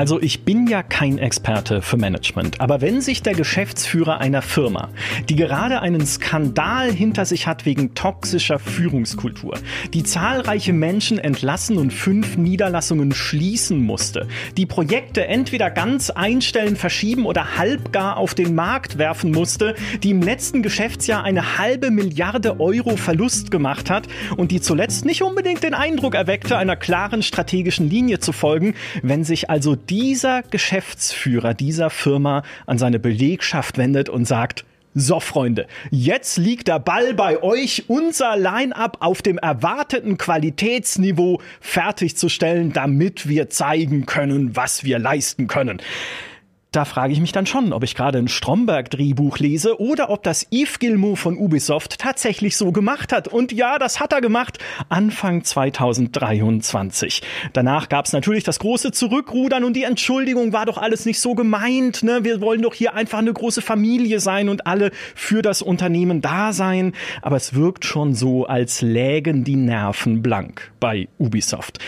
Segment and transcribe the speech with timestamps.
[0.00, 4.88] Also ich bin ja kein Experte für Management, aber wenn sich der Geschäftsführer einer Firma,
[5.28, 9.58] die gerade einen Skandal hinter sich hat wegen toxischer Führungskultur,
[9.92, 14.26] die zahlreiche Menschen entlassen und fünf Niederlassungen schließen musste,
[14.56, 20.22] die Projekte entweder ganz einstellen, verschieben oder halbgar auf den Markt werfen musste, die im
[20.22, 24.08] letzten Geschäftsjahr eine halbe Milliarde Euro Verlust gemacht hat
[24.38, 29.24] und die zuletzt nicht unbedingt den Eindruck erweckte, einer klaren strategischen Linie zu folgen, wenn
[29.24, 34.64] sich also dieser Geschäftsführer dieser Firma an seine Belegschaft wendet und sagt,
[34.94, 42.72] so, Freunde, jetzt liegt der Ball bei euch, unser Line-up auf dem erwarteten Qualitätsniveau fertigzustellen,
[42.72, 45.80] damit wir zeigen können, was wir leisten können
[46.72, 50.46] da frage ich mich dann schon, ob ich gerade ein Stromberg-Drehbuch lese oder ob das
[50.52, 53.26] Yves Gilmour von Ubisoft tatsächlich so gemacht hat.
[53.26, 54.58] Und ja, das hat er gemacht,
[54.88, 57.22] Anfang 2023.
[57.52, 61.34] Danach gab es natürlich das große Zurückrudern und die Entschuldigung war doch alles nicht so
[61.34, 62.04] gemeint.
[62.04, 62.20] Ne?
[62.22, 66.52] Wir wollen doch hier einfach eine große Familie sein und alle für das Unternehmen da
[66.52, 66.92] sein.
[67.20, 71.80] Aber es wirkt schon so, als lägen die Nerven blank bei Ubisoft.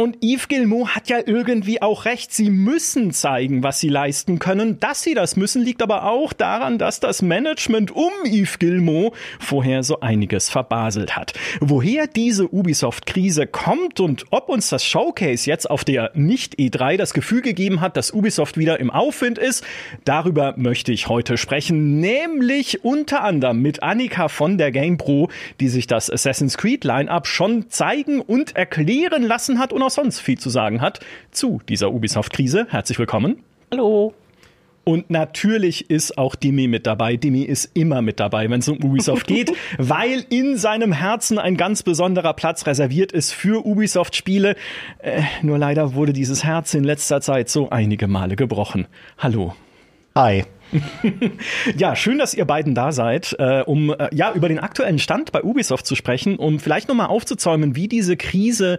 [0.00, 2.32] Und Yves Gilmour hat ja irgendwie auch recht.
[2.32, 4.78] Sie müssen zeigen, was sie leisten können.
[4.78, 9.10] Dass sie das müssen, liegt aber auch daran, dass das Management um Yves Gilmour
[9.40, 11.32] vorher so einiges verbaselt hat.
[11.58, 17.42] Woher diese Ubisoft-Krise kommt und ob uns das Showcase jetzt auf der Nicht-E3 das Gefühl
[17.42, 19.64] gegeben hat, dass Ubisoft wieder im Aufwind ist,
[20.04, 21.98] darüber möchte ich heute sprechen.
[21.98, 27.68] Nämlich unter anderem mit Annika von der GamePro, die sich das Assassin's Creed Line-Up schon
[27.68, 31.00] zeigen und erklären lassen hat und auch sonst viel zu sagen hat
[31.30, 32.66] zu dieser Ubisoft-Krise.
[32.68, 33.42] Herzlich willkommen.
[33.72, 34.12] Hallo.
[34.84, 37.16] Und natürlich ist auch Dimi mit dabei.
[37.16, 41.56] Dimi ist immer mit dabei, wenn es um Ubisoft geht, weil in seinem Herzen ein
[41.56, 44.56] ganz besonderer Platz reserviert ist für Ubisoft-Spiele.
[44.98, 48.88] Äh, nur leider wurde dieses Herz in letzter Zeit so einige Male gebrochen.
[49.16, 49.54] Hallo.
[50.14, 50.44] Hi.
[51.78, 55.32] ja, schön, dass ihr beiden da seid, äh, um äh, ja über den aktuellen Stand
[55.32, 58.78] bei Ubisoft zu sprechen, um vielleicht nochmal aufzuzäumen, wie diese Krise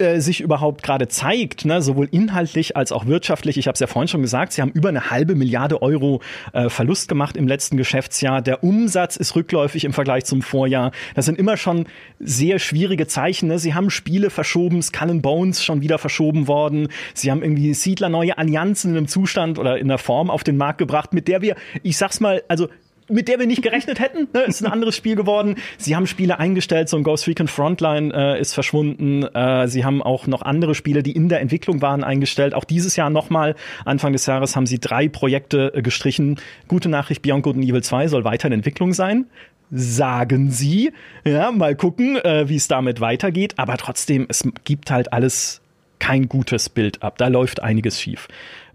[0.00, 3.58] äh, sich überhaupt gerade zeigt, ne, sowohl inhaltlich als auch wirtschaftlich.
[3.58, 6.20] Ich habe es ja vorhin schon gesagt, sie haben über eine halbe Milliarde Euro
[6.52, 8.42] äh, Verlust gemacht im letzten Geschäftsjahr.
[8.42, 10.92] Der Umsatz ist rückläufig im Vergleich zum Vorjahr.
[11.14, 11.86] Das sind immer schon
[12.18, 13.48] sehr schwierige Zeichen.
[13.48, 13.58] Ne?
[13.58, 16.88] Sie haben Spiele verschoben, Skull and Bones schon wieder verschoben worden.
[17.14, 20.78] Sie haben irgendwie Siedler neue Allianzen in Zustand oder in der Form auf den Markt
[20.78, 22.68] gebracht, mit der wir, ich sag's mal, also
[23.10, 24.28] mit der wir nicht gerechnet hätten.
[24.32, 24.42] Ne?
[24.42, 25.56] Ist ein anderes Spiel geworden.
[25.78, 29.22] Sie haben Spiele eingestellt, so ein Ghost Recon Frontline äh, ist verschwunden.
[29.22, 32.54] Äh, sie haben auch noch andere Spiele, die in der Entwicklung waren, eingestellt.
[32.54, 33.54] Auch dieses Jahr nochmal,
[33.84, 36.40] Anfang des Jahres, haben sie drei Projekte äh, gestrichen.
[36.68, 39.26] Gute Nachricht, Beyond Good and Evil 2 soll weiter in Entwicklung sein
[39.72, 40.92] sagen sie.
[41.24, 43.54] Ja, mal gucken, äh, wie es damit weitergeht.
[43.56, 45.60] Aber trotzdem, es gibt halt alles
[46.00, 47.18] kein gutes Bild ab.
[47.18, 48.26] Da läuft einiges schief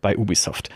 [0.01, 0.69] bei Ubisoft.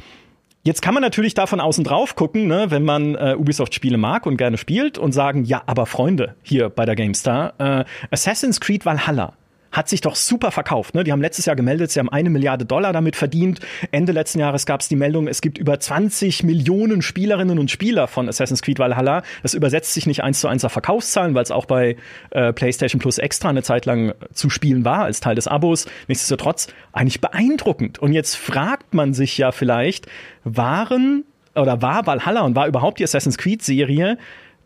[0.63, 4.25] Jetzt kann man natürlich da von außen drauf gucken, ne, wenn man äh, Ubisoft-Spiele mag
[4.25, 8.85] und gerne spielt und sagen, ja, aber Freunde, hier bei der GameStar, äh, Assassin's Creed
[8.85, 9.33] Valhalla
[9.71, 10.95] hat sich doch super verkauft.
[10.95, 11.03] Ne?
[11.03, 13.59] Die haben letztes Jahr gemeldet, sie haben eine Milliarde Dollar damit verdient.
[13.91, 18.07] Ende letzten Jahres gab es die Meldung, es gibt über 20 Millionen Spielerinnen und Spieler
[18.07, 19.23] von Assassin's Creed Valhalla.
[19.43, 21.97] Das übersetzt sich nicht eins zu eins auf Verkaufszahlen, weil es auch bei
[22.31, 25.85] äh, PlayStation Plus extra eine Zeit lang zu spielen war als Teil des Abos.
[26.07, 27.99] Nichtsdestotrotz eigentlich beeindruckend.
[27.99, 30.07] Und jetzt fragt man sich ja vielleicht,
[30.43, 31.25] waren
[31.55, 34.17] oder war Valhalla und war überhaupt die Assassin's Creed Serie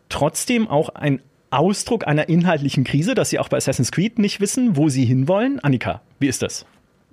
[0.10, 1.22] trotzdem auch ein
[1.58, 5.60] Ausdruck einer inhaltlichen Krise, dass sie auch bei Assassin's Creed nicht wissen, wo sie hinwollen?
[5.60, 6.66] Annika, wie ist das?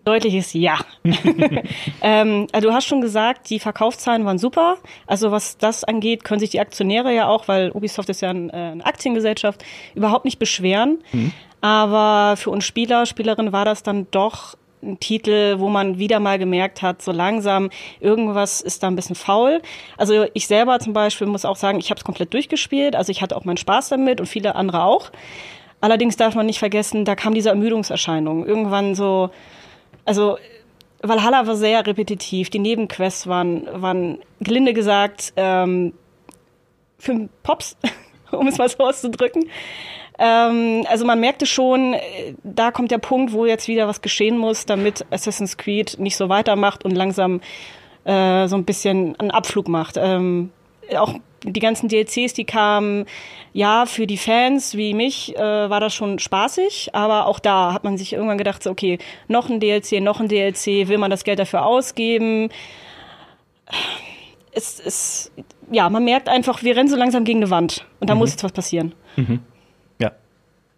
[0.04, 0.78] Deutliches Ja.
[2.02, 4.78] ähm, also du hast schon gesagt, die Verkaufszahlen waren super.
[5.06, 8.50] Also was das angeht, können sich die Aktionäre ja auch, weil Ubisoft ist ja ein,
[8.50, 9.64] äh, eine Aktiengesellschaft,
[9.94, 10.98] überhaupt nicht beschweren.
[11.12, 11.32] Mhm.
[11.60, 16.38] Aber für uns Spieler, Spielerinnen war das dann doch ein Titel, wo man wieder mal
[16.38, 19.60] gemerkt hat, so langsam irgendwas ist da ein bisschen faul.
[19.96, 22.96] Also ich selber zum Beispiel muss auch sagen, ich habe es komplett durchgespielt.
[22.96, 25.10] Also ich hatte auch meinen Spaß damit und viele andere auch.
[25.80, 28.46] Allerdings darf man nicht vergessen, da kam diese Ermüdungserscheinung.
[28.46, 29.30] Irgendwann so,
[30.04, 30.36] also
[31.02, 32.50] Valhalla war sehr repetitiv.
[32.50, 35.94] Die Nebenquests waren, waren gelinde gesagt, ähm,
[36.98, 37.76] für Pops,
[38.30, 39.48] um es mal so auszudrücken.
[40.22, 44.36] Ähm, also man merkte schon, äh, da kommt der Punkt, wo jetzt wieder was geschehen
[44.36, 47.40] muss, damit Assassin's Creed nicht so weitermacht und langsam
[48.04, 49.96] äh, so ein bisschen einen Abflug macht.
[49.96, 50.50] Ähm,
[50.94, 53.06] auch die ganzen DLCs, die kamen,
[53.54, 55.40] ja, für die Fans wie mich äh,
[55.70, 59.48] war das schon spaßig, aber auch da hat man sich irgendwann gedacht, so, okay, noch
[59.48, 62.50] ein DLC, noch ein DLC, will man das Geld dafür ausgeben?
[64.52, 65.32] Es ist,
[65.70, 68.20] ja, man merkt einfach, wir rennen so langsam gegen eine Wand und da mhm.
[68.20, 68.92] muss jetzt was passieren.
[69.16, 69.40] Mhm.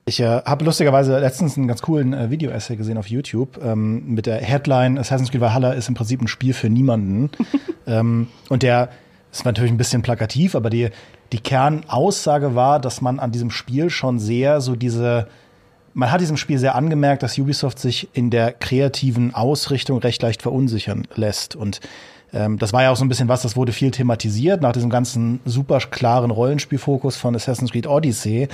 [0.04, 4.26] Ich äh, habe lustigerweise letztens einen ganz coolen äh, Video-Essay gesehen auf YouTube ähm, mit
[4.26, 7.30] der Headline Assassin's Creed Valhalla ist im Prinzip ein Spiel für niemanden.
[7.86, 8.88] ähm, und der
[9.30, 10.90] ist natürlich ein bisschen plakativ, aber die,
[11.30, 15.28] die Kernaussage war, dass man an diesem Spiel schon sehr so diese
[15.94, 20.40] man hat diesem Spiel sehr angemerkt, dass Ubisoft sich in der kreativen Ausrichtung recht leicht
[20.40, 21.54] verunsichern lässt.
[21.54, 21.80] Und
[22.32, 24.88] ähm, das war ja auch so ein bisschen was, das wurde viel thematisiert nach diesem
[24.88, 28.48] ganzen super klaren Rollenspielfokus von Assassin's Creed Odyssey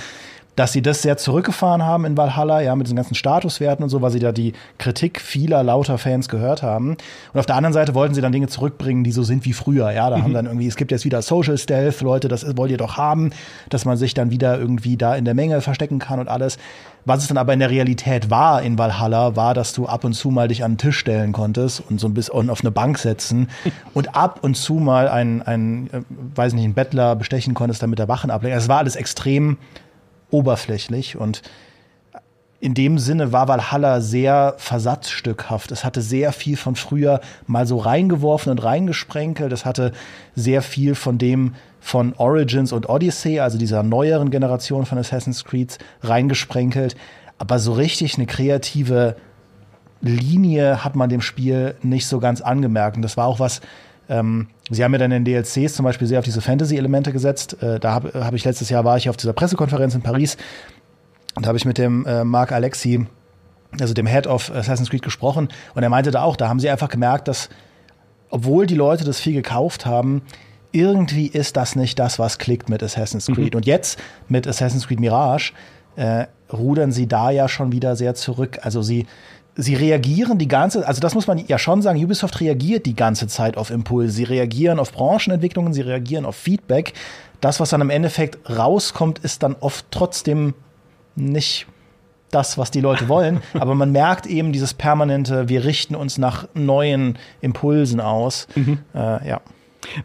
[0.59, 4.01] dass sie das sehr zurückgefahren haben in Valhalla, ja, mit diesen ganzen Statuswerten und so,
[4.01, 6.97] weil sie da die Kritik vieler lauter Fans gehört haben.
[7.31, 9.89] Und auf der anderen Seite wollten sie dann Dinge zurückbringen, die so sind wie früher,
[9.91, 10.09] ja.
[10.09, 10.23] Da mhm.
[10.23, 13.31] haben dann irgendwie, es gibt jetzt wieder Social Stealth, Leute, das wollt ihr doch haben,
[13.69, 16.57] dass man sich dann wieder irgendwie da in der Menge verstecken kann und alles.
[17.05, 20.11] Was es dann aber in der Realität war in Valhalla, war, dass du ab und
[20.11, 22.97] zu mal dich an den Tisch stellen konntest und so ein bisschen auf eine Bank
[22.97, 23.47] setzen
[23.93, 26.01] und ab und zu mal einen, einen, äh,
[26.35, 28.57] weiß nicht, einen Bettler bestechen konntest, damit er Wachen ablenkt.
[28.57, 29.57] Es war alles extrem
[30.31, 31.41] oberflächlich und
[32.61, 35.71] in dem Sinne war Valhalla sehr versatzstückhaft.
[35.71, 39.53] Es hatte sehr viel von früher mal so reingeworfen und reingesprenkelt.
[39.53, 39.93] Es hatte
[40.35, 45.77] sehr viel von dem von Origins und Odyssey, also dieser neueren Generation von Assassin's Creed,
[46.01, 46.97] reingesprenkelt.
[47.37, 49.15] Aber so richtig eine kreative
[50.01, 52.97] Linie hat man dem Spiel nicht so ganz angemerkt.
[52.97, 53.61] Und das war auch was,
[54.09, 57.61] ähm, sie haben ja dann in den DLCs zum Beispiel sehr auf diese Fantasy-Elemente gesetzt.
[57.61, 60.35] Äh, da habe hab ich letztes Jahr war ich auf dieser Pressekonferenz in Paris
[61.35, 63.05] und habe ich mit dem äh, Marc Alexi,
[63.79, 66.69] also dem Head of Assassin's Creed, gesprochen und er meinte da auch, da haben sie
[66.69, 67.49] einfach gemerkt, dass
[68.31, 70.21] obwohl die Leute das viel gekauft haben,
[70.71, 73.35] irgendwie ist das nicht das, was klickt mit Assassin's mhm.
[73.35, 73.53] Creed.
[73.53, 73.57] Mhm.
[73.57, 75.53] Und jetzt mit Assassin's Creed Mirage
[75.95, 78.59] äh, rudern sie da ja schon wieder sehr zurück.
[78.61, 79.07] Also sie
[79.61, 83.27] sie reagieren die ganze, also das muss man ja schon sagen, Ubisoft reagiert die ganze
[83.27, 84.13] Zeit auf Impulse.
[84.13, 86.93] Sie reagieren auf Branchenentwicklungen, sie reagieren auf Feedback.
[87.41, 90.53] Das, was dann im Endeffekt rauskommt, ist dann oft trotzdem
[91.15, 91.67] nicht
[92.31, 93.41] das, was die Leute wollen.
[93.53, 98.47] Aber man merkt eben dieses permanente, wir richten uns nach neuen Impulsen aus.
[98.55, 98.79] Mhm.
[98.93, 99.41] Äh, ja.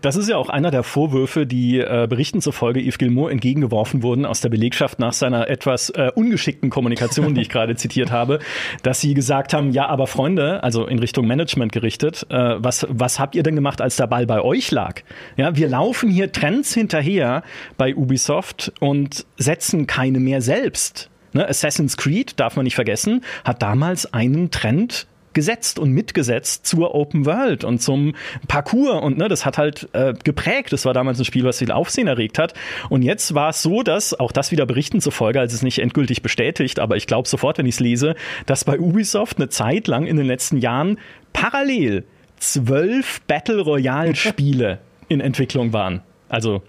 [0.01, 4.27] Das ist ja auch einer der Vorwürfe, die äh, Berichten zufolge Yves Gilmour entgegengeworfen wurden
[4.27, 8.39] aus der Belegschaft nach seiner etwas äh, ungeschickten Kommunikation, die ich gerade zitiert habe,
[8.83, 13.19] dass sie gesagt haben, ja, aber Freunde, also in Richtung Management gerichtet, äh, was, was
[13.19, 15.03] habt ihr denn gemacht, als der Ball bei euch lag?
[15.37, 17.43] Ja, wir laufen hier Trends hinterher
[17.77, 21.11] bei Ubisoft und setzen keine mehr selbst.
[21.33, 26.95] Ne, Assassin's Creed, darf man nicht vergessen, hat damals einen Trend gesetzt und mitgesetzt zur
[26.95, 28.15] Open World und zum
[28.49, 30.73] Parcours und ne, das hat halt äh, geprägt.
[30.73, 32.55] Das war damals ein Spiel, was viel Aufsehen erregt hat.
[32.89, 35.79] Und jetzt war es so, dass auch das wieder Berichten zufolge, also es ist nicht
[35.81, 38.15] endgültig bestätigt, aber ich glaube sofort, wenn ich es lese,
[38.47, 40.99] dass bei Ubisoft eine Zeit lang in den letzten Jahren
[41.33, 42.05] parallel
[42.39, 46.03] zwölf Battle Royale Spiele in Entwicklung waren.
[46.29, 46.63] Also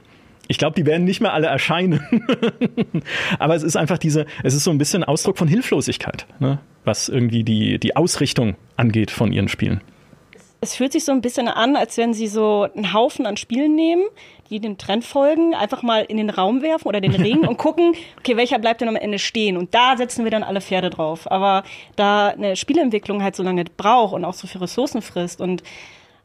[0.48, 2.02] ich glaube, die werden nicht mehr alle erscheinen.
[3.40, 6.60] Aber es ist einfach diese, es ist so ein bisschen Ausdruck von Hilflosigkeit, ne?
[6.86, 9.82] Was irgendwie die, die Ausrichtung angeht von ihren Spielen.
[10.62, 13.76] es fühlt sich so ein bisschen an, als wenn sie so einen Haufen an Spielen
[13.76, 14.04] nehmen,
[14.50, 17.94] die dem Trend folgen, einfach mal in den Raum werfen oder den Ring und gucken,
[18.20, 19.58] okay, welcher bleibt denn am Ende stehen?
[19.58, 21.30] Und da setzen wir dann alle Pferde drauf.
[21.32, 21.64] Aber
[21.96, 25.64] da eine Spielentwicklung halt so lange braucht und auch so viel Ressourcen frisst und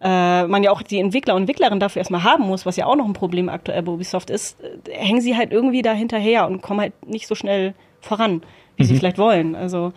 [0.01, 2.97] äh, man ja auch die Entwickler und Entwicklerinnen dafür erstmal haben muss, was ja auch
[2.97, 6.63] noch ein Problem aktuell bei Ubisoft ist, äh, hängen sie halt irgendwie da hinterher und
[6.63, 8.43] kommen halt nicht so schnell voran,
[8.77, 8.87] wie mhm.
[8.87, 9.55] sie vielleicht wollen.
[9.55, 9.93] Also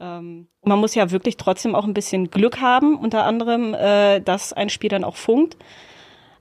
[0.00, 4.52] ähm, man muss ja wirklich trotzdem auch ein bisschen Glück haben, unter anderem, äh, dass
[4.52, 5.56] ein Spiel dann auch funkt.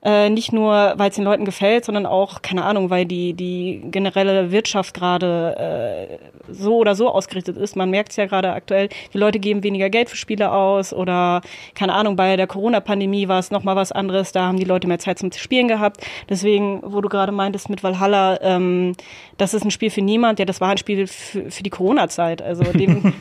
[0.08, 3.82] Äh, nicht nur, weil es den Leuten gefällt, sondern auch, keine Ahnung, weil die, die
[3.92, 7.76] generelle Wirtschaft gerade äh, so oder so ausgerichtet ist.
[7.76, 11.42] Man merkt es ja gerade aktuell, die Leute geben weniger Geld für Spiele aus oder,
[11.76, 14.98] keine Ahnung, bei der Corona-Pandemie war es nochmal was anderes, da haben die Leute mehr
[14.98, 16.08] Zeit zum Spielen gehabt.
[16.30, 18.94] Deswegen, wo du gerade meintest mit Valhalla, ähm,
[19.36, 22.42] das ist ein Spiel für niemand, ja, das war ein Spiel für, für die Corona-Zeit.
[22.42, 23.14] Also dem,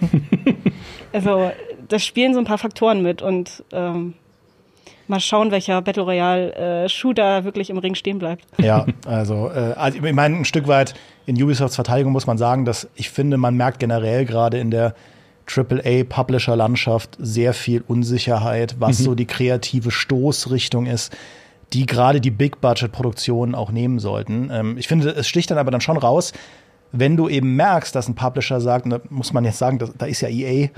[1.13, 1.51] also
[1.89, 4.15] das spielen so ein paar Faktoren mit und ähm,
[5.09, 8.45] mal schauen, welcher Battle Royale äh, Shooter wirklich im Ring stehen bleibt.
[8.59, 10.95] Ja, also, äh, also ich meine, ein Stück weit
[11.27, 14.95] in Ubisofts Verteidigung muss man sagen, dass ich finde, man merkt generell gerade in der
[15.47, 19.05] AAA-Publisher-Landschaft sehr viel Unsicherheit, was mhm.
[19.05, 21.17] so die kreative Stoßrichtung ist,
[21.73, 24.51] die gerade die Big-Budget-Produktionen auch nehmen sollten.
[24.53, 26.33] Ähm, ich finde, es sticht dann aber dann schon raus,
[26.93, 30.07] wenn du eben merkst, dass ein Publisher sagt, und da muss man jetzt sagen, da
[30.07, 30.69] ist ja EA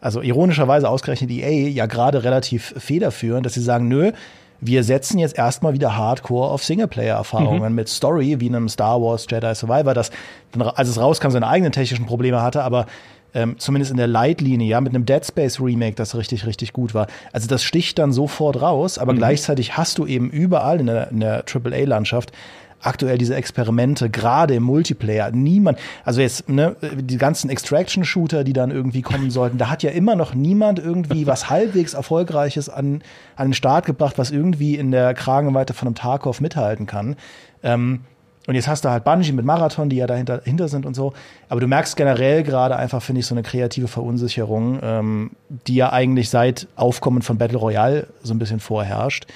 [0.00, 4.12] also ironischerweise ausgerechnet EA ja gerade relativ federführend, dass sie sagen, nö,
[4.60, 7.74] wir setzen jetzt erstmal wieder Hardcore auf Singleplayer-Erfahrungen mhm.
[7.74, 10.10] mit Story, wie einem Star Wars Jedi Survivor, das
[10.52, 12.86] dann, als es rauskam, seine eigenen technischen Probleme hatte, aber
[13.34, 16.94] ähm, zumindest in der Leitlinie, ja, mit einem Dead Space Remake, das richtig, richtig gut
[16.94, 17.06] war.
[17.32, 19.18] Also das sticht dann sofort raus, aber mhm.
[19.18, 22.32] gleichzeitig hast du eben überall in der, in der AAA-Landschaft
[22.80, 25.30] aktuell diese Experimente, gerade im Multiplayer.
[25.30, 29.90] Niemand, also jetzt, ne, die ganzen Extraction-Shooter, die dann irgendwie kommen sollten, da hat ja
[29.90, 33.02] immer noch niemand irgendwie was halbwegs Erfolgreiches an,
[33.36, 37.16] an den Start gebracht, was irgendwie in der Kragenweite von einem Tarkov mithalten kann.
[37.62, 38.00] Ähm,
[38.48, 41.12] und jetzt hast du halt Bungie mit Marathon, die ja dahinter hinter sind und so.
[41.50, 45.30] Aber du merkst generell gerade einfach, finde ich, so eine kreative Verunsicherung, ähm,
[45.66, 49.26] die ja eigentlich seit Aufkommen von Battle Royale so ein bisschen vorherrscht.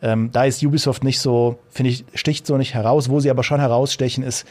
[0.00, 3.08] Ähm, da ist Ubisoft nicht so, finde ich, sticht so nicht heraus.
[3.08, 4.46] Wo sie aber schon herausstechen, ist,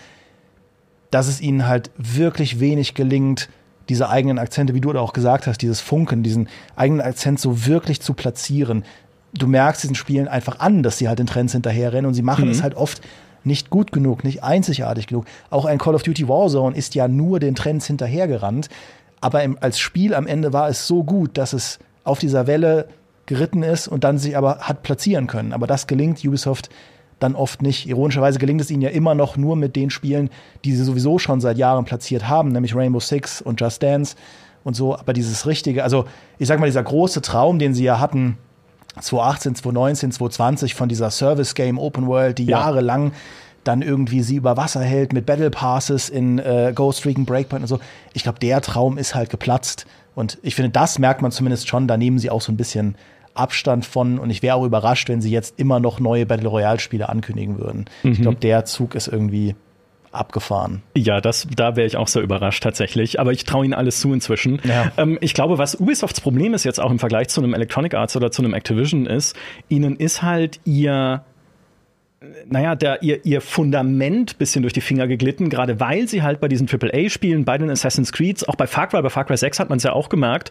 [1.11, 3.49] dass es ihnen halt wirklich wenig gelingt,
[3.89, 8.01] diese eigenen Akzente, wie du auch gesagt hast, dieses Funken, diesen eigenen Akzent so wirklich
[8.01, 8.83] zu platzieren.
[9.33, 12.45] Du merkst diesen Spielen einfach an, dass sie halt den Trends hinterherrennen und sie machen
[12.45, 12.51] mhm.
[12.51, 13.01] es halt oft
[13.43, 15.25] nicht gut genug, nicht einzigartig genug.
[15.49, 18.67] Auch ein Call of Duty Warzone ist ja nur den Trends hinterhergerannt.
[19.21, 22.87] Aber im, als Spiel am Ende war es so gut, dass es auf dieser Welle
[23.27, 25.53] geritten ist und dann sich aber hat platzieren können.
[25.53, 26.69] Aber das gelingt Ubisoft
[27.19, 27.87] dann oft nicht.
[27.87, 30.29] Ironischerweise gelingt es ihnen ja immer noch nur mit den Spielen,
[30.65, 34.15] die sie sowieso schon seit Jahren platziert haben, nämlich Rainbow Six und Just Dance
[34.63, 34.97] und so.
[34.97, 36.05] Aber dieses richtige, also
[36.39, 38.37] ich sag mal, dieser große Traum, den sie ja hatten,
[38.99, 42.59] 2018, 2019, 2020 von dieser Service Game Open World, die ja.
[42.59, 43.11] jahrelang
[43.63, 47.67] dann irgendwie sie über Wasser hält mit Battle Passes in äh, Ghost Recon Breakpoint und
[47.67, 47.79] so.
[48.13, 49.85] Ich glaube, der Traum ist halt geplatzt.
[50.15, 51.87] Und ich finde, das merkt man zumindest schon.
[51.87, 52.95] Da nehmen sie auch so ein bisschen
[53.37, 56.79] Abstand von und ich wäre auch überrascht, wenn sie jetzt immer noch neue Battle Royale
[56.79, 57.85] Spiele ankündigen würden.
[58.03, 58.11] Mhm.
[58.11, 59.55] Ich glaube, der Zug ist irgendwie
[60.11, 60.81] abgefahren.
[60.95, 63.19] Ja, das, da wäre ich auch sehr überrascht tatsächlich.
[63.19, 64.59] Aber ich traue ihnen alles zu inzwischen.
[64.63, 64.91] Ja.
[64.97, 68.15] Ähm, ich glaube, was Ubisofts Problem ist jetzt auch im Vergleich zu einem Electronic Arts
[68.15, 69.35] oder zu einem Activision ist,
[69.69, 71.23] ihnen ist halt ihr
[72.47, 76.47] naja, der, ihr, ihr Fundament bisschen durch die Finger geglitten, gerade weil sie halt bei
[76.47, 79.69] diesen AAA-Spielen, bei den Assassin's Creeds, auch bei Far Cry, bei Far Cry 6 hat
[79.69, 80.49] man es ja auch gemerkt,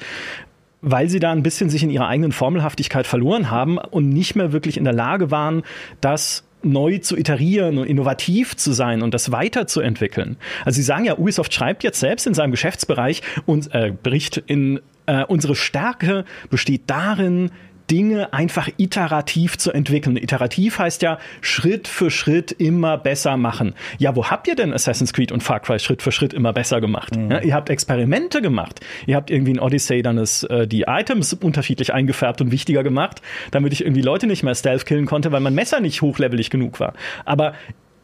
[0.88, 4.52] weil sie da ein bisschen sich in ihrer eigenen Formelhaftigkeit verloren haben und nicht mehr
[4.52, 5.64] wirklich in der Lage waren,
[6.00, 10.36] das neu zu iterieren und innovativ zu sein und das weiterzuentwickeln.
[10.64, 14.80] Also Sie sagen ja, Ubisoft schreibt jetzt selbst in seinem Geschäftsbereich und äh, Bericht in
[15.06, 17.50] äh, unsere Stärke besteht darin,
[17.90, 20.16] Dinge einfach iterativ zu entwickeln.
[20.16, 23.74] Iterativ heißt ja Schritt für Schritt immer besser machen.
[23.98, 26.80] Ja, wo habt ihr denn Assassin's Creed und Far Cry Schritt für Schritt immer besser
[26.80, 27.16] gemacht?
[27.16, 27.30] Mhm.
[27.30, 28.80] Ja, ihr habt Experimente gemacht.
[29.06, 33.22] Ihr habt irgendwie in Odyssey dann das, äh, die Items unterschiedlich eingefärbt und wichtiger gemacht,
[33.50, 36.80] damit ich irgendwie Leute nicht mehr stealth killen konnte, weil mein Messer nicht hochlevelig genug
[36.80, 36.94] war.
[37.24, 37.54] Aber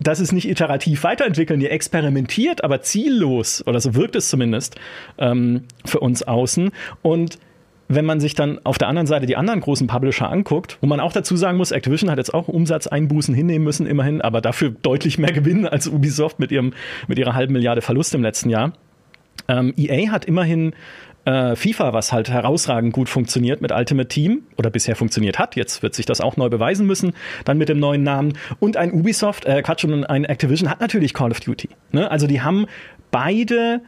[0.03, 4.77] das ist nicht iterativ weiterentwickeln, ihr experimentiert, aber ziellos, oder so wirkt es zumindest
[5.19, 6.71] ähm, für uns außen.
[7.03, 7.39] Und
[7.95, 11.01] wenn man sich dann auf der anderen Seite die anderen großen Publisher anguckt, wo man
[11.01, 15.19] auch dazu sagen muss, Activision hat jetzt auch Umsatzeinbußen hinnehmen müssen, immerhin, aber dafür deutlich
[15.19, 16.73] mehr Gewinn als Ubisoft mit, ihrem,
[17.09, 18.73] mit ihrer halben Milliarde Verlust im letzten Jahr.
[19.49, 20.75] Ähm, EA hat immerhin
[21.25, 25.57] äh, FIFA, was halt herausragend gut funktioniert mit Ultimate Team oder bisher funktioniert hat.
[25.57, 27.13] Jetzt wird sich das auch neu beweisen müssen,
[27.45, 28.35] dann mit dem neuen Namen.
[28.59, 31.71] Und ein Ubisoft, äh, Quatsch, und ein Activision hat natürlich Call of Duty.
[31.93, 32.11] Ne?
[32.11, 32.67] Also die haben
[33.11, 33.83] beide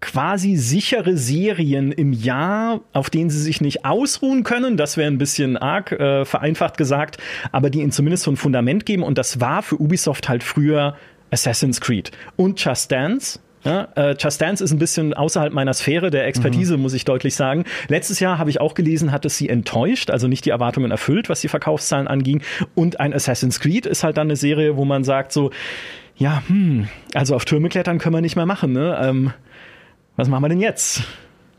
[0.00, 4.76] quasi sichere Serien im Jahr, auf denen sie sich nicht ausruhen können.
[4.76, 7.18] Das wäre ein bisschen arg äh, vereinfacht gesagt,
[7.50, 9.02] aber die ihnen zumindest so ein Fundament geben.
[9.02, 10.96] Und das war für Ubisoft halt früher
[11.30, 13.40] Assassin's Creed und Just Dance.
[13.64, 16.84] Ja, äh, Just Dance ist ein bisschen außerhalb meiner Sphäre der Expertise, mhm.
[16.84, 17.64] muss ich deutlich sagen.
[17.88, 21.28] Letztes Jahr habe ich auch gelesen, hat es sie enttäuscht, also nicht die Erwartungen erfüllt,
[21.28, 22.42] was die Verkaufszahlen anging.
[22.76, 25.50] Und ein Assassin's Creed ist halt dann eine Serie, wo man sagt so,
[26.16, 28.98] ja, hm, also auf Türme klettern können wir nicht mehr machen, ne?
[29.02, 29.32] Ähm,
[30.16, 31.02] was machen wir denn jetzt?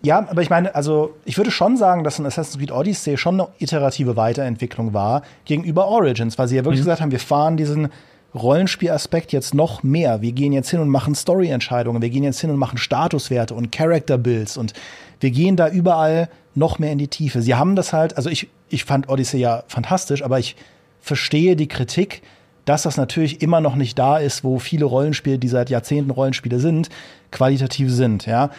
[0.04, 3.40] Ja, aber ich meine, also ich würde schon sagen, dass ein Assassin's Creed Odyssey schon
[3.40, 6.86] eine iterative Weiterentwicklung war gegenüber Origins, weil sie ja wirklich mhm.
[6.86, 7.90] gesagt haben, wir fahren diesen
[8.36, 10.22] Rollenspielaspekt jetzt noch mehr.
[10.22, 13.72] Wir gehen jetzt hin und machen Story-Entscheidungen, wir gehen jetzt hin und machen Statuswerte und
[13.72, 14.74] Character-Builds und
[15.20, 17.42] wir gehen da überall noch mehr in die Tiefe.
[17.42, 20.56] Sie haben das halt, also ich, ich fand Odyssey ja fantastisch, aber ich
[21.02, 22.22] verstehe die Kritik,
[22.68, 26.60] dass das natürlich immer noch nicht da ist, wo viele Rollenspiele, die seit Jahrzehnten Rollenspiele
[26.60, 26.90] sind,
[27.32, 28.50] qualitativ sind, ja.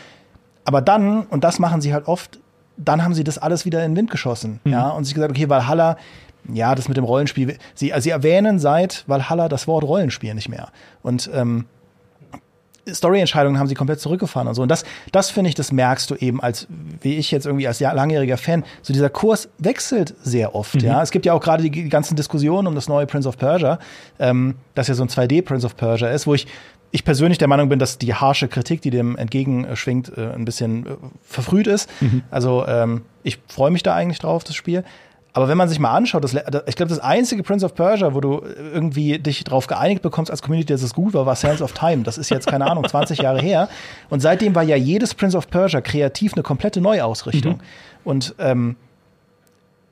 [0.64, 2.38] Aber dann, und das machen sie halt oft,
[2.78, 4.72] dann haben sie das alles wieder in den Wind geschossen, mhm.
[4.72, 5.98] ja, und sich gesagt, okay, Valhalla,
[6.50, 10.48] ja, das mit dem Rollenspiel, sie, also sie erwähnen seit Valhalla das Wort Rollenspiel nicht
[10.48, 10.68] mehr.
[11.02, 11.66] Und ähm,
[12.94, 14.62] Story-Entscheidungen haben sie komplett zurückgefahren und so.
[14.62, 16.66] Und das, das finde ich, das merkst du eben als,
[17.00, 20.80] wie ich jetzt irgendwie als langjähriger Fan, so dieser Kurs wechselt sehr oft, mhm.
[20.80, 21.02] ja.
[21.02, 23.78] Es gibt ja auch gerade die ganzen Diskussionen um das neue Prince of Persia,
[24.18, 26.46] ähm, das ja so ein 2D Prince of Persia ist, wo ich,
[26.90, 30.86] ich persönlich der Meinung bin, dass die harsche Kritik, die dem entgegenschwingt, äh, ein bisschen
[30.86, 30.90] äh,
[31.22, 31.90] verfrüht ist.
[32.00, 32.22] Mhm.
[32.30, 34.84] Also ähm, ich freue mich da eigentlich drauf, das Spiel.
[35.38, 38.20] Aber wenn man sich mal anschaut, das, ich glaube, das einzige Prince of Persia, wo
[38.20, 38.42] du
[38.74, 42.02] irgendwie dich darauf geeinigt bekommst als Community, dass es gut war, war Sands of Time.
[42.02, 43.68] Das ist jetzt, keine Ahnung, 20 Jahre her.
[44.10, 47.52] Und seitdem war ja jedes Prince of Persia kreativ eine komplette Neuausrichtung.
[47.52, 47.60] Mhm.
[48.02, 48.74] Und ähm,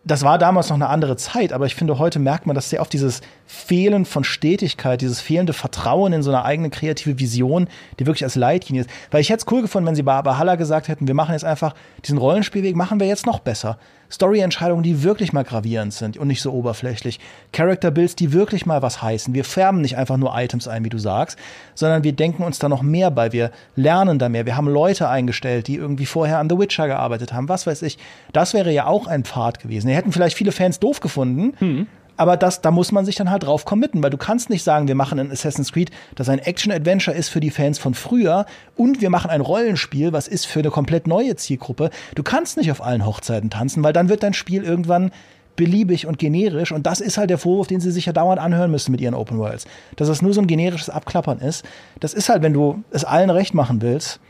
[0.06, 2.80] das war damals noch eine andere Zeit, aber ich finde, heute merkt man, dass sehr
[2.80, 7.68] oft dieses Fehlen von Stetigkeit, dieses fehlende Vertrauen in so eine eigene kreative Vision,
[8.00, 8.90] die wirklich als Leitlinie ist.
[9.12, 11.44] Weil ich hätte es cool gefunden, wenn sie bei Valhalla gesagt hätten, wir machen jetzt
[11.44, 11.74] einfach
[12.04, 13.78] diesen Rollenspielweg, machen wir jetzt noch besser.
[14.10, 17.20] Story-Entscheidungen, die wirklich mal gravierend sind und nicht so oberflächlich.
[17.52, 19.34] Character-Builds, die wirklich mal was heißen.
[19.34, 21.38] Wir färben nicht einfach nur Items ein, wie du sagst,
[21.75, 23.32] sondern wir denken uns da noch mehr bei.
[23.32, 24.46] Wir lernen da mehr.
[24.46, 27.48] Wir haben Leute eingestellt, die irgendwie vorher an The Witcher gearbeitet haben.
[27.48, 27.98] Was weiß ich.
[28.32, 29.88] Das wäre ja auch ein Pfad gewesen.
[29.88, 31.54] Die hätten vielleicht viele Fans doof gefunden.
[31.60, 31.86] Mhm
[32.16, 34.88] aber das, da muss man sich dann halt drauf committen, weil du kannst nicht sagen,
[34.88, 39.00] wir machen ein Assassin's Creed, das ein Action-Adventure ist für die Fans von früher und
[39.00, 41.90] wir machen ein Rollenspiel, was ist für eine komplett neue Zielgruppe.
[42.14, 45.10] Du kannst nicht auf allen Hochzeiten tanzen, weil dann wird dein Spiel irgendwann
[45.56, 48.71] beliebig und generisch und das ist halt der Vorwurf, den sie sich ja dauernd anhören
[48.71, 49.67] müssen mit ihren Open Worlds.
[49.97, 51.64] Dass es nur so ein generisches Abklappern ist.
[51.99, 54.21] Das ist halt, wenn du es allen recht machen willst,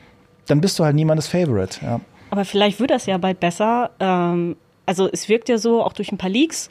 [0.47, 1.85] dann bist du halt niemandes Favorite.
[1.85, 2.01] Ja.
[2.31, 3.91] Aber vielleicht wird das ja bald besser.
[3.99, 4.57] Ähm,
[4.87, 6.71] also es wirkt ja so, auch durch ein paar Leaks,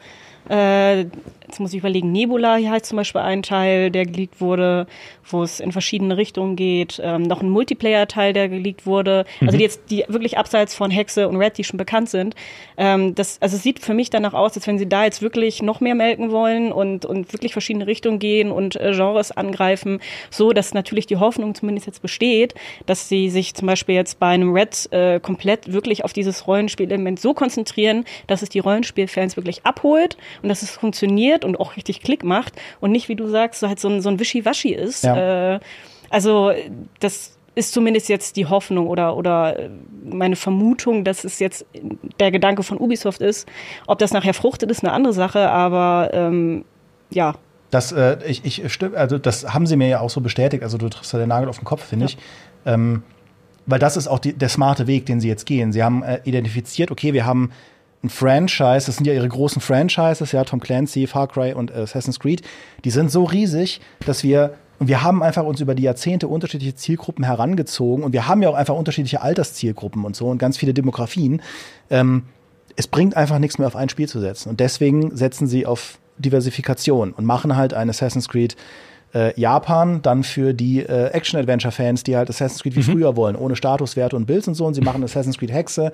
[0.49, 1.07] Ee,
[1.47, 4.87] jetzt muss ich überlegen, Nebula hier heißt zum Beispiel ein Teil, der geleakt wurde,
[5.29, 7.01] wo es in verschiedene Richtungen geht.
[7.03, 9.25] Ähm, noch ein Multiplayer-Teil, der geleakt wurde.
[9.41, 9.55] Also mhm.
[9.55, 12.35] Also die jetzt, die wirklich abseits von Hexe und Red, die schon bekannt sind.
[12.77, 15.61] Ähm, das, also es sieht für mich danach aus, als wenn sie da jetzt wirklich
[15.61, 20.51] noch mehr melken wollen und, und wirklich verschiedene Richtungen gehen und äh, Genres angreifen, so
[20.51, 22.53] dass natürlich die Hoffnung zumindest jetzt besteht,
[22.85, 27.19] dass sie sich zum Beispiel jetzt bei einem Red äh, komplett wirklich auf dieses Rollenspielelement
[27.19, 32.01] so konzentrieren, dass es die Rollenspielfans wirklich abholt und dass es funktioniert und auch richtig
[32.01, 35.03] Klick macht und nicht, wie du sagst, so halt so ein, so ein Wischiwaschi ist.
[35.03, 35.55] Ja.
[35.55, 35.59] Äh,
[36.09, 36.51] also
[36.99, 39.69] das ist zumindest jetzt die Hoffnung oder, oder
[40.03, 41.65] meine Vermutung, dass es jetzt
[42.19, 43.47] der Gedanke von Ubisoft ist.
[43.87, 46.65] Ob das nachher fruchtet, ist eine andere Sache, aber ähm,
[47.09, 47.35] ja.
[47.71, 50.63] Das, äh, ich, ich stimme, also das haben sie mir ja auch so bestätigt.
[50.63, 52.11] Also du triffst da den Nagel auf den Kopf, finde ja.
[52.11, 52.17] ich.
[52.65, 53.03] Ähm,
[53.65, 55.71] weil das ist auch die, der smarte Weg, den sie jetzt gehen.
[55.71, 57.51] Sie haben äh, identifiziert, okay, wir haben
[58.05, 62.19] ein Franchise, das sind ja ihre großen Franchises, ja, Tom Clancy, Far Cry und Assassin's
[62.19, 62.41] Creed,
[62.83, 66.75] die sind so riesig, dass wir und wir haben einfach uns über die Jahrzehnte unterschiedliche
[66.75, 70.73] Zielgruppen herangezogen und wir haben ja auch einfach unterschiedliche Alterszielgruppen und so und ganz viele
[70.73, 71.41] Demografien.
[71.89, 72.23] Ähm,
[72.75, 75.97] es bringt einfach nichts mehr auf ein Spiel zu setzen und deswegen setzen sie auf
[76.17, 78.57] Diversifikation und machen halt ein Assassin's Creed
[79.15, 82.97] äh, Japan dann für die äh, Action-Adventure-Fans, die halt Assassin's Creed wie mhm.
[82.97, 84.65] früher wollen, ohne Statuswerte und Builds und so.
[84.65, 85.91] Und sie machen Assassin's Creed Hexe,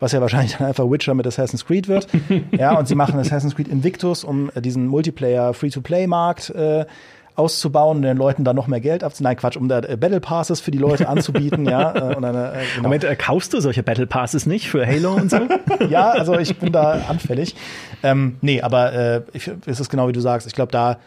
[0.00, 2.08] was ja wahrscheinlich dann einfach Witcher mit Assassin's Creed wird.
[2.52, 6.84] ja, und sie machen Assassin's Creed Invictus, um äh, diesen Multiplayer-Free-to-Play-Markt äh,
[7.36, 9.30] auszubauen und den Leuten dann noch mehr Geld abzunehmen.
[9.30, 11.94] Nein, Quatsch, um da äh, Battle Passes für die Leute anzubieten, ja.
[11.94, 12.84] Äh, und eine, äh, genau.
[12.84, 15.40] Moment, äh, kaufst du solche Battle Passes nicht für Halo und so?
[15.88, 17.56] ja, also ich bin da anfällig.
[18.02, 20.46] Ähm, nee, aber äh, ich, es ist genau wie du sagst.
[20.46, 20.98] Ich glaube, da,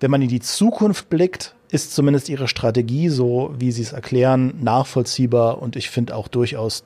[0.00, 4.54] wenn man in die Zukunft blickt, ist zumindest ihre Strategie, so wie sie es erklären,
[4.62, 6.84] nachvollziehbar und ich finde auch durchaus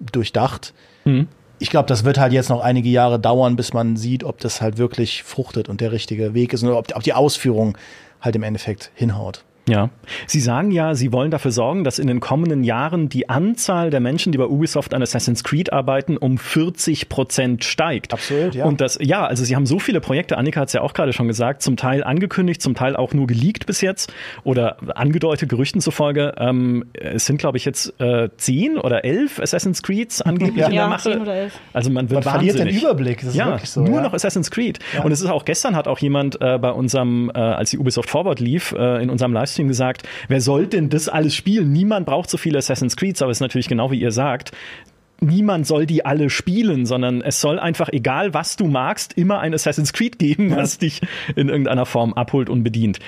[0.00, 0.74] durchdacht.
[1.04, 1.28] Mhm.
[1.58, 4.60] Ich glaube, das wird halt jetzt noch einige Jahre dauern, bis man sieht, ob das
[4.60, 7.78] halt wirklich fruchtet und der richtige Weg ist und ob, ob die Ausführung
[8.20, 9.45] halt im Endeffekt hinhaut.
[9.68, 9.90] Ja,
[10.28, 13.98] Sie sagen ja, Sie wollen dafür sorgen, dass in den kommenden Jahren die Anzahl der
[14.00, 18.12] Menschen, die bei Ubisoft an Assassin's Creed arbeiten, um 40 Prozent steigt.
[18.12, 18.64] Absolut, ja.
[18.64, 21.12] Und das, ja, also Sie haben so viele Projekte, Annika hat es ja auch gerade
[21.12, 24.12] schon gesagt, zum Teil angekündigt, zum Teil auch nur geleakt bis jetzt
[24.44, 26.34] oder angedeutet, Gerüchten zufolge.
[26.38, 30.66] Ähm, es sind, glaube ich, jetzt äh, zehn oder elf Assassin's Creeds angeblich Ja.
[30.66, 31.10] in der Ja, Mache.
[31.10, 31.58] zehn oder elf.
[31.72, 32.68] Also man wird Man verliert den.
[32.68, 34.02] Überblick, das ist ja, wirklich so, Nur ja.
[34.02, 34.78] noch Assassin's Creed.
[35.02, 38.08] Und es ist auch gestern hat auch jemand äh, bei unserem, äh, als die Ubisoft
[38.10, 41.72] Forward lief, äh, in unserem Livestream gesagt, wer soll denn das alles spielen?
[41.72, 44.52] Niemand braucht so viele Assassin's Creeds, aber es ist natürlich genau wie ihr sagt.
[45.20, 49.54] Niemand soll die alle spielen, sondern es soll einfach, egal was du magst, immer ein
[49.54, 51.00] Assassin's Creed geben, was dich
[51.34, 52.98] in irgendeiner Form abholt und bedient.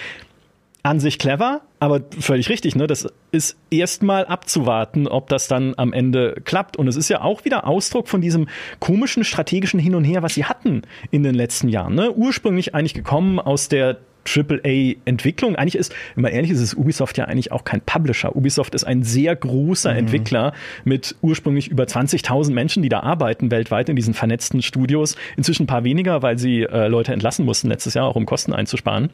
[0.83, 2.87] An sich clever, aber völlig richtig, ne?
[2.87, 6.77] Das ist erstmal abzuwarten, ob das dann am Ende klappt.
[6.79, 10.35] Und es ist ja auch wieder Ausdruck von diesem komischen strategischen Hin und Her, was
[10.35, 11.95] sie hatten in den letzten Jahren.
[11.95, 12.13] Ne?
[12.13, 15.57] Ursprünglich eigentlich gekommen aus der AAA-Entwicklung.
[15.57, 18.37] Eigentlich ist, wenn man ehrlich ist, ist Ubisoft ja eigentlich auch kein Publisher.
[18.37, 20.53] Ubisoft ist ein sehr großer Entwickler
[20.85, 25.17] mit ursprünglich über 20.000 Menschen, die da arbeiten weltweit in diesen vernetzten Studios.
[25.37, 28.53] Inzwischen ein paar weniger, weil sie äh, Leute entlassen mussten letztes Jahr, auch um Kosten
[28.53, 29.11] einzusparen.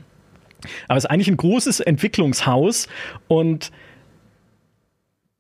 [0.89, 2.89] Aber es ist eigentlich ein großes Entwicklungshaus
[3.29, 3.71] und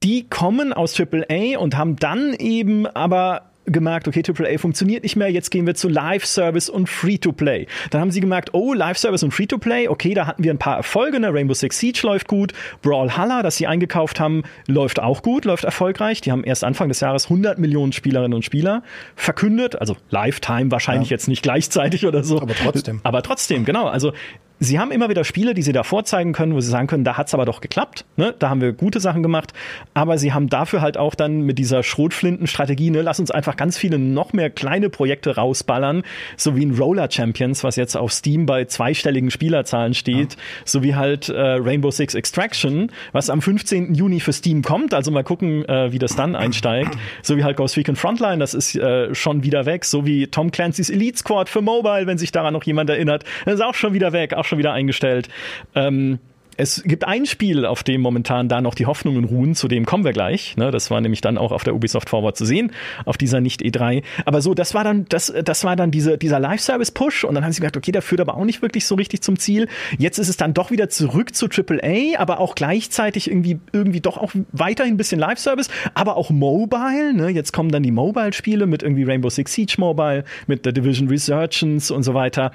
[0.02, 5.30] die kommen aus AAA und haben dann eben aber gemerkt, okay, AAA funktioniert nicht mehr,
[5.30, 7.66] jetzt gehen wir zu Live-Service und Free-to-Play.
[7.90, 11.20] Dann haben sie gemerkt, oh, Live-Service und Free-to-Play, okay, da hatten wir ein paar Erfolge,
[11.20, 11.32] ne?
[11.32, 16.20] Rainbow Six Siege läuft gut, Brawlhalla, das sie eingekauft haben, läuft auch gut, läuft erfolgreich.
[16.20, 18.82] Die haben erst Anfang des Jahres 100 Millionen Spielerinnen und Spieler
[19.16, 21.14] verkündet, also Lifetime wahrscheinlich Ja.
[21.14, 22.40] jetzt nicht gleichzeitig oder so.
[22.40, 23.00] Aber trotzdem.
[23.02, 23.86] Aber trotzdem, genau.
[23.86, 24.12] Also
[24.60, 27.16] sie haben immer wieder Spiele, die sie da vorzeigen können, wo sie sagen können, da
[27.16, 28.04] hat's aber doch geklappt.
[28.16, 28.34] Ne?
[28.38, 29.52] Da haben wir gute Sachen gemacht.
[29.94, 33.76] Aber sie haben dafür halt auch dann mit dieser Schrotflinten-Strategie, ne, lass uns einfach ganz
[33.76, 36.02] viele noch mehr kleine Projekte rausballern,
[36.36, 40.94] so wie ein Roller Champions, was jetzt auf Steam bei zweistelligen Spielerzahlen steht, so wie
[40.94, 43.94] halt äh, Rainbow Six Extraction, was am 15.
[43.94, 44.94] Juni für Steam kommt.
[44.94, 46.96] Also mal gucken, äh, wie das dann einsteigt.
[47.22, 49.84] So wie halt Ghost Recon Frontline, das ist äh, schon wieder weg.
[49.84, 53.54] So wie Tom Clancy's Elite Squad für Mobile, wenn sich daran noch jemand erinnert, das
[53.54, 55.28] ist auch schon wieder weg, auch schon wieder eingestellt.
[55.74, 56.18] Ähm,
[56.56, 60.04] es gibt ein Spiel, auf dem momentan da noch die Hoffnungen ruhen, zu dem kommen
[60.04, 60.56] wir gleich.
[60.56, 62.70] Ne, das war nämlich dann auch auf der Ubisoft Forward zu sehen,
[63.06, 64.04] auf dieser nicht E3.
[64.24, 67.50] Aber so, das war dann, das, das war dann diese, dieser Live-Service-Push und dann haben
[67.50, 69.68] sie gedacht, okay, der führt aber auch nicht wirklich so richtig zum Ziel.
[69.98, 74.16] Jetzt ist es dann doch wieder zurück zu AAA, aber auch gleichzeitig irgendwie, irgendwie doch
[74.16, 77.14] auch weiterhin ein bisschen Live-Service, aber auch Mobile.
[77.14, 77.30] Ne?
[77.30, 81.90] Jetzt kommen dann die Mobile-Spiele mit irgendwie Rainbow Six Siege Mobile, mit The Division Resurgence
[81.90, 82.52] und so weiter.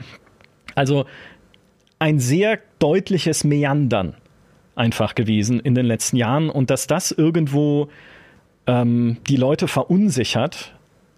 [0.76, 1.06] Also
[2.00, 4.16] ein sehr deutliches Meandern
[4.76, 7.90] einfach gewesen in den letzten Jahren und dass das irgendwo
[8.66, 10.74] ähm, die Leute verunsichert.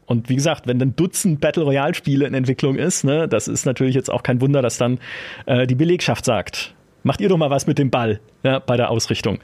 [0.08, 3.66] Und wie gesagt, wenn ein Dutzend Battle Royale Spiele in Entwicklung ist, ne, das ist
[3.66, 5.00] natürlich jetzt auch kein Wunder, dass dann
[5.46, 8.90] äh, die Belegschaft sagt, macht ihr doch mal was mit dem Ball ja, bei der
[8.90, 9.40] Ausrichtung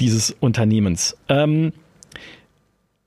[0.00, 1.16] dieses Unternehmens.
[1.28, 1.72] Ähm,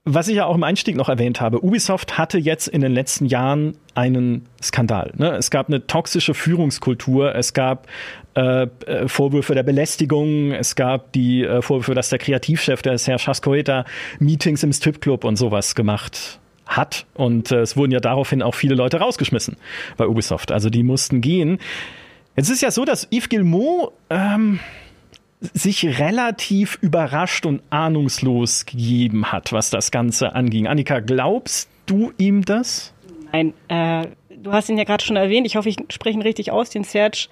[0.04, 3.28] was ich ja auch im Einstieg noch erwähnt habe, Ubisoft hatte jetzt in den letzten
[3.28, 5.14] Jahren einen Skandal.
[5.16, 5.36] Ne?
[5.36, 7.88] Es gab eine toxische Führungskultur, es gab
[8.34, 13.20] äh, äh, Vorwürfe der Belästigung, es gab die äh, Vorwürfe, dass der Kreativchef, der Herr
[13.20, 13.86] Chascoeta,
[14.20, 17.06] Meetings im Stripclub und sowas gemacht hat.
[17.14, 19.58] Und äh, es wurden ja daraufhin auch viele Leute rausgeschmissen
[19.98, 20.52] bei Ubisoft.
[20.52, 21.60] Also die mussten gehen.
[22.36, 24.60] Jetzt ist ja so, dass Yves Guillemot ähm,
[25.42, 30.68] sich relativ überrascht und ahnungslos gegeben hat, was das Ganze anging.
[30.68, 32.94] Annika, glaubst du ihm das?
[33.32, 35.48] Nein, äh, du hast ihn ja gerade schon erwähnt.
[35.48, 37.28] Ich hoffe, ich spreche ihn richtig aus, den Serge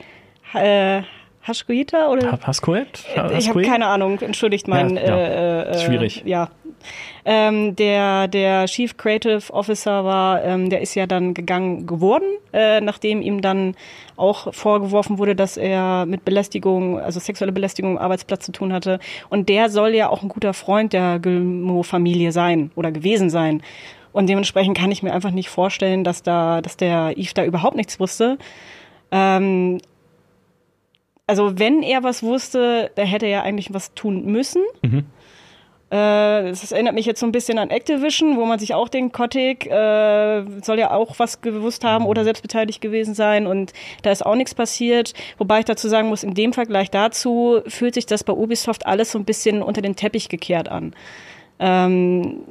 [0.53, 1.03] äh,
[1.43, 2.37] Haschkuita oder?
[2.37, 3.05] Pascoet?
[3.37, 4.95] ich habe keine Ahnung, entschuldigt mein.
[4.95, 5.17] Ja, ja.
[5.17, 6.23] Äh, äh, Schwierig.
[6.25, 6.49] Ja.
[7.25, 12.81] Ähm, der, der Chief Creative Officer war, ähm, der ist ja dann gegangen geworden, äh,
[12.81, 13.75] nachdem ihm dann
[14.15, 18.99] auch vorgeworfen wurde, dass er mit Belästigung, also sexuelle Belästigung am Arbeitsplatz zu tun hatte.
[19.29, 23.61] Und der soll ja auch ein guter Freund der Gilmo-Familie sein oder gewesen sein.
[24.11, 27.75] Und dementsprechend kann ich mir einfach nicht vorstellen, dass da, dass der Yves da überhaupt
[27.75, 28.37] nichts wusste.
[29.11, 29.79] Ähm,
[31.27, 34.63] also wenn er was wusste, da hätte er eigentlich was tun müssen.
[34.81, 35.05] Mhm.
[35.91, 39.13] Äh, das erinnert mich jetzt so ein bisschen an Activision, wo man sich auch denkt,
[39.13, 43.73] Kotick äh, soll ja auch was gewusst haben oder selbst beteiligt gewesen sein und
[44.03, 45.13] da ist auch nichts passiert.
[45.39, 49.11] Wobei ich dazu sagen muss, in dem Vergleich dazu fühlt sich das bei Ubisoft alles
[49.11, 50.93] so ein bisschen unter den Teppich gekehrt an.
[51.59, 52.41] Ähm,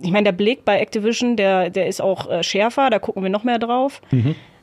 [0.00, 3.30] ich meine, der Blick bei Activision, der, der ist auch äh, schärfer, da gucken wir
[3.30, 4.00] noch mehr drauf.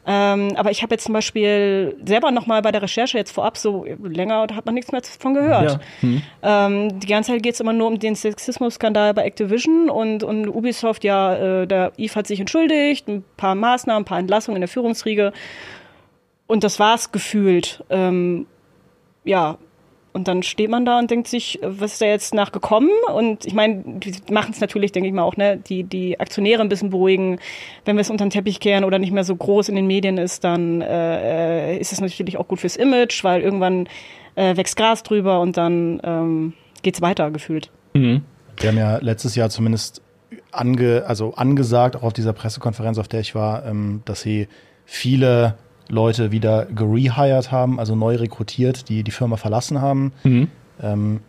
[0.06, 3.58] Ähm, aber ich habe jetzt zum Beispiel selber noch mal bei der Recherche jetzt vorab
[3.58, 5.80] so länger, da hat man nichts mehr davon gehört.
[6.02, 6.68] Ja.
[6.68, 10.48] Ähm, die ganze Zeit geht es immer nur um den Sexismus-Skandal bei Activision und, und
[10.48, 14.62] Ubisoft, ja, äh, der Eve hat sich entschuldigt, ein paar Maßnahmen, ein paar Entlassungen in
[14.62, 15.34] der Führungsriege
[16.48, 17.84] und das war's gefühlt.
[17.90, 18.48] Ähm,
[19.24, 19.58] ja,
[20.14, 22.90] Und dann steht man da und denkt sich, was ist da jetzt nachgekommen?
[23.14, 26.62] Und ich meine, die machen es natürlich, denke ich mal, auch, ne, die, die Aktionäre
[26.62, 27.40] ein bisschen beruhigen.
[27.86, 30.18] Wenn wir es unter den Teppich kehren oder nicht mehr so groß in den Medien
[30.18, 33.88] ist, dann äh, ist es natürlich auch gut fürs Image, weil irgendwann
[34.36, 37.72] äh, wächst Gras drüber und dann ähm, geht's weiter gefühlt.
[37.94, 38.24] Mhm.
[38.58, 40.02] Wir haben ja letztes Jahr zumindest
[40.52, 44.48] ange, also angesagt, auch auf dieser Pressekonferenz, auf der ich war, ähm, dass sie
[44.86, 45.56] viele
[45.92, 50.14] Leute wieder gerehired haben, also neu rekrutiert, die die Firma verlassen haben.
[50.24, 50.48] Mhm.
[50.82, 51.20] Ähm,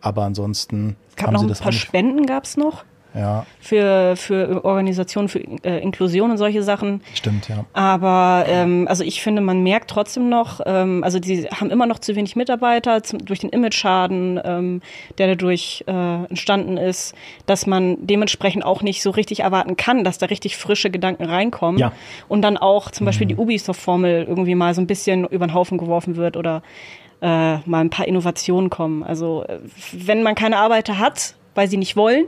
[0.00, 2.84] aber ansonsten es gab haben noch sie das ein paar Spenden gab es noch.
[3.14, 3.46] Ja.
[3.60, 7.02] Für, für Organisationen, für äh, Inklusion und solche Sachen.
[7.14, 7.64] Stimmt, ja.
[7.72, 11.98] Aber ähm, also ich finde, man merkt trotzdem noch, ähm, also die haben immer noch
[11.98, 14.82] zu wenig Mitarbeiter zum, durch den Image-Schaden, ähm,
[15.18, 17.14] der dadurch äh, entstanden ist,
[17.46, 21.80] dass man dementsprechend auch nicht so richtig erwarten kann, dass da richtig frische Gedanken reinkommen.
[21.80, 21.92] Ja.
[22.28, 23.30] Und dann auch zum Beispiel mhm.
[23.30, 26.62] die Ubisoft-Formel irgendwie mal so ein bisschen über den Haufen geworfen wird oder
[27.22, 29.02] äh, mal ein paar Innovationen kommen.
[29.02, 29.58] Also äh,
[29.92, 32.26] wenn man keine Arbeiter hat, weil sie nicht wollen,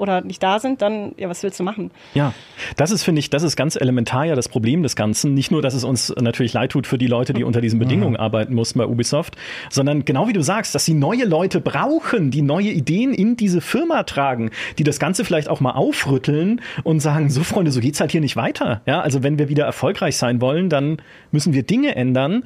[0.00, 1.90] oder nicht da sind, dann, ja, was willst du machen?
[2.14, 2.32] Ja,
[2.76, 5.34] das ist, finde ich, das ist ganz elementar ja das Problem des Ganzen.
[5.34, 7.84] Nicht nur, dass es uns natürlich leid tut für die Leute, die unter diesen mhm.
[7.84, 8.20] Bedingungen mhm.
[8.20, 9.36] arbeiten mussten bei Ubisoft,
[9.68, 13.60] sondern genau wie du sagst, dass sie neue Leute brauchen, die neue Ideen in diese
[13.60, 18.00] Firma tragen, die das Ganze vielleicht auch mal aufrütteln und sagen, so Freunde, so geht's
[18.00, 18.80] halt hier nicht weiter.
[18.86, 22.44] Ja, also wenn wir wieder erfolgreich sein wollen, dann müssen wir Dinge ändern.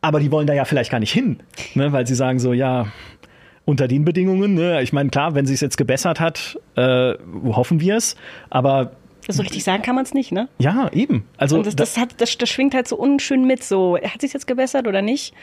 [0.00, 1.40] Aber die wollen da ja vielleicht gar nicht hin,
[1.74, 1.90] ne?
[1.90, 2.86] weil sie sagen so, ja,
[3.68, 4.54] unter den Bedingungen.
[4.54, 4.82] Ne?
[4.82, 7.12] Ich meine, klar, wenn sie es jetzt gebessert hat, äh,
[7.44, 8.16] hoffen wir es.
[8.48, 8.92] Aber
[9.28, 10.48] so richtig sagen kann man es nicht, ne?
[10.58, 11.24] Ja, eben.
[11.36, 13.62] Also das, das, hat, das, das schwingt halt so unschön mit.
[13.62, 15.34] So, hat sich jetzt gebessert oder nicht?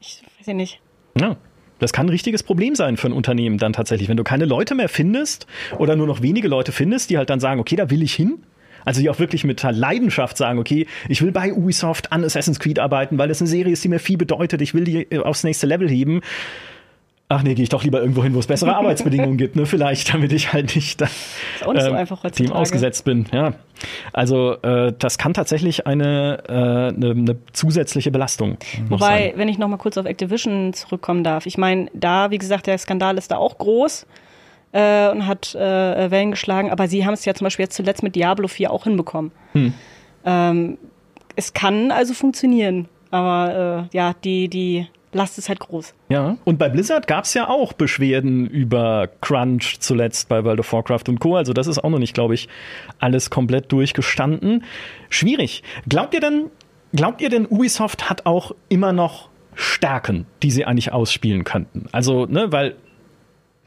[0.00, 0.80] Ich weiß ja nicht.
[1.16, 1.36] Ja.
[1.78, 4.74] Das kann ein richtiges Problem sein für ein Unternehmen dann tatsächlich, wenn du keine Leute
[4.74, 5.46] mehr findest
[5.78, 8.42] oder nur noch wenige Leute findest, die halt dann sagen, okay, da will ich hin.
[8.84, 12.80] Also die auch wirklich mit Leidenschaft sagen, okay, ich will bei Ubisoft an Assassin's Creed
[12.80, 14.60] arbeiten, weil das eine Serie ist, die mir viel bedeutet.
[14.60, 16.20] Ich will die äh, aufs nächste Level heben
[17.30, 19.64] ach nee, gehe ich doch lieber irgendwo hin, wo es bessere Arbeitsbedingungen gibt, ne?
[19.64, 23.26] Vielleicht, damit ich halt nicht, da, nicht so ähm, Team ausgesetzt bin.
[23.32, 23.54] Ja,
[24.12, 28.58] also äh, das kann tatsächlich eine, äh, eine, eine zusätzliche Belastung.
[28.88, 29.32] Wobei, sein.
[29.36, 32.76] wenn ich noch mal kurz auf Activision zurückkommen darf, ich meine, da, wie gesagt, der
[32.76, 34.06] Skandal ist da auch groß.
[34.72, 38.04] Äh, und hat äh, Wellen geschlagen, aber sie haben es ja zum Beispiel jetzt zuletzt
[38.04, 39.32] mit Diablo 4 auch hinbekommen.
[39.50, 39.74] Hm.
[40.24, 40.78] Ähm,
[41.34, 45.92] es kann also funktionieren, aber äh, ja, die, die Last ist halt groß.
[46.08, 50.72] Ja, und bei Blizzard gab es ja auch Beschwerden über Crunch zuletzt bei World of
[50.72, 51.36] Warcraft und Co.
[51.36, 52.48] Also das ist auch noch nicht, glaube ich,
[53.00, 54.64] alles komplett durchgestanden.
[55.08, 55.64] Schwierig.
[55.88, 56.46] Glaubt ihr denn,
[56.92, 61.86] glaubt ihr denn, Ubisoft hat auch immer noch Stärken, die sie eigentlich ausspielen könnten?
[61.90, 62.76] Also, ne, weil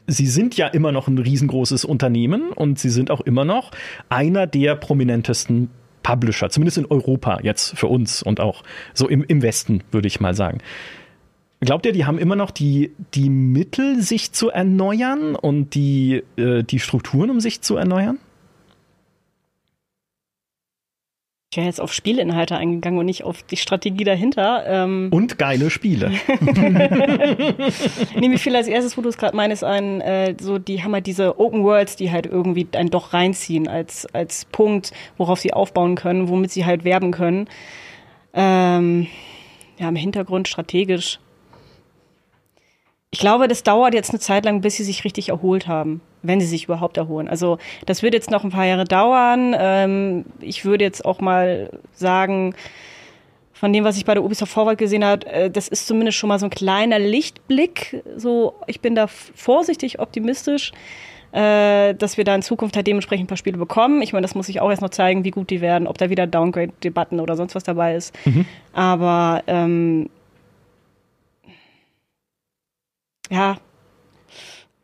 [0.06, 3.70] sie sind ja immer noch ein riesengroßes Unternehmen und sie sind auch immer noch
[4.08, 5.70] einer der prominentesten
[6.02, 10.20] Publisher, zumindest in Europa jetzt für uns und auch so im, im Westen, würde ich
[10.20, 10.58] mal sagen.
[11.64, 16.62] Glaubt ihr, die haben immer noch die, die Mittel, sich zu erneuern und die, äh,
[16.62, 18.18] die Strukturen, um sich zu erneuern?
[21.50, 24.64] Ich wäre jetzt auf Spielinhalte eingegangen und nicht auf die Strategie dahinter.
[24.66, 26.10] Ähm und geile Spiele.
[28.16, 30.92] nee, mir fiel als erstes, wo du es gerade meinst, ein, äh, so, die haben
[30.92, 35.54] halt diese Open Worlds, die halt irgendwie einen doch reinziehen als, als Punkt, worauf sie
[35.54, 37.48] aufbauen können, womit sie halt werben können.
[38.34, 39.06] Ähm,
[39.78, 41.20] ja, im Hintergrund strategisch
[43.14, 46.40] ich glaube, das dauert jetzt eine Zeit lang, bis sie sich richtig erholt haben, wenn
[46.40, 47.28] sie sich überhaupt erholen.
[47.28, 49.54] Also das wird jetzt noch ein paar Jahre dauern.
[49.56, 52.56] Ähm, ich würde jetzt auch mal sagen,
[53.52, 56.26] von dem, was ich bei der Ubisoft Forward gesehen habe, äh, das ist zumindest schon
[56.26, 58.02] mal so ein kleiner Lichtblick.
[58.16, 60.72] So, ich bin da vorsichtig optimistisch,
[61.30, 64.02] äh, dass wir da in Zukunft halt dementsprechend ein paar Spiele bekommen.
[64.02, 66.10] Ich meine, das muss ich auch erst noch zeigen, wie gut die werden, ob da
[66.10, 68.12] wieder Downgrade-Debatten oder sonst was dabei ist.
[68.24, 68.44] Mhm.
[68.72, 70.10] Aber ähm,
[73.30, 73.56] ja,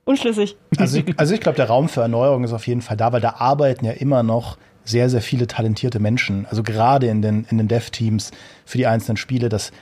[0.04, 0.56] unschlüssig.
[0.78, 3.20] Also ich, also ich glaube, der Raum für Erneuerung ist auf jeden Fall da, weil
[3.20, 6.46] da arbeiten ja immer noch sehr, sehr viele talentierte Menschen.
[6.50, 8.30] Also gerade in den, in den Dev-Teams
[8.64, 9.72] für die einzelnen Spiele, das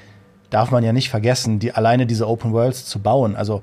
[0.50, 3.36] darf man ja nicht vergessen, die, alleine diese Open Worlds zu bauen.
[3.36, 3.62] Also,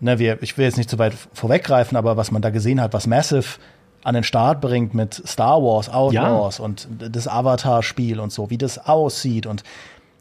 [0.00, 2.92] ne, wir, ich will jetzt nicht zu weit vorweggreifen, aber was man da gesehen hat,
[2.92, 3.58] was Massive
[4.04, 6.64] an den Start bringt mit Star Wars, Outlaws ja.
[6.64, 9.64] und das Avatar-Spiel und so, wie das aussieht und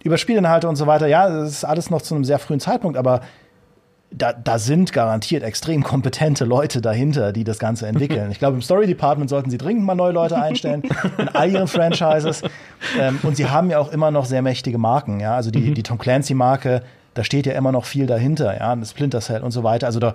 [0.03, 1.07] über Spielinhalte und so weiter.
[1.07, 3.21] Ja, das ist alles noch zu einem sehr frühen Zeitpunkt, aber
[4.09, 8.31] da, da sind garantiert extrem kompetente Leute dahinter, die das Ganze entwickeln.
[8.31, 10.83] Ich glaube, im Story Department sollten sie dringend mal neue Leute einstellen
[11.17, 12.41] in all ihren Franchises.
[12.99, 15.19] Ähm, und sie haben ja auch immer noch sehr mächtige Marken.
[15.19, 15.35] Ja?
[15.35, 15.73] Also die, mhm.
[15.73, 16.83] die Tom Clancy-Marke,
[17.15, 18.57] da steht ja immer noch viel dahinter.
[18.57, 18.75] Ja?
[18.75, 19.87] Das Splinter Cell und so weiter.
[19.87, 20.13] Also da,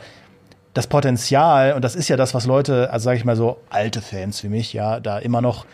[0.73, 4.01] das Potenzial, und das ist ja das, was Leute, also sage ich mal so, alte
[4.01, 5.67] Fans wie mich, ja, da immer noch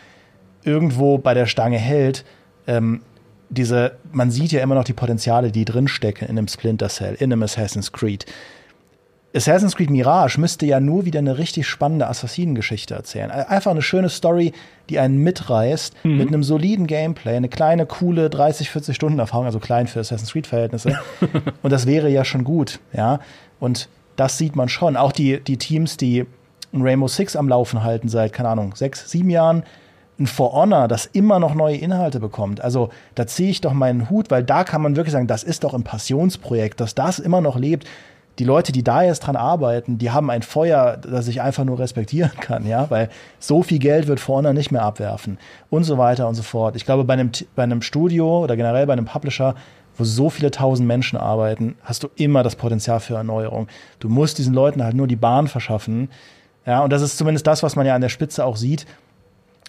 [0.63, 2.25] irgendwo bei der Stange hält,
[2.67, 3.01] ähm,
[3.49, 7.31] diese, man sieht ja immer noch die Potenziale, die drinstecken in einem Splinter Cell, in
[7.31, 8.25] einem Assassin's Creed.
[9.35, 13.29] Assassin's Creed Mirage müsste ja nur wieder eine richtig spannende Assassinengeschichte erzählen.
[13.29, 14.53] Einfach eine schöne Story,
[14.89, 16.17] die einen mitreißt, mhm.
[16.17, 20.31] mit einem soliden Gameplay, eine kleine, coole 30, 40 Stunden Erfahrung, also klein für Assassin's
[20.31, 20.99] Creed Verhältnisse.
[21.61, 23.19] und das wäre ja schon gut, ja.
[23.59, 24.97] Und das sieht man schon.
[24.97, 26.25] Auch die, die Teams, die
[26.73, 29.63] Rainbow Six am Laufen halten seit, keine Ahnung, sechs, sieben Jahren,
[30.19, 32.61] ein For Honor, das immer noch neue Inhalte bekommt.
[32.61, 35.63] Also da ziehe ich doch meinen Hut, weil da kann man wirklich sagen, das ist
[35.63, 37.85] doch ein Passionsprojekt, dass das immer noch lebt
[38.39, 41.77] die Leute, die da jetzt dran arbeiten, die haben ein Feuer, das ich einfach nur
[41.77, 45.37] respektieren kann, ja, weil so viel Geld wird vorne nicht mehr abwerfen
[45.69, 46.75] und so weiter und so fort.
[46.75, 49.55] Ich glaube, bei einem, bei einem Studio oder generell bei einem Publisher,
[49.97, 53.67] wo so viele tausend Menschen arbeiten, hast du immer das Potenzial für Erneuerung.
[53.99, 56.09] Du musst diesen Leuten halt nur die Bahn verschaffen.
[56.65, 58.85] Ja, und das ist zumindest das, was man ja an der Spitze auch sieht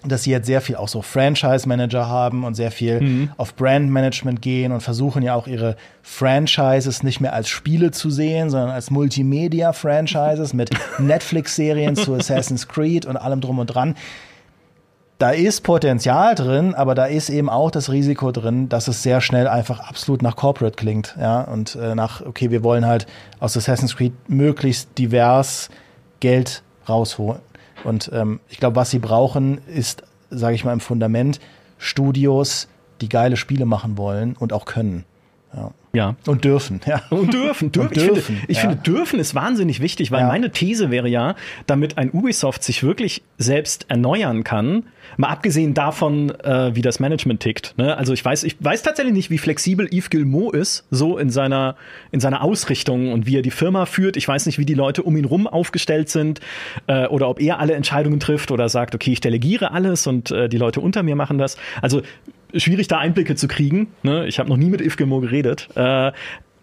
[0.03, 3.31] dass sie jetzt sehr viel auch so Franchise-Manager haben und sehr viel mhm.
[3.37, 8.49] auf Brand-Management gehen und versuchen ja auch ihre Franchises nicht mehr als Spiele zu sehen,
[8.49, 13.95] sondern als Multimedia-Franchises mit Netflix-Serien zu Assassin's Creed und allem drum und dran.
[15.19, 19.21] Da ist Potenzial drin, aber da ist eben auch das Risiko drin, dass es sehr
[19.21, 23.05] schnell einfach absolut nach Corporate klingt, ja, und äh, nach, okay, wir wollen halt
[23.39, 25.69] aus Assassin's Creed möglichst divers
[26.21, 27.39] Geld rausholen
[27.83, 31.39] und ähm, ich glaube, was sie brauchen, ist, sage ich mal, im Fundament
[31.77, 32.67] Studios,
[33.01, 35.05] die geile Spiele machen wollen und auch können.
[35.53, 35.71] Ja.
[35.93, 36.15] Ja.
[36.25, 37.01] Und dürfen, ja.
[37.09, 37.71] Und dürfen.
[37.71, 37.89] dürfen.
[37.89, 38.61] Und ich, dürfen, finde, ich ja.
[38.61, 40.27] finde, dürfen ist wahnsinnig wichtig, weil ja.
[40.27, 41.35] meine These wäre ja,
[41.67, 44.85] damit ein Ubisoft sich wirklich selbst erneuern kann,
[45.17, 47.73] mal abgesehen davon, äh, wie das Management tickt.
[47.77, 47.97] Ne?
[47.97, 51.75] Also ich weiß, ich weiß tatsächlich nicht, wie flexibel Yves Gilmot ist, so in seiner,
[52.11, 54.15] in seiner Ausrichtung und wie er die Firma führt.
[54.15, 56.39] Ich weiß nicht, wie die Leute um ihn rum aufgestellt sind
[56.87, 60.47] äh, oder ob er alle Entscheidungen trifft oder sagt, okay, ich delegiere alles und äh,
[60.47, 61.57] die Leute unter mir machen das.
[61.81, 62.01] Also
[62.55, 63.87] schwierig, da Einblicke zu kriegen.
[64.03, 64.27] Ne?
[64.27, 65.69] Ich habe noch nie mit Gilmore geredet.
[65.75, 66.11] Äh,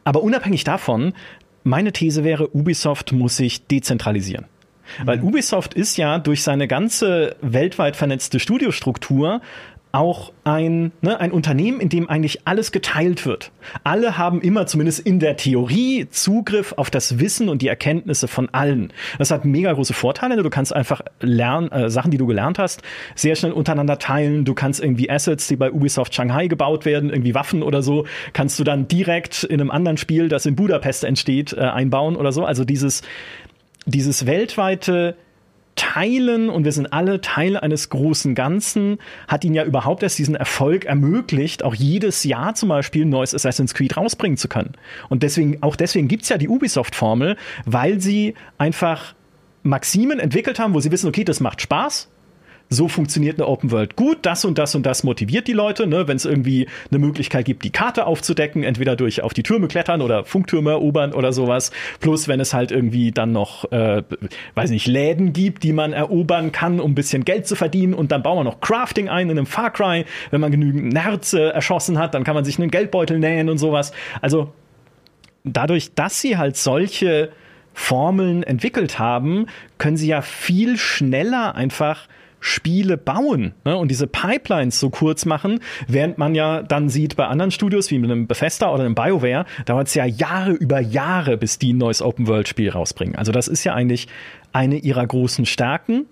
[0.05, 1.13] aber unabhängig davon,
[1.65, 4.47] meine These wäre, Ubisoft muss sich dezentralisieren.
[5.01, 5.07] Mhm.
[5.07, 9.41] Weil Ubisoft ist ja durch seine ganze weltweit vernetzte Studiostruktur
[9.93, 13.51] auch ein, ne, ein Unternehmen, in dem eigentlich alles geteilt wird.
[13.85, 18.49] Alle haben immer zumindest in der Theorie Zugriff auf das Wissen und die Erkenntnisse von
[18.51, 18.93] allen.
[19.19, 20.43] Das hat mega große Vorteile.
[20.43, 22.83] Du kannst einfach lernen, äh, Sachen, die du gelernt hast,
[23.15, 24.45] sehr schnell untereinander teilen.
[24.45, 28.59] Du kannst irgendwie Assets, die bei Ubisoft Shanghai gebaut werden, irgendwie Waffen oder so, kannst
[28.59, 32.45] du dann direkt in einem anderen Spiel, das in Budapest entsteht, äh, einbauen oder so.
[32.45, 33.03] Also dieses,
[33.87, 35.17] dieses weltweite
[35.79, 40.35] teilen und wir sind alle Teil eines großen Ganzen, hat ihn ja überhaupt erst diesen
[40.35, 44.73] Erfolg ermöglicht, auch jedes Jahr zum Beispiel ein neues Assassin's Creed rausbringen zu können.
[45.09, 49.15] Und deswegen, auch deswegen gibt's ja die Ubisoft-Formel, weil sie einfach
[49.63, 52.09] Maximen entwickelt haben, wo sie wissen, okay, das macht Spaß,
[52.69, 56.07] so funktioniert eine Open World gut, das und das und das motiviert die Leute, ne?
[56.07, 60.03] wenn es irgendwie eine Möglichkeit gibt, die Karte aufzudecken, entweder durch auf die Türme klettern
[60.03, 64.03] oder Funktürme erobern oder sowas, plus wenn es halt irgendwie dann noch, äh,
[64.55, 68.13] weiß nicht, Läden gibt, die man erobern kann, um ein bisschen Geld zu verdienen und
[68.13, 71.99] dann bauen wir noch Crafting ein in einem Far Cry, wenn man genügend Nerze erschossen
[71.99, 73.93] hat, dann kann man sich einen Geldbeutel nähen und sowas.
[74.21, 74.53] Also
[75.45, 77.31] dadurch, dass sie halt solche
[77.73, 79.47] Formeln entwickelt haben,
[79.79, 82.09] können sie ja viel schneller einfach
[82.41, 87.27] Spiele bauen ne, und diese Pipelines so kurz machen, während man ja dann sieht bei
[87.27, 91.37] anderen Studios wie mit einem Bethesda oder einem BioWare, dauert es ja Jahre über Jahre,
[91.37, 93.17] bis die ein neues Open-World-Spiel rausbringen.
[93.17, 94.09] Also das ist ja eigentlich
[94.53, 96.07] eine ihrer großen Stärken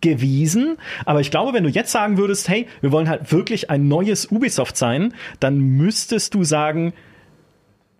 [0.00, 0.76] gewesen.
[1.06, 4.30] Aber ich glaube, wenn du jetzt sagen würdest, hey, wir wollen halt wirklich ein neues
[4.30, 6.92] Ubisoft sein, dann müsstest du sagen,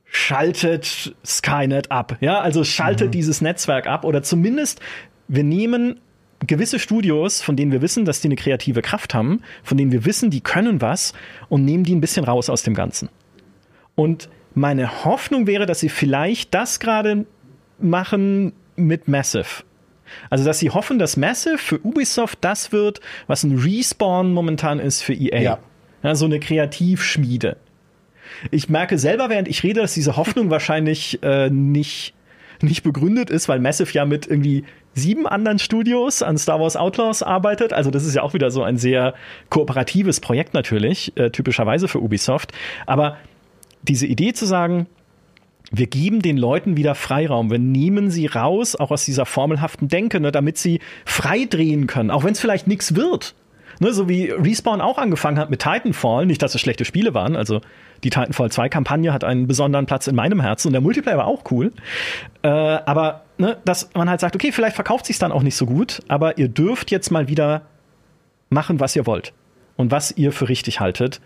[0.05, 2.19] schaltet Skynet ab.
[2.21, 3.13] Ja, also schaltet mhm.
[3.13, 4.81] dieses Netzwerk ab oder zumindest
[5.27, 6.01] wir nehmen
[6.47, 10.05] gewisse Studios, von denen wir wissen, dass die eine kreative Kraft haben, von denen wir
[10.05, 11.13] wissen, die können was
[11.49, 13.09] und nehmen die ein bisschen raus aus dem Ganzen.
[13.95, 17.27] Und meine Hoffnung wäre, dass sie vielleicht das gerade
[17.79, 19.65] machen mit Massive.
[20.31, 25.03] Also, dass sie hoffen, dass Massive für Ubisoft das wird, was ein Respawn momentan ist
[25.03, 25.41] für EA.
[25.41, 25.59] Ja.
[26.03, 27.57] ja so eine Kreativschmiede.
[28.51, 32.15] Ich merke selber, während ich rede, dass diese Hoffnung wahrscheinlich äh, nicht,
[32.61, 37.23] nicht begründet ist, weil Massive ja mit irgendwie sieben anderen Studios an Star Wars Outlaws
[37.23, 37.73] arbeitet.
[37.73, 39.15] Also das ist ja auch wieder so ein sehr
[39.51, 42.53] kooperatives Projekt natürlich, äh, typischerweise für Ubisoft.
[42.87, 43.17] Aber
[43.83, 44.87] diese Idee zu sagen,
[45.71, 47.51] wir geben den Leuten wieder Freiraum.
[47.51, 52.11] Wir nehmen sie raus, auch aus dieser formelhaften Denke, ne, damit sie frei drehen können,
[52.11, 53.35] auch wenn es vielleicht nichts wird.
[53.81, 57.35] Ne, so wie Respawn auch angefangen hat mit Titanfall, nicht, dass es schlechte Spiele waren,
[57.35, 57.61] also
[58.03, 61.27] die Titanfall 2 Kampagne hat einen besonderen Platz in meinem Herzen und der Multiplayer war
[61.27, 61.73] auch cool.
[62.43, 65.67] Äh, aber ne, dass man halt sagt, okay, vielleicht verkauft sich dann auch nicht so
[65.67, 67.63] gut, aber ihr dürft jetzt mal wieder
[68.51, 69.33] machen, was ihr wollt
[69.77, 71.21] und was ihr für richtig haltet.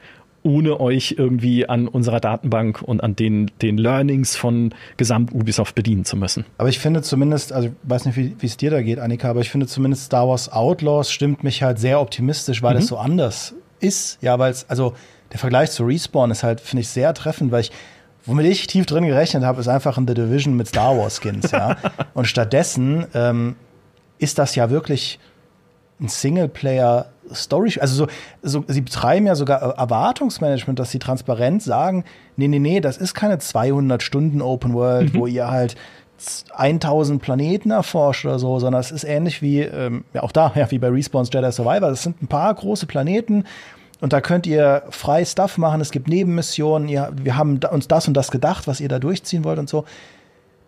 [0.45, 6.05] ohne euch irgendwie an unserer Datenbank und an den, den Learnings von Gesamt Ubisoft bedienen
[6.05, 6.45] zu müssen.
[6.59, 9.41] Aber ich finde zumindest, also ich weiß nicht, wie es dir da geht, Annika, aber
[9.41, 12.81] ich finde zumindest Star Wars Outlaws stimmt mich halt sehr optimistisch, weil mhm.
[12.81, 14.23] es so anders ist.
[14.23, 14.95] Ja, weil es, also
[15.33, 17.73] der Vergleich zu Respawn ist halt, finde ich, sehr treffend, weil ich,
[18.25, 21.51] womit ich tief drin gerechnet habe, ist einfach ein The Division mit Star Wars Skins,
[21.51, 21.77] ja.
[22.15, 23.57] Und stattdessen ähm,
[24.19, 25.19] ist das ja wirklich
[26.01, 28.11] ein Singleplayer Story, also so,
[28.43, 32.05] so, sie betreiben ja sogar Erwartungsmanagement, dass sie transparent sagen,
[32.37, 35.19] nee, nee, nee, das ist keine 200 Stunden Open World, mhm.
[35.19, 35.77] wo ihr halt
[36.53, 40.71] 1000 Planeten erforscht oder so, sondern es ist ähnlich wie, ähm, ja auch da, ja,
[40.71, 41.91] wie bei Respawn's Jedi Survivor.
[41.91, 43.45] Das sind ein paar große Planeten
[44.01, 45.81] und da könnt ihr frei Stuff machen.
[45.81, 46.89] Es gibt Nebenmissionen.
[46.89, 49.85] Ihr, wir haben uns das und das gedacht, was ihr da durchziehen wollt und so.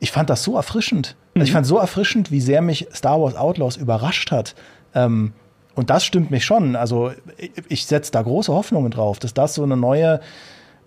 [0.01, 1.17] Ich fand das so erfrischend.
[1.35, 1.41] Mhm.
[1.41, 1.55] Also ich mhm.
[1.55, 4.55] fand so erfrischend, wie sehr mich Star Wars Outlaws überrascht hat.
[4.95, 5.33] Ähm,
[5.75, 6.75] und das stimmt mich schon.
[6.75, 10.21] Also ich, ich setze da große Hoffnungen drauf, dass das so eine neue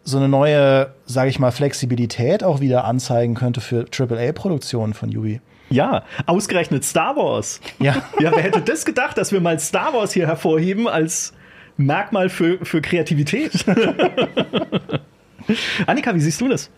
[0.05, 5.39] so eine neue, sage ich mal, Flexibilität auch wieder anzeigen könnte für AAA-Produktionen von Yubi.
[5.69, 7.61] Ja, ausgerechnet Star Wars.
[7.79, 7.95] Ja.
[8.19, 11.33] ja, wer hätte das gedacht, dass wir mal Star Wars hier hervorheben als
[11.77, 13.65] Merkmal für, für Kreativität?
[15.87, 16.69] Annika, wie siehst du das?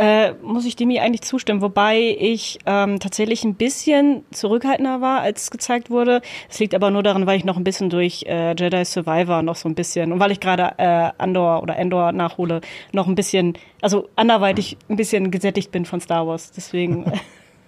[0.00, 5.42] äh, muss ich Demi eigentlich zustimmen, wobei ich ähm, tatsächlich ein bisschen zurückhaltender war, als
[5.42, 6.22] es gezeigt wurde.
[6.48, 9.56] Es liegt aber nur daran, weil ich noch ein bisschen durch äh, Jedi Survivor noch
[9.56, 12.62] so ein bisschen und weil ich gerade äh, Andor oder Endor nachhole,
[12.92, 16.50] noch ein bisschen, also anderweitig ein bisschen gesättigt bin von Star Wars.
[16.50, 17.04] Deswegen.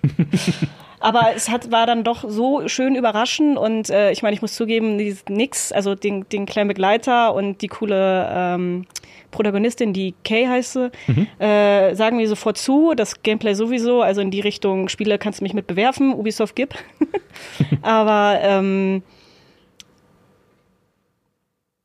[1.02, 4.54] Aber es hat, war dann doch so schön überraschend und äh, ich meine, ich muss
[4.54, 4.96] zugeben,
[5.28, 8.86] Nix, also den, den kleinen Begleiter und die coole ähm,
[9.32, 11.26] Protagonistin, die Kay heißt sie, mhm.
[11.40, 15.44] äh, sagen wir sofort zu, das Gameplay sowieso, also in die Richtung Spiele kannst du
[15.44, 16.72] mich mit bewerfen, Ubisoft gib.
[17.82, 19.02] Aber ähm,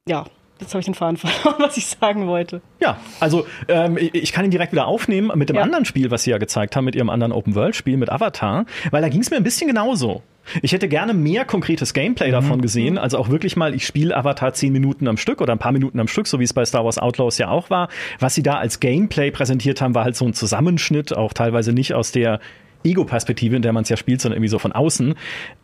[0.08, 0.26] ja,
[0.60, 2.62] Jetzt habe ich den Faden verloren, was ich sagen wollte.
[2.80, 5.62] Ja, also ähm, ich kann ihn direkt wieder aufnehmen mit dem ja.
[5.62, 9.10] anderen Spiel, was Sie ja gezeigt haben, mit Ihrem anderen Open-World-Spiel, mit Avatar, weil da
[9.10, 10.24] ging es mir ein bisschen genauso.
[10.62, 12.34] Ich hätte gerne mehr konkretes Gameplay mhm.
[12.34, 15.60] davon gesehen, also auch wirklich mal, ich spiele Avatar zehn Minuten am Stück oder ein
[15.60, 17.90] paar Minuten am Stück, so wie es bei Star Wars Outlaws ja auch war.
[18.20, 21.94] Was sie da als Gameplay präsentiert haben, war halt so ein Zusammenschnitt, auch teilweise nicht
[21.94, 22.40] aus der
[22.84, 25.16] Ego-Perspektive, in der man es ja spielt, sondern irgendwie so von außen.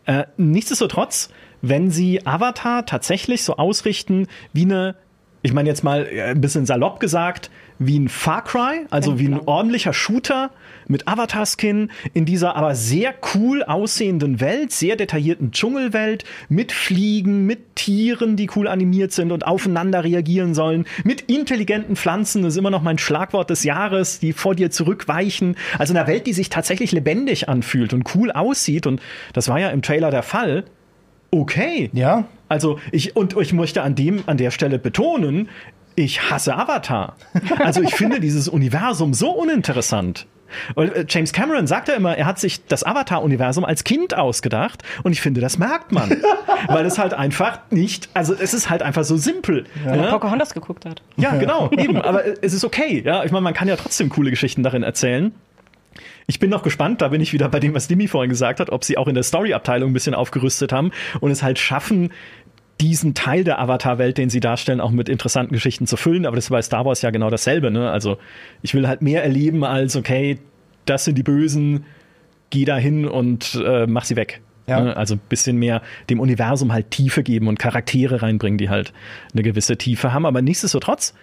[0.05, 1.29] Äh, nichtsdestotrotz
[1.64, 4.95] wenn sie Avatar tatsächlich so ausrichten wie eine,
[5.41, 7.49] ich meine jetzt mal äh, ein bisschen salopp gesagt,
[7.80, 10.51] wie ein Far Cry, also wie ein ordentlicher Shooter
[10.88, 17.78] mit Avatar-Skin in dieser aber sehr cool aussehenden Welt, sehr detaillierten Dschungelwelt, mit Fliegen, mit
[17.78, 22.70] Tieren, die cool animiert sind und aufeinander reagieren sollen, mit intelligenten Pflanzen, das ist immer
[22.70, 25.55] noch mein Schlagwort des Jahres, die vor dir zurückweichen.
[25.80, 28.86] Also eine Welt, die sich tatsächlich lebendig anfühlt und cool aussieht.
[28.86, 29.01] Und
[29.32, 30.66] das war ja im Trailer der Fall
[31.39, 31.89] okay.
[31.93, 32.25] Ja.
[32.49, 35.49] Also ich und ich möchte an dem an der Stelle betonen,
[35.95, 37.15] ich hasse Avatar.
[37.59, 40.27] Also ich finde dieses Universum so uninteressant.
[40.75, 44.84] Und äh, James Cameron sagt ja immer, er hat sich das Avatar-Universum als Kind ausgedacht
[45.01, 46.11] und ich finde, das merkt man.
[46.67, 49.65] Weil es halt einfach nicht, also es ist halt einfach so simpel.
[49.86, 49.95] Ja.
[49.95, 50.09] ja?
[50.11, 51.01] Pocahontas geguckt hat.
[51.17, 51.97] Ja, genau, eben.
[51.97, 53.01] Aber es ist okay.
[53.03, 55.34] Ja, ich meine, man kann ja trotzdem coole Geschichten darin erzählen.
[56.28, 58.69] Ich bin noch gespannt, da bin ich wieder bei dem, was Dimi vorhin gesagt hat,
[58.69, 62.11] ob sie auch in der Story-Abteilung ein bisschen aufgerüstet haben und es halt schaffen,
[62.82, 66.26] diesen Teil der Avatar-Welt, den sie darstellen, auch mit interessanten Geschichten zu füllen.
[66.26, 67.71] Aber das ist bei Star Wars ja genau dasselbe.
[67.71, 67.89] Ne?
[67.89, 68.17] Also
[68.61, 70.39] ich will halt mehr erleben als, okay,
[70.86, 71.86] das sind die Bösen,
[72.49, 74.41] geh da hin und äh, mach sie weg.
[74.67, 74.82] Ja.
[74.82, 74.97] Ne?
[74.97, 78.93] Also ein bisschen mehr dem Universum halt Tiefe geben und Charaktere reinbringen, die halt
[79.34, 80.26] eine gewisse Tiefe haben.
[80.26, 81.13] Aber nichtsdestotrotz,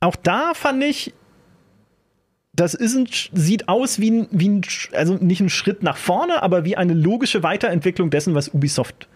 [0.00, 1.12] auch da fand ich,
[2.54, 6.42] das ist ein, sieht aus wie ein, wie ein, also nicht ein Schritt nach vorne,
[6.42, 9.08] aber wie eine logische Weiterentwicklung dessen, was Ubisoft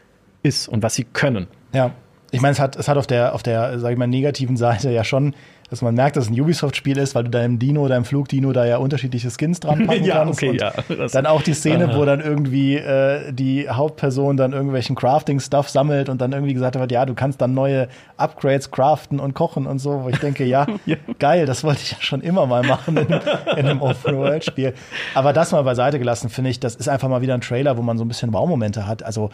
[0.43, 1.47] ist und was sie können.
[1.72, 1.93] Ja.
[2.37, 4.91] Ich meine, es hat, es hat auf der, auf der, sag ich mal, negativen Seite
[4.91, 5.34] ja schon
[5.70, 8.64] dass man merkt, dass es ein Ubisoft-Spiel ist, weil du deinem Dino, deinem Flugdino da
[8.64, 10.43] ja unterschiedliche Skins dran packen ja, kannst.
[10.43, 10.72] Okay, ja,
[11.09, 11.97] dann auch die Szene, aha.
[11.97, 16.93] wo dann irgendwie äh, die Hauptperson dann irgendwelchen Crafting-Stuff sammelt und dann irgendwie gesagt hat,
[16.93, 20.05] ja, du kannst dann neue Upgrades craften und kochen und so.
[20.05, 20.97] Wo ich denke, ja, ja.
[21.18, 24.74] geil, das wollte ich ja schon immer mal machen in, in einem Open-World-Spiel.
[25.14, 27.82] Aber das mal beiseite gelassen, finde ich, das ist einfach mal wieder ein Trailer, wo
[27.82, 29.03] man so ein bisschen Wow-Momente hat.
[29.03, 29.30] Also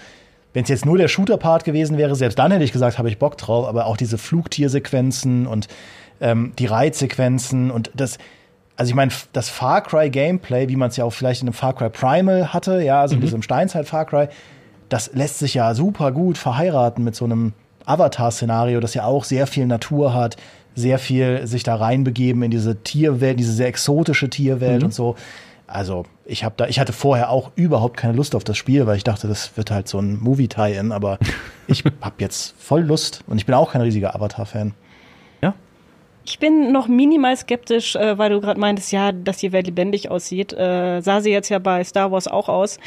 [0.52, 3.18] wenn es jetzt nur der Shooter-Part gewesen wäre, selbst dann hätte ich gesagt, habe ich
[3.18, 5.68] Bock drauf, aber auch diese Flugtiersequenzen und
[6.20, 8.18] ähm, die Reitsequenzen und das,
[8.76, 11.54] also ich meine, das Far Cry Gameplay, wie man es ja auch vielleicht in einem
[11.54, 13.20] Far Cry Primal hatte, ja, also mhm.
[13.20, 14.28] in diesem Steinzeit Far Cry,
[14.88, 17.54] das lässt sich ja super gut verheiraten mit so einem
[17.86, 20.36] Avatar-Szenario, das ja auch sehr viel Natur hat,
[20.74, 24.86] sehr viel sich da reinbegeben in diese Tierwelt, diese sehr exotische Tierwelt mhm.
[24.86, 25.16] und so.
[25.72, 28.96] Also ich habe da, ich hatte vorher auch überhaupt keine Lust auf das Spiel, weil
[28.96, 31.18] ich dachte, das wird halt so ein Movie-Tie-In, aber
[31.66, 34.74] ich habe jetzt voll Lust und ich bin auch kein riesiger Avatar-Fan.
[36.24, 40.08] Ich bin noch minimal skeptisch, äh, weil du gerade meintest, ja, dass die Welt lebendig
[40.10, 40.52] aussieht.
[40.52, 42.78] Äh, sah sie jetzt ja bei Star Wars auch aus.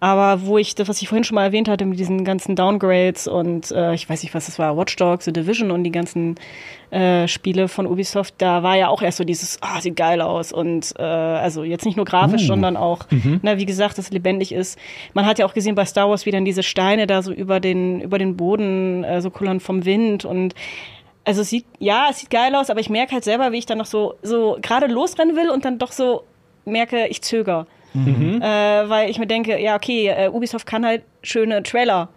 [0.00, 3.26] Aber wo ich das, was ich vorhin schon mal erwähnt hatte, mit diesen ganzen Downgrades
[3.26, 6.36] und äh, ich weiß nicht, was das war, Watch Dogs, The Division und die ganzen
[6.90, 10.52] äh, Spiele von Ubisoft, da war ja auch erst so dieses, ah, sieht geil aus.
[10.52, 12.46] Und äh, also jetzt nicht nur grafisch, Uh.
[12.46, 13.40] sondern auch, Mhm.
[13.42, 14.78] na, wie gesagt, dass es lebendig ist.
[15.14, 17.58] Man hat ja auch gesehen bei Star Wars, wie dann diese Steine da so über
[17.60, 20.54] den, über den Boden äh, so kullern vom Wind und
[21.28, 23.66] also es sieht, ja, es sieht geil aus, aber ich merke halt selber, wie ich
[23.66, 26.22] dann noch so, so gerade losrennen will und dann doch so
[26.64, 27.66] merke, ich zöger.
[27.92, 28.40] Mhm.
[28.40, 32.08] Äh, weil ich mir denke, ja, okay, äh, Ubisoft kann halt schöne Trailer.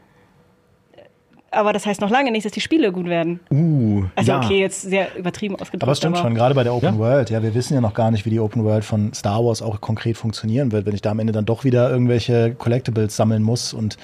[1.54, 3.42] Aber das heißt noch lange nicht, dass die Spiele gut werden.
[3.52, 4.38] Uh, Also ja.
[4.40, 5.84] okay, jetzt sehr übertrieben ausgedrückt.
[5.84, 6.98] Aber es stimmt schon, gerade bei der Open Ja.
[6.98, 7.30] World.
[7.32, 9.82] Ja, wir wissen ja noch gar nicht, wie die Open World von Star Wars auch
[9.82, 10.86] konkret funktionieren wird.
[10.86, 13.98] Wenn ich da am Ende dann doch wieder irgendwelche Collectibles sammeln muss und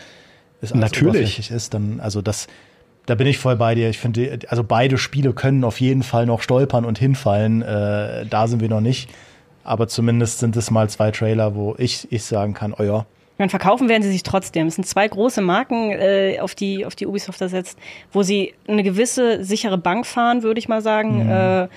[0.60, 1.50] es alles Natürlich.
[1.50, 2.48] ist, dann, also das,
[3.08, 3.90] da bin ich voll bei dir.
[3.90, 7.64] Ich finde, also beide Spiele können auf jeden Fall noch stolpern und hinfallen.
[7.64, 9.10] Äh, da sind wir noch nicht.
[9.64, 13.06] Aber zumindest sind es mal zwei Trailer, wo ich, ich sagen kann, oh ja,
[13.38, 14.68] meine, verkaufen werden sie sich trotzdem.
[14.68, 17.78] Es sind zwei große Marken, äh, auf, die, auf die Ubisoft da setzt,
[18.12, 21.30] wo sie eine gewisse sichere Bank fahren, würde ich mal sagen.
[21.30, 21.68] Äh,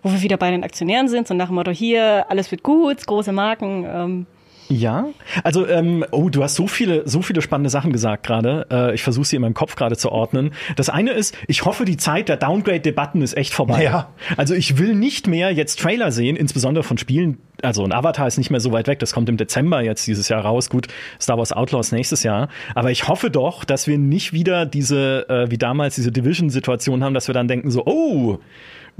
[0.00, 3.04] wo wir wieder bei den Aktionären sind, so nach dem Motto, hier, alles wird gut,
[3.04, 3.84] große Marken.
[3.84, 4.26] Ähm,
[4.68, 5.06] Ja,
[5.44, 8.66] also ähm, oh, du hast so viele, so viele spannende Sachen gesagt gerade.
[8.70, 10.52] Äh, ich versuche sie in meinem Kopf gerade zu ordnen.
[10.76, 13.84] Das eine ist, ich hoffe, die Zeit der Downgrade-Debatten ist echt vorbei.
[13.84, 14.10] Ja.
[14.36, 17.38] Also ich will nicht mehr jetzt Trailer sehen, insbesondere von Spielen.
[17.62, 18.98] Also ein Avatar ist nicht mehr so weit weg.
[18.98, 20.68] Das kommt im Dezember jetzt dieses Jahr raus.
[20.68, 20.88] Gut,
[21.18, 22.48] Star Wars Outlaws nächstes Jahr.
[22.74, 27.14] Aber ich hoffe doch, dass wir nicht wieder diese, äh, wie damals diese Division-Situation haben,
[27.14, 28.38] dass wir dann denken so, oh.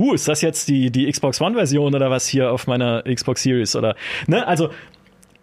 [0.00, 3.74] Uh, ist das jetzt die, die Xbox One-Version oder was hier auf meiner Xbox Series
[3.74, 3.96] oder,
[4.28, 4.46] ne?
[4.46, 4.70] Also,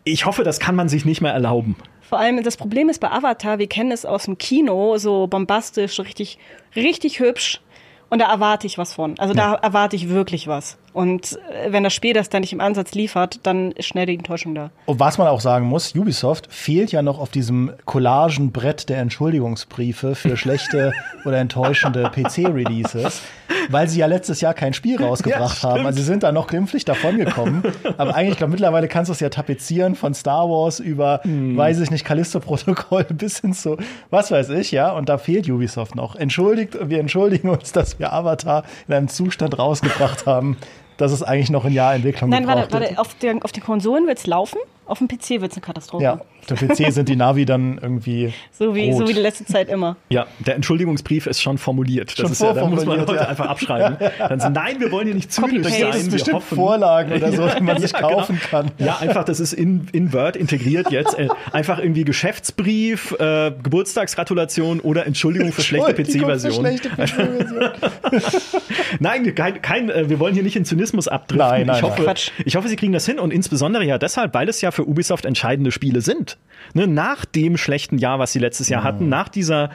[0.06, 1.76] ich hoffe, das kann man sich nicht mehr erlauben.
[2.02, 6.00] Vor allem das Problem ist bei Avatar, wir kennen es aus dem Kino, so bombastisch,
[6.00, 6.38] richtig,
[6.76, 7.62] richtig hübsch.
[8.10, 9.18] Und da erwarte ich was von.
[9.18, 10.78] Also da erwarte ich wirklich was.
[10.96, 14.16] Und äh, wenn das Spiel das dann nicht im Ansatz liefert, dann ist schnell die
[14.16, 14.72] Enttäuschung da.
[14.86, 20.16] Und was man auch sagen muss, Ubisoft fehlt ja noch auf diesem Collagenbrett der Entschuldigungsbriefe
[20.16, 20.94] für schlechte
[21.26, 23.22] oder enttäuschende PC-Releases,
[23.70, 25.86] weil sie ja letztes Jahr kein Spiel rausgebracht Ja, haben.
[25.86, 27.64] Also sie sind da noch glimpflich davongekommen.
[27.98, 31.58] Aber eigentlich, ich glaube, mittlerweile kannst du es ja tapezieren von Star Wars über, Hm.
[31.58, 33.76] weiß ich nicht, Callisto-Protokoll bis hin zu,
[34.12, 34.92] was weiß ich, ja.
[34.94, 36.16] Und da fehlt Ubisoft noch.
[36.16, 40.56] Entschuldigt, wir entschuldigen uns, dass wir Avatar in einem Zustand rausgebracht haben,
[40.98, 43.64] dass es eigentlich noch ein Jahr Entwicklung Nein, gebraucht warte, warte, auf, der, auf den
[43.64, 46.04] Konsolen wird's laufen, auf dem PC wird's eine Katastrophe.
[46.04, 46.22] Ja,
[46.52, 49.00] auf dem PC sind die Navi dann irgendwie So wie, rot.
[49.00, 49.98] so wie die letzte Zeit immer.
[50.10, 52.12] Ja, der Entschuldigungsbrief ist schon formuliert.
[52.12, 53.28] Das Schon ist ja, da muss man heute ja.
[53.28, 53.98] einfach abschreiben.
[54.20, 55.82] Dann so, nein, wir wollen hier nicht zynisch sein.
[55.88, 56.56] Das ist bestimmt hoffen.
[56.56, 58.64] Vorlagen oder so, die man sich Ja, kaufen genau.
[58.64, 58.72] kann.
[58.78, 61.18] Ja, einfach, das ist in, in Word integriert jetzt.
[61.18, 66.66] Äh, einfach irgendwie Geschäftsbrief, äh, Geburtstagsgratulation oder Entschuldigung für schlechte Entschuldigung für PC-Version.
[66.66, 67.72] schlechte PC-Version.
[69.00, 71.38] Nein, kein, kein, äh, wir wollen hier nicht in Zynismus abdriften.
[71.38, 72.16] Nein, nein, ich, hoffe, nein.
[72.46, 75.26] Ich hoffe, sie kriegen das hin und insbesondere ja deshalb, weil es ja für Ubisoft
[75.26, 76.38] entscheidende Spiele sind.
[76.74, 79.72] Ne, nach dem schlechten Jahr, was sie letztes Jahr hatten, nach dieser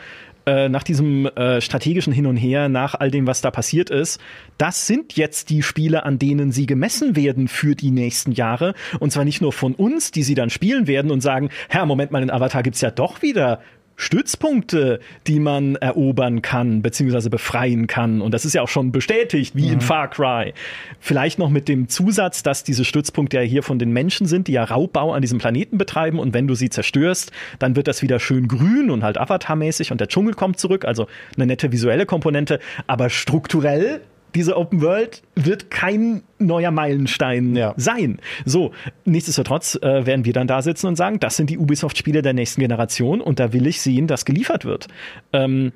[0.47, 4.21] äh, nach diesem äh, strategischen Hin und Her, nach all dem, was da passiert ist,
[4.57, 8.75] das sind jetzt die Spiele, an denen sie gemessen werden für die nächsten Jahre.
[9.01, 12.11] Und zwar nicht nur von uns, die sie dann spielen werden und sagen, Herr, Moment
[12.11, 13.61] mal, in Avatar gibt's ja doch wieder
[14.01, 18.23] Stützpunkte, die man erobern kann, beziehungsweise befreien kann.
[18.23, 20.55] Und das ist ja auch schon bestätigt, wie in Far Cry.
[21.01, 24.53] Vielleicht noch mit dem Zusatz, dass diese Stützpunkte ja hier von den Menschen sind, die
[24.53, 26.19] ja Raubbau an diesem Planeten betreiben.
[26.19, 30.01] Und wenn du sie zerstörst, dann wird das wieder schön grün und halt Avatar-mäßig und
[30.01, 30.87] der Dschungel kommt zurück.
[30.87, 32.59] Also eine nette visuelle Komponente.
[32.87, 34.01] Aber strukturell
[34.35, 37.75] diese Open World wird kein neuer Meilenstein Ja.
[37.77, 38.19] sein.
[38.45, 38.73] So,
[39.05, 42.61] nichtsdestotrotz äh, werden wir dann da sitzen und sagen, das sind die Ubisoft-Spiele der nächsten
[42.61, 44.89] Generation und da will ich sehen, dass geliefert wird.
[45.33, 45.73] Ähm,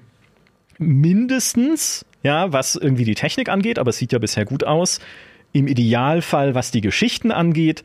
[0.78, 5.00] mindestens, ja, was irgendwie die Technik angeht, aber es sieht ja bisher gut aus.
[5.52, 7.84] Im Idealfall, was die Geschichten angeht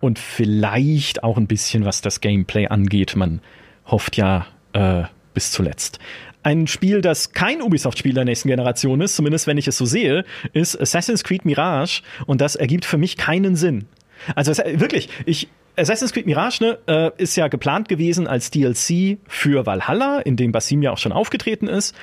[0.00, 3.14] und vielleicht auch ein bisschen, was das Gameplay angeht.
[3.16, 3.40] Man
[3.86, 5.02] hofft ja äh,
[5.34, 5.98] bis zuletzt.
[6.42, 10.24] Ein Spiel, das kein Ubisoft-Spiel der nächsten Generation ist, zumindest wenn ich es so sehe,
[10.52, 13.86] ist Assassin's Creed Mirage und das ergibt für mich keinen Sinn.
[14.34, 19.66] Also wirklich, ich Assassin's Creed Mirage ne, äh, ist ja geplant gewesen als DLC für
[19.66, 21.94] Valhalla, in dem Basim ja auch schon aufgetreten ist.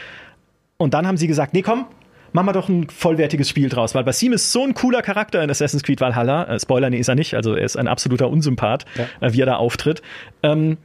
[0.78, 1.86] Und dann haben sie gesagt, nee, komm,
[2.32, 5.50] machen wir doch ein vollwertiges Spiel draus, weil Basim ist so ein cooler Charakter in
[5.50, 6.44] Assassin's Creed Valhalla.
[6.46, 8.86] Äh, Spoiler, nee, ist er nicht, also er ist ein absoluter Unsympath,
[9.20, 10.02] äh, wie er da auftritt.
[10.44, 10.78] Ähm,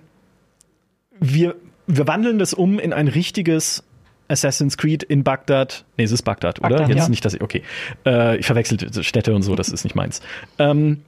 [1.20, 1.54] wir,
[1.86, 3.84] wir wandeln das um in ein richtiges
[4.28, 5.84] Assassin's Creed in Bagdad.
[5.98, 6.70] Nee, es ist Bagdad, oder?
[6.70, 7.08] Bagdad, Jetzt ja.
[7.08, 7.62] nicht, dass ich, okay.
[8.06, 10.20] Äh, ich verwechsel Städte und so, das ist nicht meins.
[10.58, 11.02] Ähm,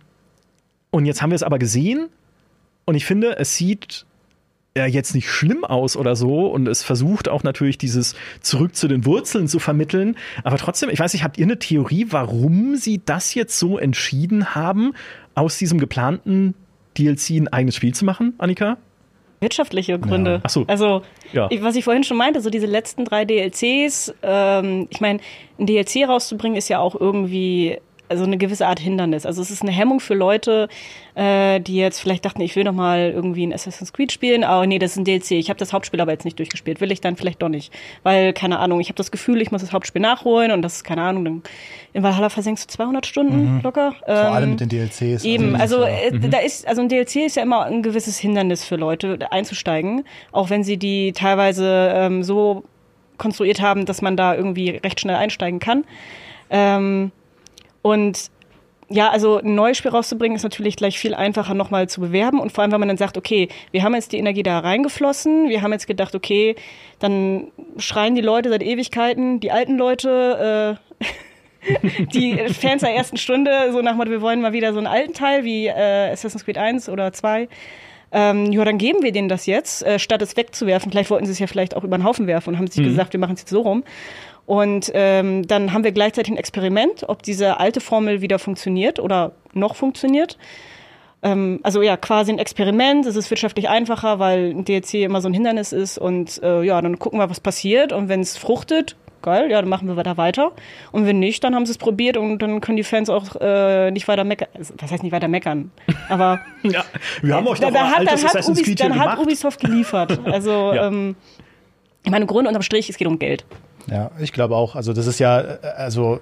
[0.90, 2.08] Und jetzt haben wir es aber gesehen
[2.84, 4.04] und ich finde, es sieht
[4.76, 8.88] ja jetzt nicht schlimm aus oder so und es versucht auch natürlich dieses zurück zu
[8.88, 10.16] den Wurzeln zu vermitteln.
[10.42, 14.54] Aber trotzdem, ich weiß nicht, habt ihr eine Theorie, warum sie das jetzt so entschieden
[14.54, 14.92] haben,
[15.34, 16.54] aus diesem geplanten
[16.98, 18.76] DLC ein eigenes Spiel zu machen, Annika?
[19.44, 20.30] Wirtschaftliche Gründe.
[20.32, 20.40] Ja.
[20.42, 20.64] Ach so.
[20.66, 21.46] Also, Ja.
[21.50, 25.20] ich, was ich vorhin schon meinte, so diese letzten drei DLCs, ähm, ich meine,
[25.60, 27.78] ein DLC rauszubringen ist ja auch irgendwie
[28.14, 29.26] also eine gewisse Art Hindernis.
[29.26, 30.68] Also es ist eine Hemmung für Leute,
[31.16, 34.66] äh, die jetzt vielleicht dachten, ich will noch mal irgendwie ein Assassin's Creed spielen, aber
[34.66, 35.32] nee, das ist ein DLC.
[35.32, 36.80] Ich habe das Hauptspiel aber jetzt nicht durchgespielt.
[36.80, 37.72] Will ich dann vielleicht doch nicht,
[38.04, 40.84] weil keine Ahnung, ich habe das Gefühl, ich muss das Hauptspiel nachholen und das ist
[40.84, 41.24] keine Ahnung.
[41.24, 41.42] Dann
[41.92, 43.90] in Valhalla versenkst du 200 Stunden locker.
[43.90, 43.94] Mhm.
[44.04, 45.24] Vor allem Ähm, mit den DLCs.
[45.24, 45.88] Eben, also ja.
[45.88, 50.04] äh, da ist, also ein DLC ist ja immer ein gewisses Hindernis für Leute einzusteigen,
[50.30, 52.64] auch wenn sie die teilweise ähm, so
[53.18, 55.84] konstruiert haben, dass man da irgendwie recht schnell einsteigen kann.
[56.50, 57.12] Ähm,
[57.84, 58.30] und
[58.88, 62.50] ja, also ein neues Spiel rauszubringen ist natürlich gleich viel einfacher nochmal zu bewerben und
[62.50, 65.60] vor allem, wenn man dann sagt, okay, wir haben jetzt die Energie da reingeflossen, wir
[65.60, 66.56] haben jetzt gedacht, okay,
[66.98, 70.78] dann schreien die Leute seit Ewigkeiten, die alten Leute,
[71.68, 74.86] äh, die Fans der ersten Stunde, so nach Motto, wir wollen mal wieder so einen
[74.86, 77.48] alten Teil wie äh, Assassin's Creed 1 oder 2.
[78.16, 80.90] Ähm, ja, dann geben wir denen das jetzt, äh, statt es wegzuwerfen.
[80.90, 83.12] Vielleicht wollten sie es ja vielleicht auch über den Haufen werfen und haben sich gesagt,
[83.12, 83.82] wir machen es jetzt so rum.
[84.46, 89.32] Und ähm, dann haben wir gleichzeitig ein Experiment, ob diese alte Formel wieder funktioniert oder
[89.54, 90.36] noch funktioniert.
[91.22, 93.06] Ähm, also ja, quasi ein Experiment.
[93.06, 95.96] Es ist wirtschaftlich einfacher, weil ein DLC immer so ein Hindernis ist.
[95.96, 97.92] Und äh, ja, dann gucken wir, was passiert.
[97.94, 100.52] Und wenn es fruchtet, geil, ja, dann machen wir da weiter.
[100.92, 103.90] Und wenn nicht, dann haben sie es probiert und dann können die Fans auch äh,
[103.90, 104.48] nicht weiter meckern.
[104.52, 105.70] Also, Was heißt nicht weiter meckern?
[106.10, 106.84] Aber Ja,
[107.22, 109.18] wir haben euch da, doch da auch hat, dann, hat Ubis, dann hat.
[109.18, 110.20] Ubisoft geliefert.
[110.26, 110.88] Also Ja.
[110.88, 111.16] ähm,
[112.04, 113.46] ich meine, Grund unterm Strich, es geht um Geld.
[113.90, 114.76] Ja, ich glaube auch.
[114.76, 116.20] Also das ist ja, äh, also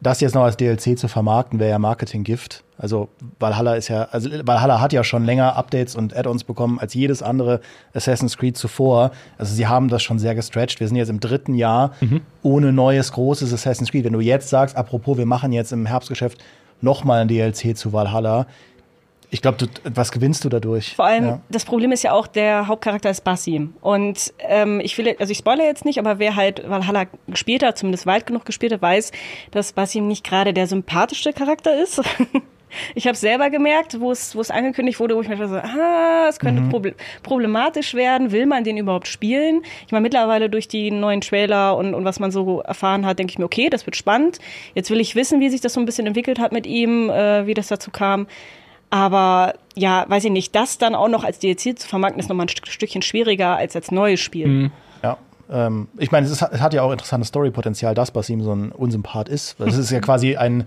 [0.00, 2.62] das jetzt noch als DLC zu vermarkten, wäre ja Marketinggift.
[2.76, 3.08] Also
[3.40, 7.22] Valhalla ist ja, also Valhalla hat ja schon länger Updates und Add-ons bekommen als jedes
[7.22, 7.60] andere
[7.92, 9.10] Assassin's Creed zuvor.
[9.36, 10.78] Also sie haben das schon sehr gestretched.
[10.78, 11.92] Wir sind jetzt im dritten Jahr
[12.42, 14.04] ohne neues großes Assassin's Creed.
[14.04, 16.38] Wenn du jetzt sagst, apropos, wir machen jetzt im Herbstgeschäft
[16.80, 18.46] noch mal ein DLC zu Valhalla,
[19.30, 20.94] ich glaube, was gewinnst du dadurch?
[20.96, 21.40] Vor allem, Ja.
[21.50, 23.74] das Problem ist ja auch, der Hauptcharakter ist Basim.
[23.80, 27.76] Und ähm, ich will, also ich spoilere jetzt nicht, aber wer halt Valhalla gespielt hat,
[27.78, 29.12] zumindest weit genug gespielt hat, weiß,
[29.50, 32.02] dass Basim nicht gerade der sympathischste Charakter ist.
[32.94, 35.56] Ich habe selber gemerkt, wo es wo es angekündigt wurde, wo ich mir dachte, so,
[35.56, 38.30] ah, es könnte proble problematisch werden.
[38.30, 39.62] Will man den überhaupt spielen?
[39.86, 43.30] Ich meine, mittlerweile durch die neuen Trailer und, und was man so erfahren hat, denke
[43.30, 44.38] ich mir, okay, das wird spannend.
[44.74, 47.46] Jetzt will ich wissen, wie sich das so ein bisschen entwickelt hat mit ihm, äh,
[47.46, 48.26] wie das dazu kam.
[48.90, 52.46] Aber ja, weiß ich nicht, das dann auch noch als DLC zu vermarkten, ist nochmal
[52.46, 54.70] ein Stück, Stückchen schwieriger als als neues Spiel.
[55.02, 55.18] Ja.
[55.50, 59.28] Ähm, ich meine, es, es hat ja auch interessantes Storypotenzial, dass Basim so ein Unsympath
[59.28, 59.60] ist.
[59.60, 60.66] Es ist ja quasi ein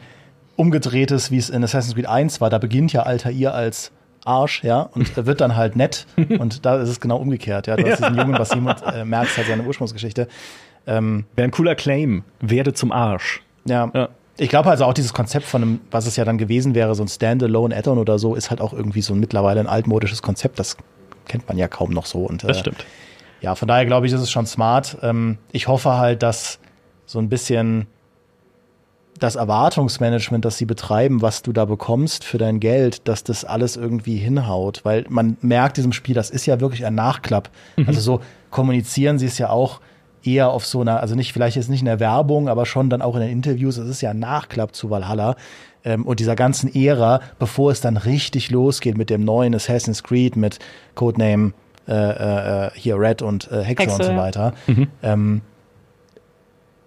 [0.56, 2.50] umgedrehtes, wie es in Assassin's Creed 1 war.
[2.50, 3.92] Da beginnt ja Altair als
[4.24, 6.06] Arsch, ja, und er wird dann halt nett.
[6.40, 7.66] und da ist es genau umgekehrt.
[7.66, 10.28] Ja, du hast diesen jungen Basim und äh, merkst halt seine Ursprungsgeschichte.
[10.86, 12.24] Ähm, Wäre ein cooler Claim.
[12.40, 13.42] Werde zum Arsch.
[13.66, 13.90] ja.
[13.94, 14.10] Ja.
[14.42, 17.04] Ich glaube also auch dieses Konzept von einem, was es ja dann gewesen wäre, so
[17.04, 20.58] ein Standalone Add-on oder so, ist halt auch irgendwie so ein mittlerweile ein altmodisches Konzept.
[20.58, 20.78] Das
[21.28, 22.26] kennt man ja kaum noch so.
[22.26, 22.84] Und, Das äh, stimmt.
[23.42, 24.98] Ja, von daher glaube ich, ist es schon smart.
[25.04, 26.58] Ähm, ich hoffe halt, dass
[27.06, 27.86] so ein bisschen
[29.20, 33.78] das Erwartungsmanagement, das sie betreiben, was du da bekommst für dein Geld, dass das alles
[33.78, 34.82] irgendwie hinhaut.
[34.84, 37.52] Weil man merkt diesem Spiel, das ist ja wirklich ein Nachklapp.
[37.86, 39.82] Also so kommunizieren sie es ja auch
[40.24, 43.02] eher auf so einer, also nicht, vielleicht jetzt nicht in der Werbung, aber schon dann
[43.02, 43.78] auch in den Interviews.
[43.78, 45.36] Es ist ja ein Nachklapp zu Valhalla.
[45.84, 50.36] Ähm, und dieser ganzen Ära, bevor es dann richtig losgeht mit dem neuen Assassin's Creed,
[50.36, 50.60] mit
[50.96, 51.54] Codename
[51.88, 54.18] äh, äh, hier Red und äh, Hexe, Hexe, und so ja.
[54.18, 54.54] weiter.
[55.02, 55.42] Ähm,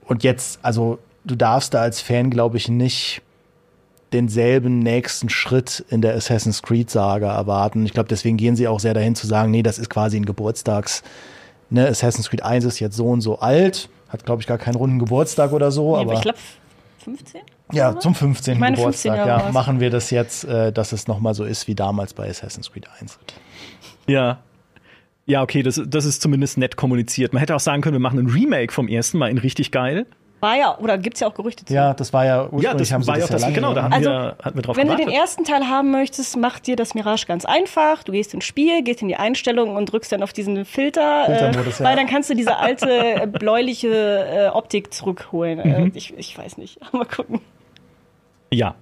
[0.06, 3.22] und jetzt, also du darfst da als Fan, glaube ich, nicht
[4.12, 7.84] denselben nächsten Schritt in der Assassin's Creed Saga erwarten.
[7.84, 10.26] Ich glaube, deswegen gehen sie auch sehr dahin zu sagen, nee, das ist quasi ein
[10.26, 11.02] Geburtstags,
[11.70, 14.76] ne, Assassin's Creed 1 ist jetzt so und so alt, hat glaube ich gar keinen
[14.76, 16.38] runden Geburtstag oder so, Nee, aber ich glaube
[17.04, 17.40] 15?
[17.72, 18.54] ja, zum 15.
[18.54, 19.54] Ich meine, 15 Geburtstag, Jahre ja, war's.
[19.54, 22.86] machen wir das jetzt, äh, dass es nochmal so ist wie damals bei Assassin's Creed
[23.00, 23.18] 1.
[24.06, 24.38] Ja.
[25.26, 27.32] Ja, okay, das, das ist zumindest nett kommuniziert.
[27.32, 30.06] Man hätte auch sagen können, wir machen ein Remake vom ersten Mal in richtig geil.
[30.44, 31.72] War ja, oder gibt's ja auch Gerüchte zu.
[31.72, 33.84] Ja, das war ja ursprünglich, Ja, das haben sie war ja auch das, genau, da
[33.84, 35.14] haben Also, wir, hatten wir drauf Wenn du gewartet.
[35.14, 38.02] den ersten Teil haben möchtest, mach dir das Mirage ganz einfach.
[38.02, 41.38] Du gehst ins Spiel, gehst in die Einstellungen und drückst dann auf diesen Filter, äh,
[41.38, 41.86] Filtermodus, ja.
[41.86, 45.60] weil dann kannst du diese alte äh, bläuliche äh, Optik zurückholen.
[45.60, 45.86] Mhm.
[45.86, 46.78] Äh, ich, ich weiß nicht.
[46.92, 47.40] Mal gucken.
[48.52, 48.74] Ja.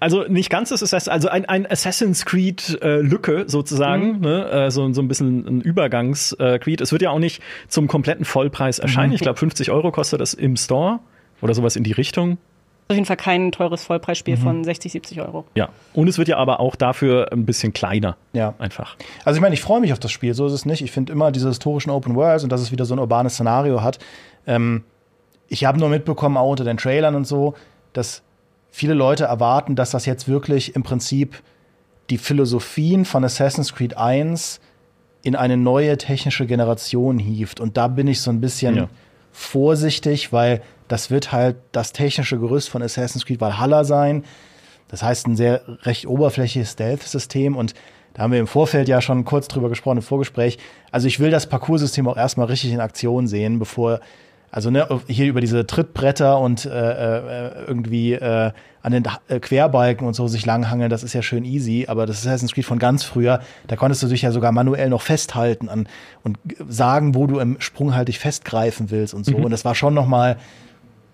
[0.00, 4.20] Also nicht ganz das Assassin's, also ein, ein Assassin's Creed äh, Lücke sozusagen, Mhm.
[4.20, 4.50] ne?
[4.50, 6.80] äh, so, so ein bisschen ein Übergangs äh, Creed.
[6.80, 8.82] Es wird ja auch nicht zum kompletten Vollpreis Mhm.
[8.82, 9.12] erscheinen.
[9.12, 11.00] Ich glaube 50 Euro kostet das im Store
[11.40, 12.38] oder sowas in die Richtung.
[12.88, 14.40] Auf jeden Fall kein teures Vollpreisspiel mhm.
[14.40, 15.44] von 60, 70 Euro.
[15.54, 18.16] Ja, und es wird ja aber auch dafür ein bisschen kleiner.
[18.32, 18.54] Ja.
[18.58, 18.96] Einfach.
[19.24, 20.82] Also ich meine, ich freue mich auf das Spiel, so ist es nicht.
[20.82, 23.82] Ich finde immer diese historischen Open Worlds und dass es wieder so ein urbanes Szenario
[23.82, 24.00] hat.
[24.46, 24.82] Ähm,
[25.46, 27.54] ich habe nur mitbekommen, auch unter den Trailern und so,
[27.92, 28.22] dass
[28.70, 31.42] viele Leute erwarten, dass das jetzt wirklich im Prinzip
[32.10, 34.60] die Philosophien von Assassin's Creed 1
[35.22, 37.60] in eine neue technische Generation hieft.
[37.60, 38.88] Und da bin ich so ein bisschen ja.
[39.32, 44.24] vorsichtig, weil das wird halt das technische Gerüst von Assassin's Creed Valhalla sein.
[44.88, 47.74] Das heißt, ein sehr recht oberflächliches Stealth-System und
[48.14, 50.58] da haben wir im Vorfeld ja schon kurz drüber gesprochen im Vorgespräch.
[50.90, 54.00] Also ich will das Parcoursystem auch erstmal richtig in Aktion sehen, bevor
[54.50, 60.06] also ne, hier über diese Trittbretter und äh, äh, irgendwie äh, an den äh, Querbalken
[60.06, 63.04] und so sich langhangeln, das ist ja schön easy, aber das Assassin's Creed von ganz
[63.04, 65.88] früher, da konntest du dich ja sogar manuell noch festhalten an
[66.22, 66.38] und
[66.68, 69.38] sagen, wo du im Sprung halt dich festgreifen willst und so.
[69.38, 69.44] Mhm.
[69.44, 70.36] Und das war schon noch mal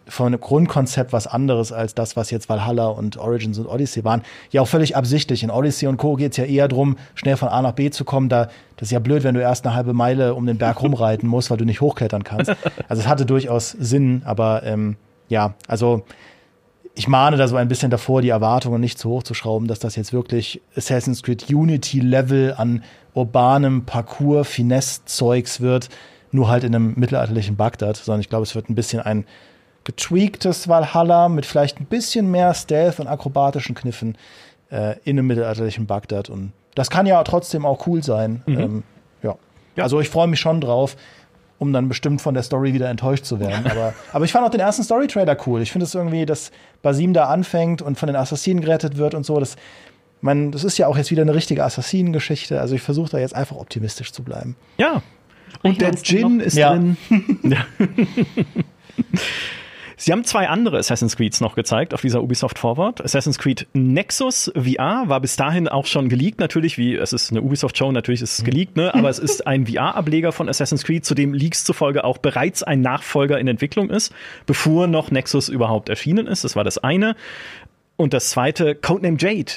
[0.08, 4.22] von einem Grundkonzept was anderes als das, was jetzt Valhalla und Origins und Odyssey waren.
[4.50, 5.42] Ja, auch völlig absichtlich.
[5.42, 6.14] In Odyssey und Co.
[6.14, 8.28] geht es ja eher darum, schnell von A nach B zu kommen.
[8.28, 11.28] Da, das ist ja blöd, wenn du erst eine halbe Meile um den Berg rumreiten
[11.28, 12.52] musst, weil du nicht hochklettern kannst.
[12.88, 14.96] Also es hatte durchaus Sinn, aber ähm,
[15.28, 16.04] ja, also
[16.94, 19.78] ich mahne da so ein bisschen davor, die Erwartungen nicht zu hoch zu schrauben, dass
[19.78, 22.82] das jetzt wirklich Assassin's Creed Unity Level an
[23.12, 25.90] urbanem Parcours, Finesse-Zeugs wird,
[26.32, 29.26] nur halt in einem mittelalterlichen Bagdad, sondern ich glaube, es wird ein bisschen ein
[29.86, 34.18] getweaktes Valhalla mit vielleicht ein bisschen mehr Stealth und akrobatischen Kniffen
[34.70, 36.28] äh, in einem mittelalterlichen Bagdad.
[36.28, 38.42] Und das kann ja trotzdem auch cool sein.
[38.46, 38.58] Mhm.
[38.58, 38.82] Ähm,
[39.22, 39.36] ja.
[39.76, 39.84] ja.
[39.84, 40.96] Also ich freue mich schon drauf,
[41.58, 43.64] um dann bestimmt von der Story wieder enttäuscht zu werden.
[43.70, 45.62] aber, aber ich fand auch den ersten Story-Trailer cool.
[45.62, 46.50] Ich finde es irgendwie, dass
[46.82, 49.38] Basim da anfängt und von den Assassinen gerettet wird und so.
[49.38, 49.54] Das,
[50.20, 52.60] man, das ist ja auch jetzt wieder eine richtige Assassinengeschichte.
[52.60, 54.56] Also ich versuche da jetzt einfach optimistisch zu bleiben.
[54.78, 55.00] Ja.
[55.62, 56.70] Und der Djinn ist ja.
[56.70, 56.96] drin.
[57.44, 57.64] ja.
[59.98, 63.02] Sie haben zwei andere Assassin's Creeds noch gezeigt auf dieser Ubisoft Forward.
[63.02, 67.40] Assassin's Creed Nexus VR war bis dahin auch schon geleakt, natürlich, wie es ist eine
[67.40, 68.94] Ubisoft-Show, natürlich ist es geleakt, ne?
[68.94, 72.82] aber es ist ein VR-Ableger von Assassin's Creed, zu dem Leaks zufolge auch bereits ein
[72.82, 74.12] Nachfolger in Entwicklung ist,
[74.44, 76.44] bevor noch Nexus überhaupt erschienen ist.
[76.44, 77.16] Das war das eine.
[77.96, 79.52] Und das zweite, Codename Jade,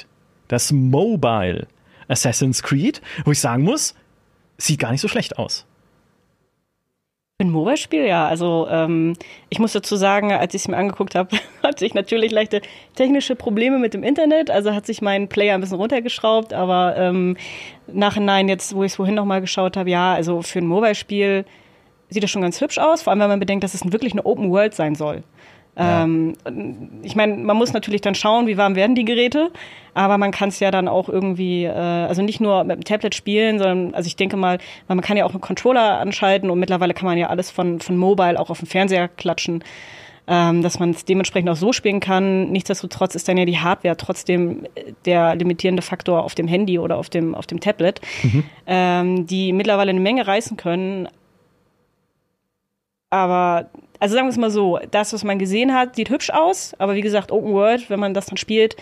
[0.48, 1.66] das Mobile
[2.08, 3.94] Assassin's Creed, wo ich sagen muss,
[4.56, 5.66] sieht gar nicht so schlecht aus.
[7.40, 8.28] Ein Mobile-Spiel, ja.
[8.28, 9.14] Also ähm,
[9.48, 12.60] ich muss dazu sagen, als ich es mir angeguckt habe, hatte ich natürlich leichte
[12.94, 14.50] technische Probleme mit dem Internet.
[14.50, 16.52] Also hat sich mein Player ein bisschen runtergeschraubt.
[16.52, 17.38] Aber ähm,
[17.86, 21.46] nachhinein, jetzt, wo ich es vorhin nochmal geschaut habe, ja, also für ein Mobile-Spiel
[22.10, 23.00] sieht das schon ganz hübsch aus.
[23.00, 25.22] Vor allem, wenn man bedenkt, dass es wirklich eine Open World sein soll.
[25.76, 26.02] Ja.
[26.02, 26.34] Ähm,
[27.02, 29.50] ich meine, man muss natürlich dann schauen, wie warm werden die Geräte,
[29.94, 33.14] aber man kann es ja dann auch irgendwie, äh, also nicht nur mit dem Tablet
[33.14, 34.58] spielen, sondern, also ich denke mal,
[34.88, 37.96] man kann ja auch einen Controller anschalten und mittlerweile kann man ja alles von, von
[37.96, 39.64] Mobile auch auf dem Fernseher klatschen,
[40.26, 42.50] ähm, dass man es dementsprechend auch so spielen kann.
[42.50, 44.66] Nichtsdestotrotz ist dann ja die Hardware trotzdem
[45.04, 48.44] der limitierende Faktor auf dem Handy oder auf dem, auf dem Tablet, mhm.
[48.66, 51.08] ähm, die mittlerweile eine Menge reißen können.
[53.08, 53.70] Aber
[54.00, 56.94] also sagen wir es mal so, das, was man gesehen hat, sieht hübsch aus, aber
[56.94, 58.76] wie gesagt, Open World, wenn man das dann spielt,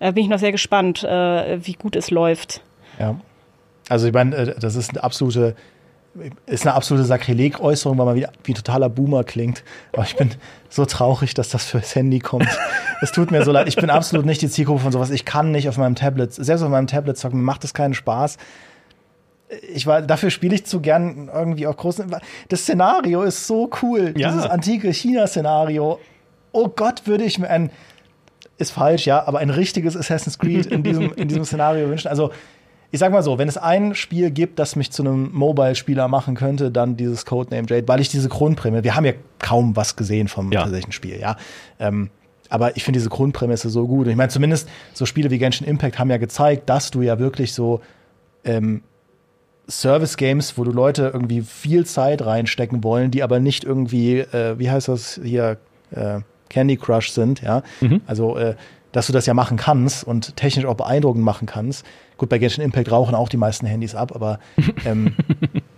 [0.00, 2.60] äh, bin ich noch sehr gespannt, äh, wie gut es läuft.
[2.98, 3.16] Ja.
[3.88, 5.54] Also ich meine, äh, das ist eine absolute,
[6.46, 9.62] ist eine absolute Sakrileg-Äußerung, weil man wie, wie totaler Boomer klingt.
[9.92, 10.30] Aber ich bin
[10.68, 12.48] so traurig, dass das fürs Handy kommt.
[13.00, 13.68] es tut mir so leid.
[13.68, 15.10] Ich bin absolut nicht die Zielgruppe von sowas.
[15.10, 17.94] Ich kann nicht auf meinem Tablet, selbst auf meinem Tablet zocken, mir macht das keinen
[17.94, 18.38] Spaß
[19.72, 22.14] ich war, dafür spiele ich zu gern irgendwie auch großen.
[22.48, 24.14] Das Szenario ist so cool.
[24.16, 24.30] Ja.
[24.30, 26.00] Dieses antike China-Szenario.
[26.52, 27.70] Oh Gott, würde ich mir ein,
[28.58, 32.08] ist falsch, ja, aber ein richtiges Assassin's Creed in diesem, in diesem Szenario wünschen.
[32.08, 32.30] Also,
[32.90, 36.36] ich sag mal so, wenn es ein Spiel gibt, das mich zu einem Mobile-Spieler machen
[36.36, 40.28] könnte, dann dieses Codename Jade, weil ich diese Grundprämisse, wir haben ja kaum was gesehen
[40.28, 40.60] vom ja.
[40.62, 41.36] tatsächlichen Spiel, ja.
[41.80, 42.10] Ähm,
[42.50, 44.06] aber ich finde diese Grundprämisse so gut.
[44.06, 47.52] Ich meine, zumindest so Spiele wie Genshin Impact haben ja gezeigt, dass du ja wirklich
[47.52, 47.80] so
[48.44, 48.82] ähm,
[49.68, 54.70] Service-Games, wo du Leute irgendwie viel Zeit reinstecken wollen, die aber nicht irgendwie, äh, wie
[54.70, 55.58] heißt das hier,
[55.90, 57.62] äh, Candy Crush sind, ja.
[57.80, 58.02] Mhm.
[58.06, 58.54] Also, äh,
[58.92, 61.84] dass du das ja machen kannst und technisch auch beeindruckend machen kannst.
[62.16, 64.38] Gut, bei Genshin Impact rauchen auch die meisten Handys ab, aber
[64.84, 65.14] ähm,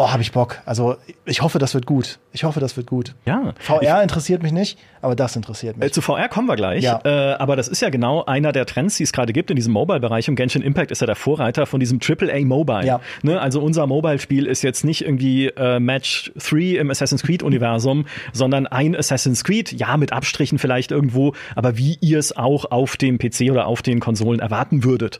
[0.00, 0.60] Oh, hab ich Bock.
[0.64, 0.94] Also
[1.24, 2.20] ich hoffe, das wird gut.
[2.32, 3.16] Ich hoffe, das wird gut.
[3.26, 3.52] Ja.
[3.58, 5.88] VR ich, interessiert mich nicht, aber das interessiert mich.
[5.88, 6.84] Äh, zu VR kommen wir gleich.
[6.84, 7.00] Ja.
[7.04, 9.72] Äh, aber das ist ja genau einer der Trends, die es gerade gibt in diesem
[9.72, 10.28] Mobile-Bereich.
[10.28, 12.86] Und Genshin Impact ist ja der Vorreiter von diesem AAA Mobile.
[12.86, 13.00] Ja.
[13.22, 13.40] Ne?
[13.40, 18.94] Also unser Mobile-Spiel ist jetzt nicht irgendwie äh, Match 3 im Assassin's Creed-Universum, sondern ein
[18.94, 23.50] Assassin's Creed, ja, mit Abstrichen vielleicht irgendwo, aber wie ihr es auch auf dem PC
[23.50, 25.18] oder auf den Konsolen erwarten würdet.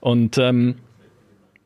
[0.00, 0.74] Und ähm,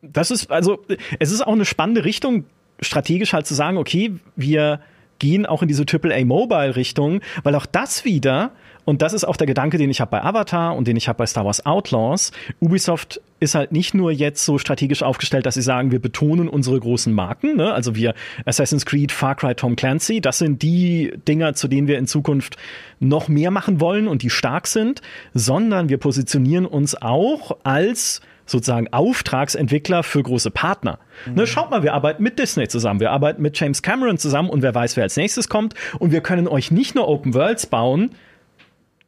[0.02, 0.84] das ist, also,
[1.18, 2.44] es ist auch eine spannende Richtung,
[2.80, 4.80] strategisch halt zu sagen, okay, wir
[5.18, 8.52] gehen auch in diese AAA-Mobile-Richtung, weil auch das wieder
[8.84, 11.18] und das ist auch der Gedanke, den ich habe bei Avatar und den ich habe
[11.18, 12.32] bei Star Wars Outlaws.
[12.60, 16.78] Ubisoft ist halt nicht nur jetzt so strategisch aufgestellt, dass sie sagen, wir betonen unsere
[16.80, 17.72] großen Marken, ne?
[17.72, 21.98] also wir Assassin's Creed, Far Cry, Tom Clancy, das sind die Dinger, zu denen wir
[21.98, 22.56] in Zukunft
[22.98, 25.00] noch mehr machen wollen und die stark sind,
[25.34, 28.20] sondern wir positionieren uns auch als
[28.52, 31.00] sozusagen Auftragsentwickler für große Partner.
[31.26, 31.34] Mhm.
[31.34, 34.62] Ne, schaut mal, wir arbeiten mit Disney zusammen, wir arbeiten mit James Cameron zusammen und
[34.62, 35.74] wer weiß, wer als nächstes kommt.
[35.98, 38.10] Und wir können euch nicht nur Open Worlds bauen,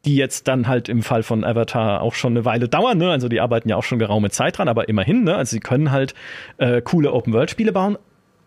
[0.03, 2.97] die jetzt dann halt im Fall von Avatar auch schon eine Weile dauern.
[2.97, 3.09] Ne?
[3.09, 5.35] Also die arbeiten ja auch schon geraume Zeit dran, aber immerhin, ne?
[5.35, 6.13] also sie können halt
[6.57, 7.97] äh, coole Open-World-Spiele bauen,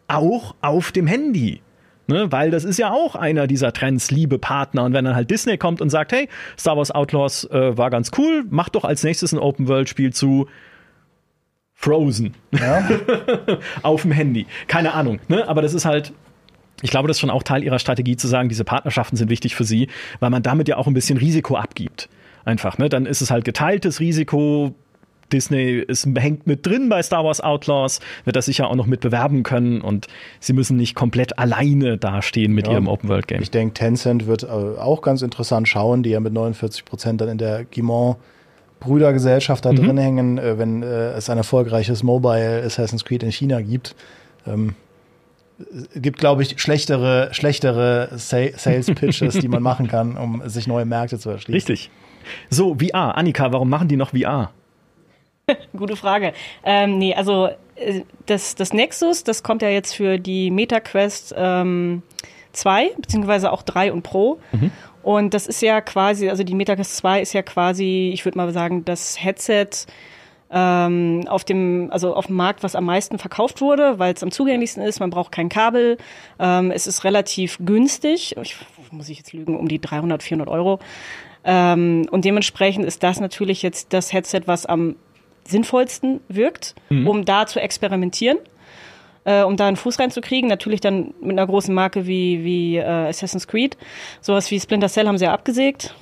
[0.07, 1.63] auch auf dem Handy.
[2.11, 4.85] Ne, weil das ist ja auch einer dieser Trends, liebe Partner.
[4.85, 6.27] Und wenn dann halt Disney kommt und sagt, hey,
[6.59, 10.49] Star Wars Outlaws äh, war ganz cool, mach doch als nächstes ein Open-World-Spiel zu
[11.81, 12.35] Frozen.
[12.51, 12.89] Ja.
[13.83, 14.47] auf dem Handy.
[14.66, 15.20] Keine Ahnung.
[15.29, 15.49] Ne?
[15.49, 16.12] Aber das ist halt,
[16.83, 19.55] ich glaube, das ist schon auch Teil ihrer Strategie zu sagen, diese Partnerschaften sind wichtig
[19.55, 19.87] für sie,
[20.18, 22.09] weil man damit ja auch ein bisschen Risiko abgibt.
[22.45, 22.89] Einfach, ne?
[22.89, 24.74] Dann ist es halt geteiltes Risiko.
[25.33, 29.01] Disney ist, hängt mit drin bei Star Wars Outlaws, wird das sicher auch noch mit
[29.01, 30.09] bewerben können und
[30.41, 33.43] sie müssen nicht komplett alleine dastehen mit ja, ihrem Open World Game.
[33.43, 37.29] Ich denke, Tencent wird äh, auch ganz interessant schauen, die ja mit 49 Prozent dann
[37.29, 38.16] in der Guimont
[38.81, 39.76] Brüdergesellschaft da mhm.
[39.76, 43.95] drin hängen, äh, wenn äh, es ein erfolgreiches Mobile Assassin's Creed in China gibt.
[44.47, 44.74] Ähm,
[45.95, 51.18] gibt, glaube ich, schlechtere, schlechtere Sales Pitches, die man machen kann, um sich neue Märkte
[51.18, 51.55] zu erschließen.
[51.55, 51.91] Richtig.
[52.51, 53.16] So, VR.
[53.16, 54.53] Annika, warum machen die noch VR?
[55.76, 56.33] Gute Frage.
[56.64, 62.03] Ähm, nee, also äh, das, das Nexus, das kommt ja jetzt für die MetaQuest ähm,
[62.53, 64.39] 2, beziehungsweise auch 3 und Pro.
[64.53, 64.70] Mhm.
[65.09, 68.53] Und das ist ja quasi, also die MetaQuest 2 ist ja quasi, ich würde mal
[68.53, 69.71] sagen, das Headset,
[70.51, 74.31] ähm, auf dem, also auf dem Markt, was am meisten verkauft wurde, weil es am
[74.31, 75.01] zugänglichsten ist.
[75.01, 75.97] Man braucht kein Kabel.
[76.39, 78.37] Ähm, es ist relativ günstig.
[78.43, 78.57] Ich,
[78.91, 80.79] muss ich jetzt lügen, um die 300, 400 Euro.
[81.43, 84.97] Ähm, und dementsprechend ist das natürlich jetzt das Headset, was am
[85.47, 87.09] sinnvollsten wirkt, mhm.
[87.09, 88.37] um da zu experimentieren.
[89.25, 90.49] Äh, um da einen Fuß reinzukriegen.
[90.49, 93.77] Natürlich dann mit einer großen Marke wie, wie äh, Assassin's Creed.
[94.21, 95.95] Sowas wie Splinter Cell haben sie ja abgesägt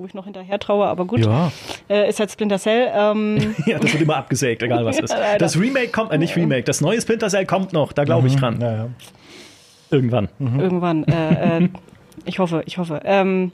[0.00, 1.26] wo ich noch hinterher traue, aber gut.
[1.26, 1.52] Ja.
[1.88, 2.90] Äh, ist halt Splinter Cell.
[2.94, 3.54] Ähm.
[3.66, 5.14] ja, das wird immer abgesägt, egal was ist.
[5.38, 8.36] das Remake kommt, äh, nicht Remake, das neue Splinter Cell kommt noch, da glaube ich
[8.36, 8.40] mhm.
[8.40, 8.60] dran.
[8.60, 8.88] Ja, ja.
[9.90, 10.28] Irgendwann.
[10.38, 10.60] Mhm.
[10.60, 11.04] Irgendwann.
[11.04, 11.68] Äh, äh,
[12.24, 13.00] ich hoffe, ich hoffe.
[13.04, 13.52] Ähm,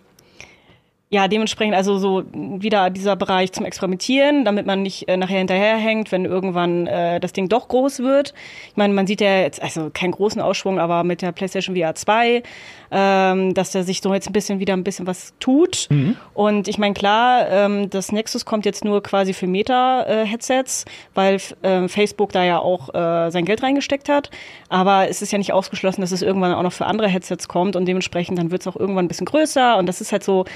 [1.08, 6.10] ja, dementsprechend also so wieder dieser Bereich zum Experimentieren, damit man nicht äh, nachher hinterherhängt,
[6.10, 8.34] wenn irgendwann äh, das Ding doch groß wird.
[8.70, 11.94] Ich meine, man sieht ja jetzt, also keinen großen Ausschwung, aber mit der PlayStation VR
[11.94, 12.42] 2,
[12.90, 15.86] ähm, dass da sich so jetzt ein bisschen wieder ein bisschen was tut.
[15.90, 16.16] Mhm.
[16.34, 21.40] Und ich meine, klar, ähm, das Nexus kommt jetzt nur quasi für Meta-Headsets, äh, weil
[21.62, 24.30] äh, Facebook da ja auch äh, sein Geld reingesteckt hat.
[24.70, 27.76] Aber es ist ja nicht ausgeschlossen, dass es irgendwann auch noch für andere Headsets kommt
[27.76, 30.46] und dementsprechend dann wird es auch irgendwann ein bisschen größer und das ist halt so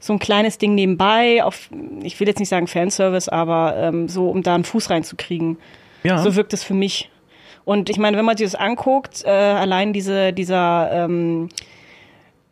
[0.00, 1.68] so ein kleines Ding nebenbei, auf,
[2.02, 5.58] ich will jetzt nicht sagen Fanservice, aber ähm, so, um da einen Fuß reinzukriegen.
[6.04, 6.18] Ja.
[6.18, 7.10] So wirkt es für mich.
[7.64, 11.48] Und ich meine, wenn man sich das anguckt, äh, allein diese, dieser ähm,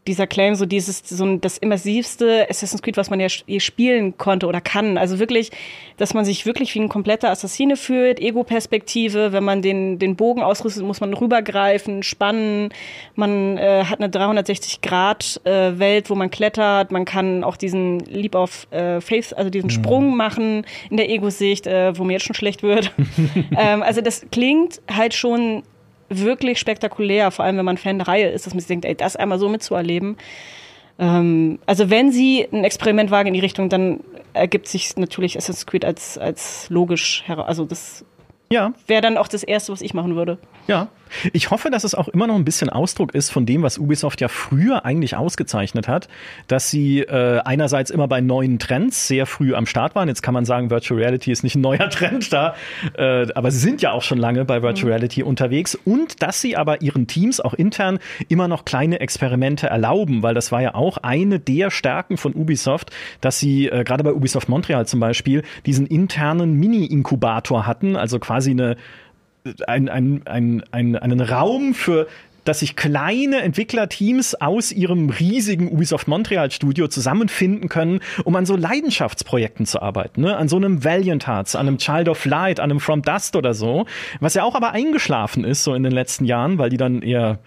[0.07, 4.47] dieser Claim, so dieses, so das immersivste Assassin's Creed, was man ja je spielen konnte
[4.47, 4.99] oder kann.
[4.99, 5.51] Also wirklich,
[5.97, 10.43] dass man sich wirklich wie ein kompletter Assassine fühlt, Ego-Perspektive, wenn man den, den Bogen
[10.43, 12.71] ausrüstet, muss man rübergreifen, spannen.
[13.15, 16.93] Man äh, hat eine 360-Grad-Welt, äh, wo man klettert.
[16.93, 19.75] Man kann auch diesen Leap of äh, Faith, also diesen mhm.
[19.75, 22.93] Sprung machen in der Ego-Sicht, äh, wo mir jetzt schon schlecht wird.
[23.57, 25.63] ähm, also das klingt halt schon
[26.09, 28.95] wirklich spektakulär, vor allem wenn man Fan der Reihe ist, dass man sich denkt, ey,
[28.95, 30.17] das einmal so mitzuerleben.
[30.99, 34.01] Ähm, also wenn sie ein Experiment wagen in die Richtung, dann
[34.33, 37.47] ergibt sich natürlich Assassin's Creed als, als logisch heraus.
[37.49, 38.05] Also das
[38.51, 38.73] ja.
[38.87, 40.39] wäre dann auch das Erste, was ich machen würde.
[40.67, 40.89] Ja,
[41.33, 44.21] ich hoffe, dass es auch immer noch ein bisschen Ausdruck ist von dem, was Ubisoft
[44.21, 46.09] ja früher eigentlich ausgezeichnet hat,
[46.49, 50.09] dass sie äh, einerseits immer bei neuen Trends sehr früh am Start waren.
[50.09, 52.55] Jetzt kann man sagen, Virtual Reality ist nicht ein neuer Trend da,
[52.97, 54.93] äh, aber sie sind ja auch schon lange bei Virtual mhm.
[54.93, 60.23] Reality unterwegs und dass sie aber ihren Teams auch intern immer noch kleine Experimente erlauben,
[60.23, 62.91] weil das war ja auch eine der Stärken von Ubisoft,
[63.21, 68.36] dass sie äh, gerade bei Ubisoft Montreal zum Beispiel diesen internen Mini-Inkubator hatten, also quasi
[68.53, 68.76] eine
[69.66, 72.09] ein, ein, ein, ein, einen Raum für
[72.47, 78.57] dass sich kleine Entwicklerteams aus ihrem riesigen Ubisoft Montreal Studio zusammenfinden können, um an so
[78.57, 80.37] Leidenschaftsprojekten zu arbeiten, ne?
[80.37, 83.53] an so einem Valiant Hearts, an einem Child of Light, an einem From Dust oder
[83.53, 83.87] so,
[84.20, 87.41] was ja auch aber eingeschlafen ist so in den letzten Jahren, weil die dann eher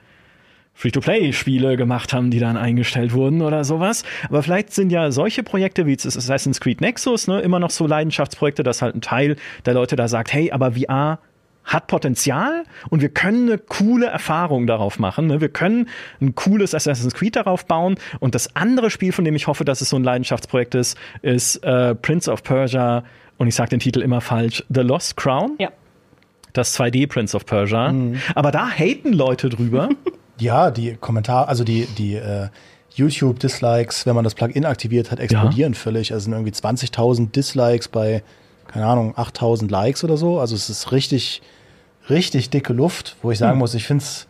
[0.79, 4.05] Free-to-Play-Spiele gemacht haben, die dann eingestellt wurden oder sowas.
[4.29, 8.63] Aber vielleicht sind ja solche Projekte wie Assassin's Creed Nexus ne, immer noch so Leidenschaftsprojekte,
[8.63, 11.19] dass halt ein Teil der Leute da sagt, hey, aber VR
[11.65, 15.27] hat Potenzial und wir können eine coole Erfahrung darauf machen.
[15.27, 15.41] Ne?
[15.41, 15.89] Wir können
[16.21, 17.95] ein cooles Assassin's Creed darauf bauen.
[18.21, 21.57] Und das andere Spiel, von dem ich hoffe, dass es so ein Leidenschaftsprojekt ist, ist
[21.57, 23.03] äh, Prince of Persia.
[23.37, 25.55] Und ich sage den Titel immer falsch: The Lost Crown.
[25.59, 25.71] Ja.
[26.53, 27.93] Das 2D Prince of Persia.
[28.33, 29.89] Aber da haten Leute drüber.
[30.39, 32.47] Ja, die Kommentare, also die, die äh,
[32.95, 36.13] YouTube-Dislikes, wenn man das Plugin aktiviert hat, explodieren völlig.
[36.13, 38.23] Also sind irgendwie 20.000 Dislikes bei,
[38.67, 40.39] keine Ahnung, 8.000 Likes oder so.
[40.39, 41.41] Also es ist richtig,
[42.09, 44.27] richtig dicke Luft, wo ich sagen muss, ich finde es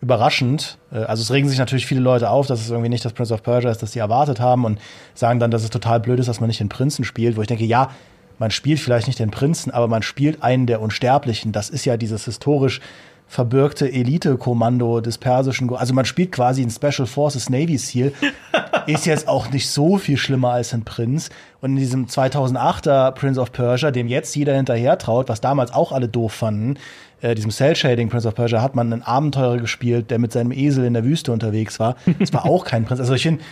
[0.00, 0.78] überraschend.
[0.92, 3.32] Äh, Also es regen sich natürlich viele Leute auf, dass es irgendwie nicht das Prince
[3.32, 4.78] of Persia ist, das sie erwartet haben und
[5.14, 7.48] sagen dann, dass es total blöd ist, dass man nicht den Prinzen spielt, wo ich
[7.48, 7.90] denke, ja,
[8.38, 11.52] man spielt vielleicht nicht den Prinzen, aber man spielt einen der Unsterblichen.
[11.52, 12.80] Das ist ja dieses historisch
[13.26, 15.74] verbürgte Elite-Kommando des persischen.
[15.74, 18.12] Also man spielt quasi ein Special Forces Navy SEAL.
[18.86, 21.30] ist jetzt auch nicht so viel schlimmer als ein Prinz.
[21.60, 25.92] Und in diesem 2008er Prince of Persia, dem jetzt jeder hinterher traut, was damals auch
[25.92, 26.78] alle doof fanden,
[27.20, 30.84] äh, diesem Cell-Shading Prince of Persia, hat man einen Abenteurer gespielt, der mit seinem Esel
[30.84, 31.96] in der Wüste unterwegs war.
[32.18, 33.00] Das war auch kein Prinz.
[33.00, 33.42] Also ich finde,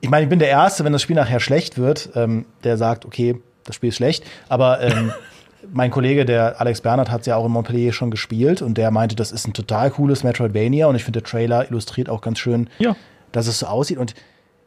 [0.00, 3.04] ich meine, ich bin der Erste, wenn das Spiel nachher schlecht wird, ähm, der sagt,
[3.04, 4.24] okay, das Spiel ist schlecht.
[4.48, 5.12] Aber ähm,
[5.72, 8.90] mein Kollege, der Alex Bernhard, hat es ja auch in Montpellier schon gespielt und der
[8.90, 12.38] meinte, das ist ein total cooles Metroidvania und ich finde, der Trailer illustriert auch ganz
[12.38, 12.96] schön, Ja.
[13.32, 13.98] dass es so aussieht.
[13.98, 14.14] Und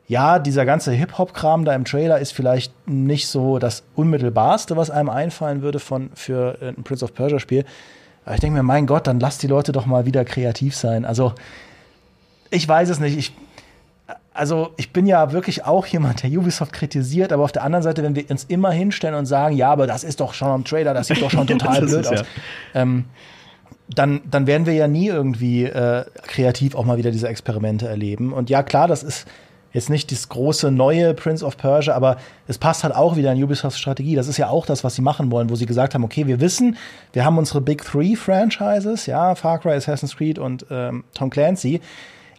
[0.07, 5.09] ja, dieser ganze Hip-Hop-Kram da im Trailer ist vielleicht nicht so das unmittelbarste, was einem
[5.09, 7.63] einfallen würde von, für äh, ein Prince of Persia-Spiel.
[8.25, 11.05] Aber ich denke mir, mein Gott, dann lass die Leute doch mal wieder kreativ sein.
[11.05, 11.33] Also,
[12.49, 13.17] ich weiß es nicht.
[13.17, 13.33] Ich,
[14.39, 18.03] also ich bin ja wirklich auch jemand, der Ubisoft kritisiert, aber auf der anderen Seite,
[18.03, 20.93] wenn wir uns immer hinstellen und sagen, ja, aber das ist doch schon am Trailer,
[20.93, 22.23] das sieht doch schon total blöd aus,
[22.73, 23.05] ähm,
[23.93, 28.31] dann, dann werden wir ja nie irgendwie äh, kreativ auch mal wieder diese Experimente erleben.
[28.31, 29.27] Und ja, klar, das ist
[29.73, 32.17] jetzt nicht das große neue Prince of Persia, aber
[32.47, 34.15] es passt halt auch wieder in Ubisofts Strategie.
[34.15, 36.39] Das ist ja auch das, was sie machen wollen, wo sie gesagt haben, okay, wir
[36.39, 36.77] wissen,
[37.11, 41.81] wir haben unsere Big Three Franchises, ja, Far Cry, Assassin's Creed und ähm, Tom Clancy.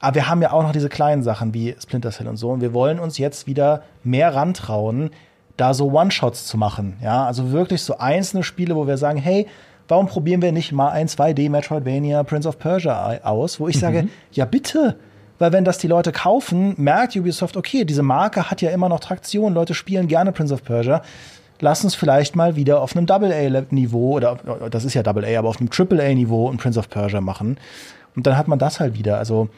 [0.01, 2.51] Aber wir haben ja auch noch diese kleinen Sachen wie Splinter Cell und so.
[2.51, 5.11] Und wir wollen uns jetzt wieder mehr rantrauen,
[5.57, 6.97] da so One-Shots zu machen.
[7.03, 9.47] Ja, also wirklich so einzelne Spiele, wo wir sagen, hey,
[9.89, 14.09] warum probieren wir nicht mal ein 2D Metroidvania Prince of Persia aus, wo ich sage,
[14.33, 14.97] ja bitte.
[15.39, 19.01] Weil wenn das die Leute kaufen, merkt Ubisoft, okay, diese Marke hat ja immer noch
[19.01, 21.03] Traktion, Leute spielen gerne Prince of Persia.
[21.61, 24.39] Lass uns vielleicht mal wieder auf einem Double-A-Niveau, oder
[24.71, 27.59] das ist ja Double-A, aber auf einem Triple-A-Niveau ein Prince of Persia machen.
[28.17, 29.19] Und dann hat man das halt wieder.
[29.19, 29.49] Also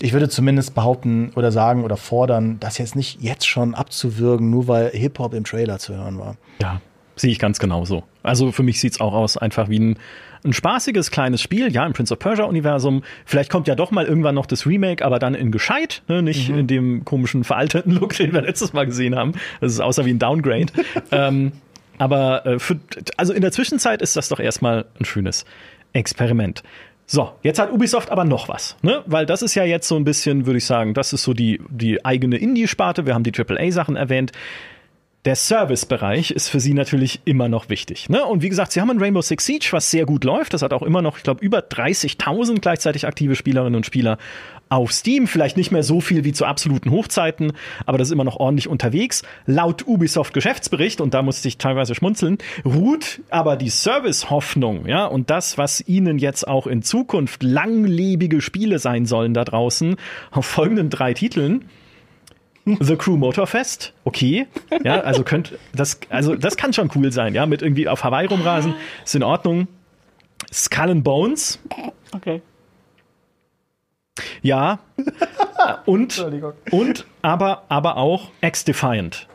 [0.00, 4.68] ich würde zumindest behaupten oder sagen oder fordern, das jetzt nicht jetzt schon abzuwürgen, nur
[4.68, 6.36] weil Hip-Hop im Trailer zu hören war.
[6.60, 6.80] Ja,
[7.16, 8.04] sehe ich ganz genauso.
[8.22, 9.98] Also für mich sieht's auch aus einfach wie ein,
[10.44, 13.02] ein spaßiges kleines Spiel, ja, im Prince of Persia-Universum.
[13.24, 16.22] Vielleicht kommt ja doch mal irgendwann noch das Remake, aber dann in gescheit, ne?
[16.22, 19.32] nicht in dem komischen veralteten Look, den wir letztes Mal gesehen haben.
[19.60, 20.72] Das ist außer wie ein Downgrade.
[21.10, 21.52] ähm,
[21.98, 22.80] aber äh, für,
[23.16, 25.44] also in der Zwischenzeit ist das doch erstmal ein schönes
[25.92, 26.62] Experiment.
[27.06, 29.02] So, jetzt hat Ubisoft aber noch was, ne?
[29.06, 31.60] Weil das ist ja jetzt so ein bisschen, würde ich sagen, das ist so die,
[31.68, 33.06] die eigene Indie-Sparte.
[33.06, 34.32] Wir haben die AAA-Sachen erwähnt.
[35.24, 38.08] Der Service-Bereich ist für sie natürlich immer noch wichtig.
[38.08, 38.24] Ne?
[38.24, 40.52] Und wie gesagt, sie haben ein Rainbow Six Siege, was sehr gut läuft.
[40.52, 44.18] Das hat auch immer noch, ich glaube, über 30.000 gleichzeitig aktive Spielerinnen und Spieler
[44.72, 45.26] auf Steam.
[45.26, 47.52] Vielleicht nicht mehr so viel wie zu absoluten Hochzeiten,
[47.86, 49.22] aber das ist immer noch ordentlich unterwegs.
[49.46, 55.30] Laut Ubisoft Geschäftsbericht, und da musste ich teilweise schmunzeln, ruht aber die Service-Hoffnung, ja, und
[55.30, 59.96] das, was ihnen jetzt auch in Zukunft langlebige Spiele sein sollen da draußen,
[60.30, 61.66] auf folgenden drei Titeln.
[62.64, 64.46] The Crew Motorfest, okay.
[64.84, 68.26] Ja, also könnt das, also das kann schon cool sein, ja, mit irgendwie auf Hawaii
[68.26, 69.66] rumrasen, ist in Ordnung.
[70.52, 71.58] Skull and Bones,
[72.14, 72.42] Okay.
[74.42, 74.80] Ja.
[75.86, 76.26] Und,
[76.72, 79.28] und aber, aber auch X-Defiant.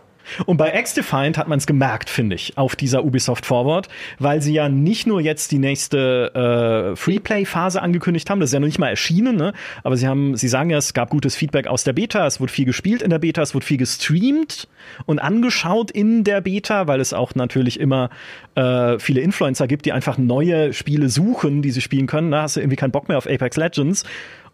[0.45, 3.87] Und bei X-Defiant hat man es gemerkt, finde ich, auf dieser Ubisoft Forward,
[4.19, 8.59] weil sie ja nicht nur jetzt die nächste äh, Freeplay-Phase angekündigt haben, das ist ja
[8.59, 9.53] noch nicht mal erschienen, ne?
[9.83, 12.51] aber sie haben, sie sagen ja, es gab gutes Feedback aus der Beta, es wurde
[12.51, 14.67] viel gespielt in der Beta, es wurde viel gestreamt
[15.05, 18.09] und angeschaut in der Beta, weil es auch natürlich immer
[18.55, 22.31] äh, viele Influencer gibt, die einfach neue Spiele suchen, die sie spielen können.
[22.31, 24.03] Da hast du irgendwie keinen Bock mehr auf Apex Legends.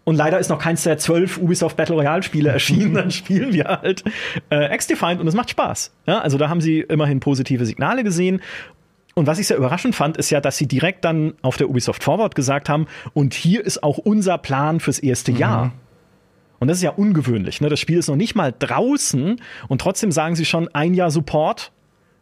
[0.06, 2.94] Und leider ist noch keins der zwölf Ubisoft Battle Royale Spiele erschienen.
[2.94, 4.04] Dann spielen wir halt
[4.52, 5.94] äh, X-Defined und es macht Spaß.
[6.06, 8.42] Ja, also da haben sie immerhin positive Signale gesehen.
[9.16, 12.04] Und was ich sehr überraschend fand, ist ja, dass sie direkt dann auf der Ubisoft
[12.04, 15.72] Forward gesagt haben, und hier ist auch unser Plan fürs erste Jahr.
[16.60, 17.62] Und das ist ja ungewöhnlich.
[17.62, 17.70] Ne?
[17.70, 21.72] Das Spiel ist noch nicht mal draußen und trotzdem sagen sie schon, ein Jahr Support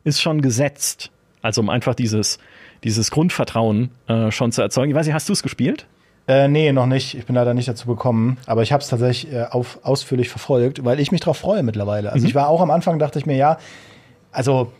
[0.03, 1.11] ist schon gesetzt.
[1.41, 2.39] Also um einfach dieses,
[2.83, 4.91] dieses Grundvertrauen äh, schon zu erzeugen.
[4.91, 5.87] Ich weiß nicht, hast du es gespielt?
[6.31, 7.13] Äh, nee, noch nicht.
[7.17, 8.37] Ich bin leider nicht dazu gekommen.
[8.45, 12.13] Aber ich habe es tatsächlich äh, auf, ausführlich verfolgt, weil ich mich darauf freue mittlerweile.
[12.13, 13.57] Also ich war auch am Anfang, dachte ich mir, ja,
[14.31, 14.71] also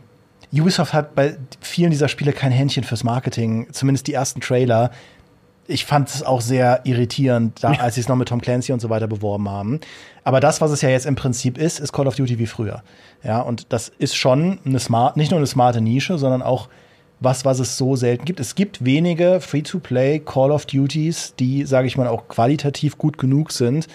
[0.54, 4.91] Ubisoft hat bei vielen dieser Spiele kein Händchen fürs Marketing, zumindest die ersten Trailer.
[5.68, 8.80] Ich fand es auch sehr irritierend, da, als sie es noch mit Tom Clancy und
[8.80, 9.82] so weiter beworben haben.
[10.24, 12.82] Aber das, was es ja jetzt im Prinzip ist, ist Call of Duty wie früher.
[13.24, 16.70] Ja, und das ist schon eine smart, nicht nur eine smarte Nische, sondern auch
[17.22, 18.39] was, was es so selten gibt.
[18.39, 23.51] Es gibt wenige Free-to-Play Call of Duties, die, sage ich mal, auch qualitativ gut genug
[23.51, 23.88] sind,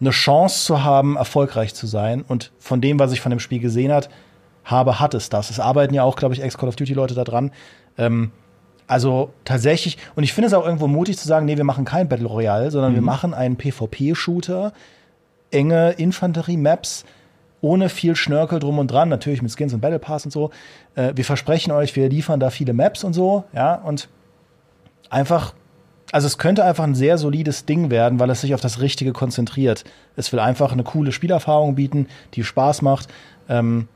[0.00, 2.24] eine Chance zu haben, erfolgreich zu sein.
[2.26, 4.08] Und von dem, was ich von dem Spiel gesehen hat,
[4.64, 5.50] habe, hat es das.
[5.50, 7.52] Es arbeiten ja auch, glaube ich, Ex-Call of Duty-Leute da dran.
[7.98, 8.32] Ähm,
[8.86, 12.08] also tatsächlich, und ich finde es auch irgendwo mutig zu sagen, nee, wir machen kein
[12.08, 12.96] Battle Royale, sondern mhm.
[12.96, 14.72] wir machen einen PvP-Shooter,
[15.50, 17.04] enge Infanterie-Maps,
[17.60, 20.50] ohne viel Schnörkel drum und dran, natürlich mit Skins und Battle Pass und so.
[20.94, 24.08] Äh, wir versprechen euch, wir liefern da viele Maps und so, ja, und
[25.10, 25.54] einfach,
[26.12, 29.12] also es könnte einfach ein sehr solides Ding werden, weil es sich auf das Richtige
[29.12, 29.84] konzentriert.
[30.16, 33.08] Es will einfach eine coole Spielerfahrung bieten, die Spaß macht.
[33.48, 33.88] Ähm,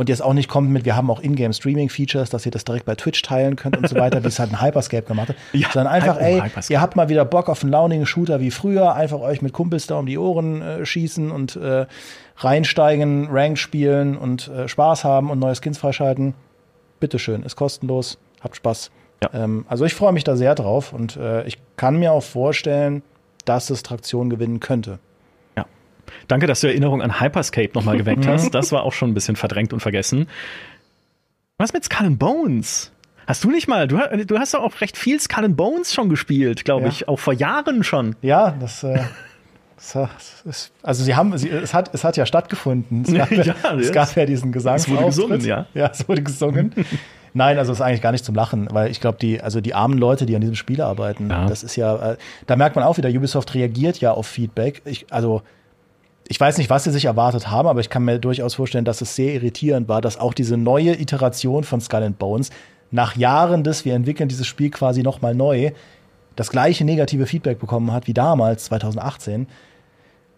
[0.00, 2.94] und jetzt auch nicht kommt mit, wir haben auch Ingame-Streaming-Features, dass ihr das direkt bei
[2.94, 5.36] Twitch teilen könnt und so weiter, wie es halt ein Hyperscape gemacht hat.
[5.52, 6.72] Ja, sondern einfach, oh, ey, Hyperscape.
[6.72, 9.86] ihr habt mal wieder Bock auf einen launigen Shooter wie früher, einfach euch mit Kumpels
[9.88, 11.84] da um die Ohren äh, schießen und äh,
[12.38, 16.32] reinsteigen, Rank spielen und äh, Spaß haben und neue Skins freischalten.
[16.98, 18.90] Bitteschön, ist kostenlos, habt Spaß.
[19.22, 19.28] Ja.
[19.34, 23.02] Ähm, also ich freue mich da sehr drauf und äh, ich kann mir auch vorstellen,
[23.44, 24.98] dass es Traktion gewinnen könnte.
[26.28, 28.54] Danke, dass du Erinnerung an Hyperscape nochmal geweckt hast.
[28.60, 30.26] Das war auch schon ein bisschen verdrängt und vergessen.
[31.58, 32.92] Was mit Skull Bones?
[33.26, 36.64] Hast du nicht mal, du, du hast doch auch recht viel Skull Bones schon gespielt,
[36.64, 36.88] glaube ja.
[36.88, 38.16] ich, auch vor Jahren schon.
[38.22, 38.98] Ja, das, äh,
[40.82, 43.02] also sie haben, sie, es, hat, es hat ja stattgefunden.
[43.02, 44.76] Es gab ja, es gab ja diesen Gesang.
[44.76, 45.66] Es wurde gesungen, ja.
[45.74, 46.74] Ja, es wurde gesungen.
[47.32, 49.72] Nein, also es ist eigentlich gar nicht zum Lachen, weil ich glaube, die, also die
[49.72, 51.46] armen Leute, die an diesem Spiel arbeiten, ja.
[51.46, 54.82] das ist ja, äh, da merkt man auch wieder, Ubisoft reagiert ja auf Feedback.
[54.84, 55.42] Ich, also
[56.30, 59.00] ich weiß nicht, was sie sich erwartet haben, aber ich kann mir durchaus vorstellen, dass
[59.00, 62.50] es sehr irritierend war, dass auch diese neue Iteration von Skull and Bones
[62.92, 65.72] nach Jahren des, wir entwickeln dieses Spiel quasi nochmal neu,
[66.36, 69.48] das gleiche negative Feedback bekommen hat wie damals, 2018.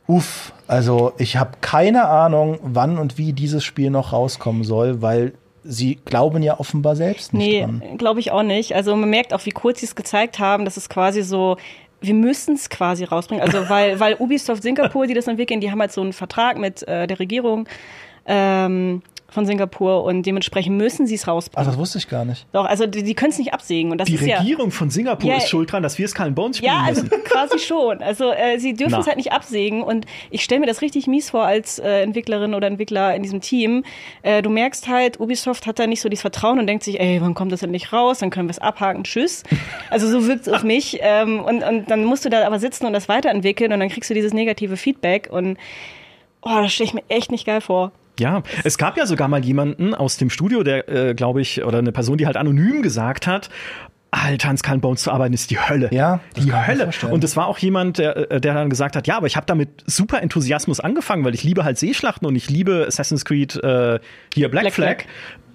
[0.06, 5.34] Uff, also ich habe keine Ahnung, wann und wie dieses Spiel noch rauskommen soll, weil
[5.62, 7.82] sie glauben ja offenbar selbst nicht nee, dran.
[7.84, 8.74] Nee, glaube ich auch nicht.
[8.74, 11.58] Also man merkt auch, wie kurz sie es gezeigt haben, dass es quasi so
[12.02, 13.44] wir müssen es quasi rausbringen.
[13.44, 16.86] Also weil, weil Ubisoft Singapur, die das entwickeln, die haben halt so einen Vertrag mit
[16.86, 17.68] äh, der Regierung.
[18.26, 19.02] Ähm,
[19.32, 21.66] von Singapur und dementsprechend müssen sie es rausbringen.
[21.66, 22.46] Ach, das wusste ich gar nicht.
[22.52, 23.90] Doch, also die, die können es nicht absägen.
[23.90, 26.12] Und das die ist Regierung ja, von Singapur ja, ist schuld dran, dass wir es
[26.12, 27.22] Skull Bones spielen Ja, also müssen.
[27.24, 28.02] quasi schon.
[28.02, 31.30] Also äh, sie dürfen es halt nicht absägen und ich stelle mir das richtig mies
[31.30, 33.84] vor als äh, Entwicklerin oder Entwickler in diesem Team.
[34.22, 37.20] Äh, du merkst halt, Ubisoft hat da nicht so dieses Vertrauen und denkt sich, ey,
[37.20, 38.18] wann kommt das denn nicht raus?
[38.18, 39.42] Dann können wir es abhaken, tschüss.
[39.90, 40.98] Also so wirkt es auf mich.
[41.00, 44.10] Ähm, und, und dann musst du da aber sitzen und das weiterentwickeln und dann kriegst
[44.10, 45.56] du dieses negative Feedback und
[46.42, 47.92] oh, das stelle ich mir echt nicht geil vor.
[48.18, 51.78] Ja, es gab ja sogar mal jemanden aus dem Studio, der, äh, glaube ich, oder
[51.78, 53.48] eine Person, die halt anonym gesagt hat,
[54.12, 55.88] Alter, an Skull Bones zu arbeiten ist die Hölle.
[55.90, 56.90] Ja, die Hölle.
[57.10, 59.46] Und es war auch jemand, der, äh, der dann gesagt hat, ja, aber ich habe
[59.46, 63.98] damit super Enthusiasmus angefangen, weil ich liebe halt Seeschlachten und ich liebe Assassin's Creed äh,
[64.34, 65.02] hier Black, Black Flag.
[65.02, 65.06] Flag.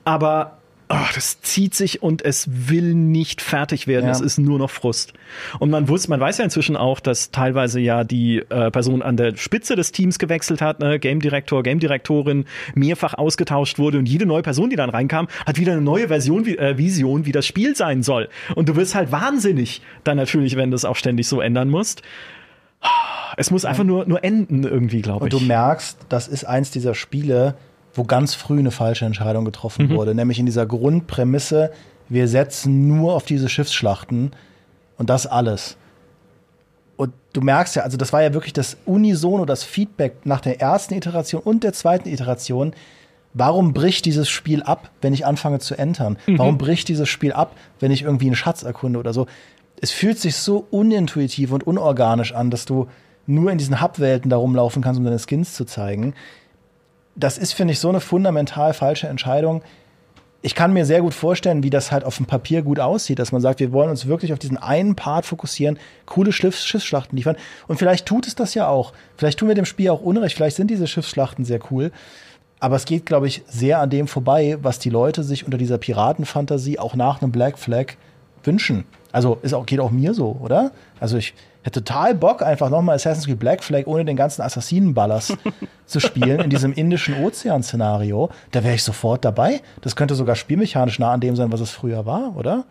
[0.05, 0.56] Aber
[0.89, 4.05] oh, das zieht sich und es will nicht fertig werden.
[4.05, 4.11] Ja.
[4.11, 5.13] Es ist nur noch Frust.
[5.59, 9.17] Und man wusste, man weiß ja inzwischen auch, dass teilweise ja die äh, Person an
[9.17, 10.99] der Spitze des Teams gewechselt hat, ne?
[10.99, 15.57] Game Director, Game Direktorin mehrfach ausgetauscht wurde und jede neue Person, die dann reinkam, hat
[15.57, 18.29] wieder eine neue Version, wie, äh, Vision, wie das Spiel sein soll.
[18.55, 22.01] Und du wirst halt wahnsinnig dann natürlich, wenn du es auch ständig so ändern musst.
[23.35, 25.33] Es muss einfach nur, nur enden irgendwie, glaube ich.
[25.33, 27.55] Und du merkst, das ist eins dieser Spiele,
[27.97, 29.95] wo ganz früh eine falsche Entscheidung getroffen mhm.
[29.95, 31.71] wurde, nämlich in dieser Grundprämisse,
[32.09, 34.31] wir setzen nur auf diese Schiffsschlachten
[34.97, 35.77] und das alles.
[36.95, 40.61] Und du merkst ja, also das war ja wirklich das Unisono, das Feedback nach der
[40.61, 42.73] ersten Iteration und der zweiten Iteration.
[43.33, 46.17] Warum bricht dieses Spiel ab, wenn ich anfange zu entern?
[46.25, 46.39] Mhm.
[46.39, 49.27] Warum bricht dieses Spiel ab, wenn ich irgendwie einen Schatz erkunde oder so?
[49.79, 52.87] Es fühlt sich so unintuitiv und unorganisch an, dass du
[53.27, 56.15] nur in diesen Hub-Welten da rumlaufen kannst, um deine Skins zu zeigen
[57.17, 59.61] das ist, finde ich, so eine fundamental falsche Entscheidung.
[60.43, 63.31] Ich kann mir sehr gut vorstellen, wie das halt auf dem Papier gut aussieht, dass
[63.31, 67.35] man sagt, wir wollen uns wirklich auf diesen einen Part fokussieren, coole Schiffs Schiffsschlachten liefern.
[67.67, 68.93] Und vielleicht tut es das ja auch.
[69.17, 70.35] Vielleicht tun wir dem Spiel auch Unrecht.
[70.35, 71.91] Vielleicht sind diese Schiffsschlachten sehr cool.
[72.59, 75.79] Aber es geht, glaube ich, sehr an dem vorbei, was die Leute sich unter dieser
[75.79, 77.93] Piratenfantasie auch nach einem Black Flag
[78.43, 78.85] wünschen.
[79.11, 80.71] Also ist auch, geht auch mir so, oder?
[80.99, 81.33] Also ich,
[81.67, 85.37] hätte total Bock, einfach nochmal Assassin's Creed Black Flag ohne den ganzen Assassinenballers
[85.85, 88.29] zu spielen in diesem indischen Ozean-Szenario.
[88.51, 89.61] Da wäre ich sofort dabei.
[89.81, 92.65] Das könnte sogar spielmechanisch nah an dem sein, was es früher war, oder?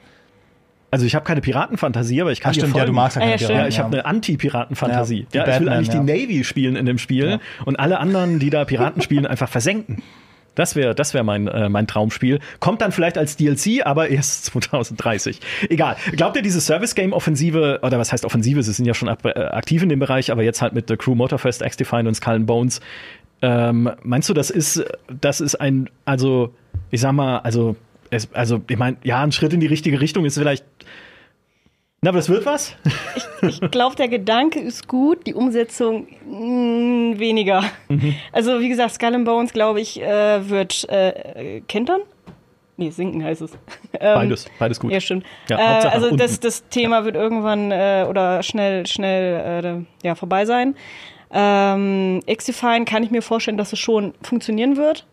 [0.91, 3.33] Also ich habe keine Piratenfantasie, aber ich kann Ach, stimmt, ja, du magst ja keine
[3.33, 3.57] ja, Piraten.
[3.57, 5.27] Ja, ich habe eine Anti-Piratenfantasie.
[5.33, 8.51] Ja, ja, ich will eigentlich die Navy spielen in dem Spiel und alle anderen, die
[8.51, 10.03] da Piraten spielen, einfach versenken.
[10.57, 12.41] Das wäre das wär mein, äh, mein Traumspiel.
[12.59, 15.41] Kommt dann vielleicht als DLC, aber erst 2030.
[15.69, 15.97] Egal.
[16.13, 18.63] Glaubt ihr, diese Service-Game-Offensive, oder was heißt Offensive?
[18.65, 21.15] Sie sind ja schon äh, aktiv in dem Bereich, aber jetzt halt mit The Crew
[21.15, 22.81] Motorfest, X-Define und Skull and Bones.
[23.43, 24.85] Ähm, meinst du, das ist,
[25.21, 26.55] das ist ein, also,
[26.91, 27.77] ich sag mal, also,
[28.11, 30.65] es, also, ich meine, ja, ein Schritt in die richtige Richtung ist vielleicht
[32.03, 32.75] na, aber das wird was?
[33.43, 37.65] Ich, ich glaube, der Gedanke ist gut, die Umsetzung mh, mm, weniger.
[37.89, 38.15] Mhm.
[38.33, 42.03] Also, wie gesagt, Skull and Bones, glaube ich, äh, wird äh, kentern.
[42.77, 43.53] Nee, sinken heißt es.
[43.99, 44.93] Ähm, beides, beides gut.
[44.93, 45.25] Ja, stimmt.
[45.49, 50.45] Ja, äh, also das, das Thema wird irgendwann äh, oder schnell, schnell äh, ja, vorbei
[50.45, 50.77] sein.
[51.31, 55.07] Ähm, Xifine kann ich mir vorstellen, dass es schon funktionieren wird.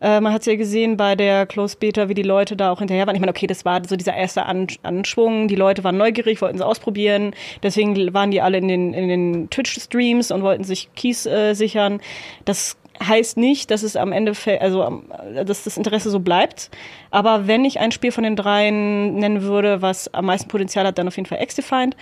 [0.00, 2.78] Äh, man hat es ja gesehen bei der Close Beta, wie die Leute da auch
[2.78, 3.14] hinterher waren.
[3.16, 5.48] Ich meine, okay, das war so dieser erste Anschwung.
[5.48, 7.34] Die Leute waren neugierig, wollten es ausprobieren.
[7.62, 12.00] Deswegen waren die alle in den, in den Twitch-Streams und wollten sich Keys äh, sichern.
[12.44, 15.02] Das heißt nicht, dass es am Ende, also
[15.44, 16.70] dass das Interesse so bleibt.
[17.10, 20.98] Aber wenn ich ein Spiel von den dreien nennen würde, was am meisten Potenzial hat,
[20.98, 21.96] dann auf jeden Fall X-Defined.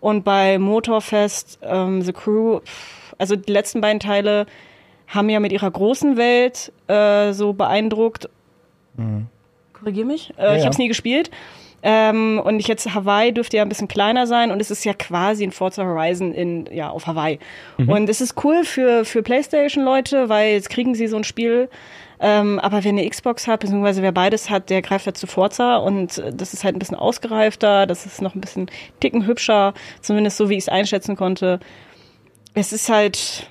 [0.00, 2.60] Und bei Motorfest, ähm, The Crew,
[3.18, 4.46] also die letzten beiden Teile
[5.10, 8.28] haben ja mit ihrer großen Welt äh, so beeindruckt.
[8.96, 9.26] Mhm.
[9.72, 10.32] Korrigier mich.
[10.38, 11.30] Äh, ja, ich habe es nie gespielt.
[11.82, 14.92] Ähm, und ich jetzt Hawaii dürfte ja ein bisschen kleiner sein und es ist ja
[14.92, 17.38] quasi ein Forza Horizon in ja auf Hawaii.
[17.78, 17.88] Mhm.
[17.88, 21.70] Und es ist cool für für PlayStation Leute, weil jetzt kriegen sie so ein Spiel.
[22.22, 25.78] Ähm, aber wer eine Xbox hat, beziehungsweise wer beides hat, der greift halt zu Forza
[25.78, 28.70] und das ist halt ein bisschen ausgereifter, das ist noch ein bisschen
[29.00, 29.72] ticken hübscher,
[30.02, 31.60] zumindest so wie ich es einschätzen konnte.
[32.52, 33.48] Es ist halt,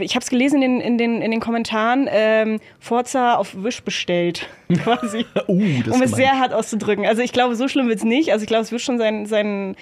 [0.00, 4.48] ich habe es gelesen in, in, den, in den Kommentaren, ähm, Forza auf Wish bestellt,
[4.82, 5.26] quasi.
[5.48, 7.06] uh, um es sehr hart auszudrücken.
[7.06, 8.32] Also ich glaube, so schlimm wird es nicht.
[8.32, 9.76] Also ich glaube, es wird schon sein, sein,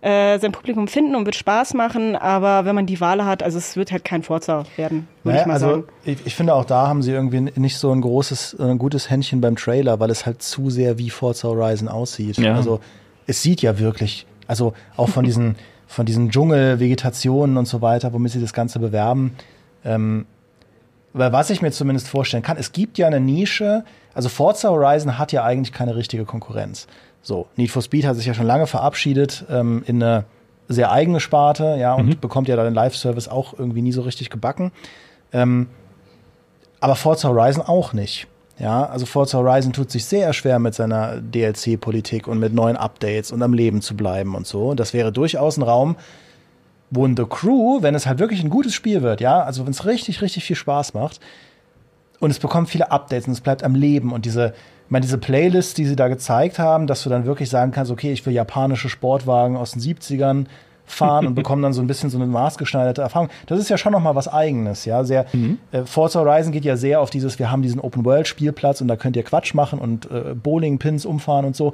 [0.00, 3.58] äh, sein Publikum finden und wird Spaß machen, aber wenn man die Wahl hat, also
[3.58, 5.84] es wird halt kein Forza werden, würde naja, ich mal also sagen.
[6.04, 9.40] Ich, ich, finde auch da haben sie irgendwie nicht so ein großes, ein gutes Händchen
[9.40, 12.36] beim Trailer, weil es halt zu sehr wie Forza Horizon aussieht.
[12.38, 12.54] Ja.
[12.54, 12.80] Also
[13.26, 18.32] es sieht ja wirklich, also auch von diesen von diesen Dschungelvegetationen und so weiter, womit
[18.32, 19.36] sie das Ganze bewerben.
[19.84, 20.26] Ähm,
[21.12, 23.84] weil was ich mir zumindest vorstellen kann, es gibt ja eine Nische,
[24.14, 26.86] also Forza Horizon hat ja eigentlich keine richtige Konkurrenz.
[27.22, 30.24] So, Need for Speed hat sich ja schon lange verabschiedet ähm, in eine
[30.68, 32.20] sehr eigene Sparte, ja, und mhm.
[32.20, 34.72] bekommt ja dann den Live-Service auch irgendwie nie so richtig gebacken.
[35.32, 35.68] Ähm,
[36.80, 38.26] aber Forza Horizon auch nicht.
[38.58, 43.32] Ja, also Forza Horizon tut sich sehr schwer mit seiner DLC-Politik und mit neuen Updates
[43.32, 44.68] und am Leben zu bleiben und so.
[44.68, 45.96] Und das wäre durchaus ein Raum,
[46.90, 49.72] wo in The Crew, wenn es halt wirklich ein gutes Spiel wird, ja, also wenn
[49.72, 51.20] es richtig, richtig viel Spaß macht
[52.20, 54.54] und es bekommt viele Updates und es bleibt am Leben und diese,
[54.84, 57.90] ich meine, diese Playlist, die sie da gezeigt haben, dass du dann wirklich sagen kannst,
[57.90, 60.46] okay, ich will japanische Sportwagen aus den 70ern
[60.86, 63.28] fahren und bekomme dann so ein bisschen so eine maßgeschneiderte Erfahrung.
[63.46, 65.02] Das ist ja schon noch mal was Eigenes, ja.
[65.04, 65.58] Sehr, mhm.
[65.72, 69.16] äh, Forza Horizon geht ja sehr auf dieses, wir haben diesen Open-World-Spielplatz und da könnt
[69.16, 71.68] ihr Quatsch machen und äh, Bowling-Pins umfahren und so.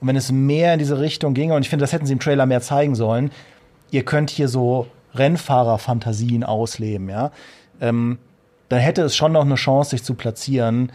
[0.00, 2.20] Und wenn es mehr in diese Richtung ginge, und ich finde, das hätten sie im
[2.20, 3.30] Trailer mehr zeigen sollen,
[3.90, 7.30] ihr könnt hier so Rennfahrerfantasien ausleben, ja,
[7.80, 8.18] ähm,
[8.68, 10.90] dann hätte es schon noch eine Chance, sich zu platzieren.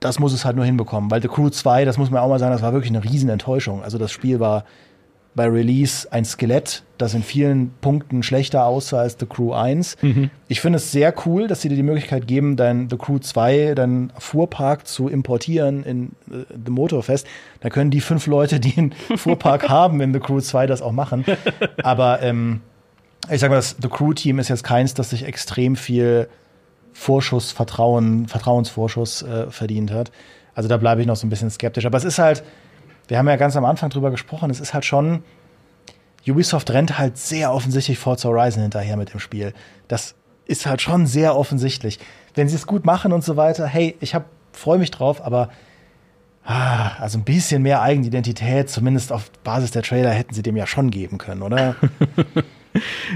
[0.00, 2.38] Das muss es halt nur hinbekommen, weil The Crew 2, das muss man auch mal
[2.38, 3.82] sagen, das war wirklich eine Riesenenttäuschung.
[3.82, 4.64] Also das Spiel war
[5.38, 9.96] bei Release ein Skelett, das in vielen Punkten schlechter aussah als The Crew 1.
[10.02, 10.30] Mhm.
[10.48, 13.76] Ich finde es sehr cool, dass sie dir die Möglichkeit geben, dein The Crew 2,
[13.76, 17.24] deinen Fuhrpark zu importieren in äh, The Motorfest.
[17.60, 20.90] Da können die fünf Leute, die einen Fuhrpark haben in The Crew 2, das auch
[20.90, 21.24] machen.
[21.84, 22.60] Aber ähm,
[23.30, 26.28] ich sage mal, das The Crew-Team ist jetzt keins, das sich extrem viel
[26.92, 30.10] Vorschuss, Vertrauen, Vertrauensvorschuss äh, verdient hat.
[30.56, 31.86] Also da bleibe ich noch so ein bisschen skeptisch.
[31.86, 32.42] Aber es ist halt,
[33.08, 35.22] wir haben ja ganz am Anfang drüber gesprochen, es ist halt schon,
[36.26, 39.54] Ubisoft rennt halt sehr offensichtlich Forza Horizon hinterher mit dem Spiel.
[39.88, 40.14] Das
[40.46, 41.98] ist halt schon sehr offensichtlich.
[42.34, 44.14] Wenn sie es gut machen und so weiter, hey, ich
[44.52, 45.50] freue mich drauf, aber
[46.44, 50.66] ah, also ein bisschen mehr Eigenidentität, zumindest auf Basis der Trailer, hätten sie dem ja
[50.66, 51.76] schon geben können, oder?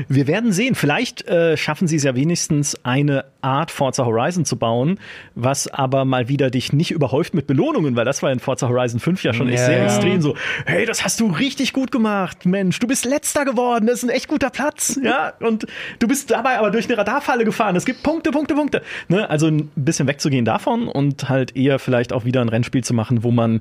[0.08, 0.74] Wir werden sehen.
[0.74, 4.98] Vielleicht äh, schaffen sie es ja wenigstens, eine Art Forza Horizon zu bauen,
[5.34, 9.00] was aber mal wieder dich nicht überhäuft mit Belohnungen, weil das war in Forza Horizon
[9.00, 9.66] 5 ja schon yeah.
[9.66, 13.86] sehr extrem so, hey, das hast du richtig gut gemacht, Mensch, du bist letzter geworden,
[13.86, 15.66] das ist ein echt guter Platz, ja, und
[15.98, 18.82] du bist dabei aber durch eine Radarfalle gefahren, es gibt Punkte, Punkte, Punkte.
[19.08, 19.28] Ne?
[19.28, 23.24] Also ein bisschen wegzugehen davon und halt eher vielleicht auch wieder ein Rennspiel zu machen,
[23.24, 23.60] wo man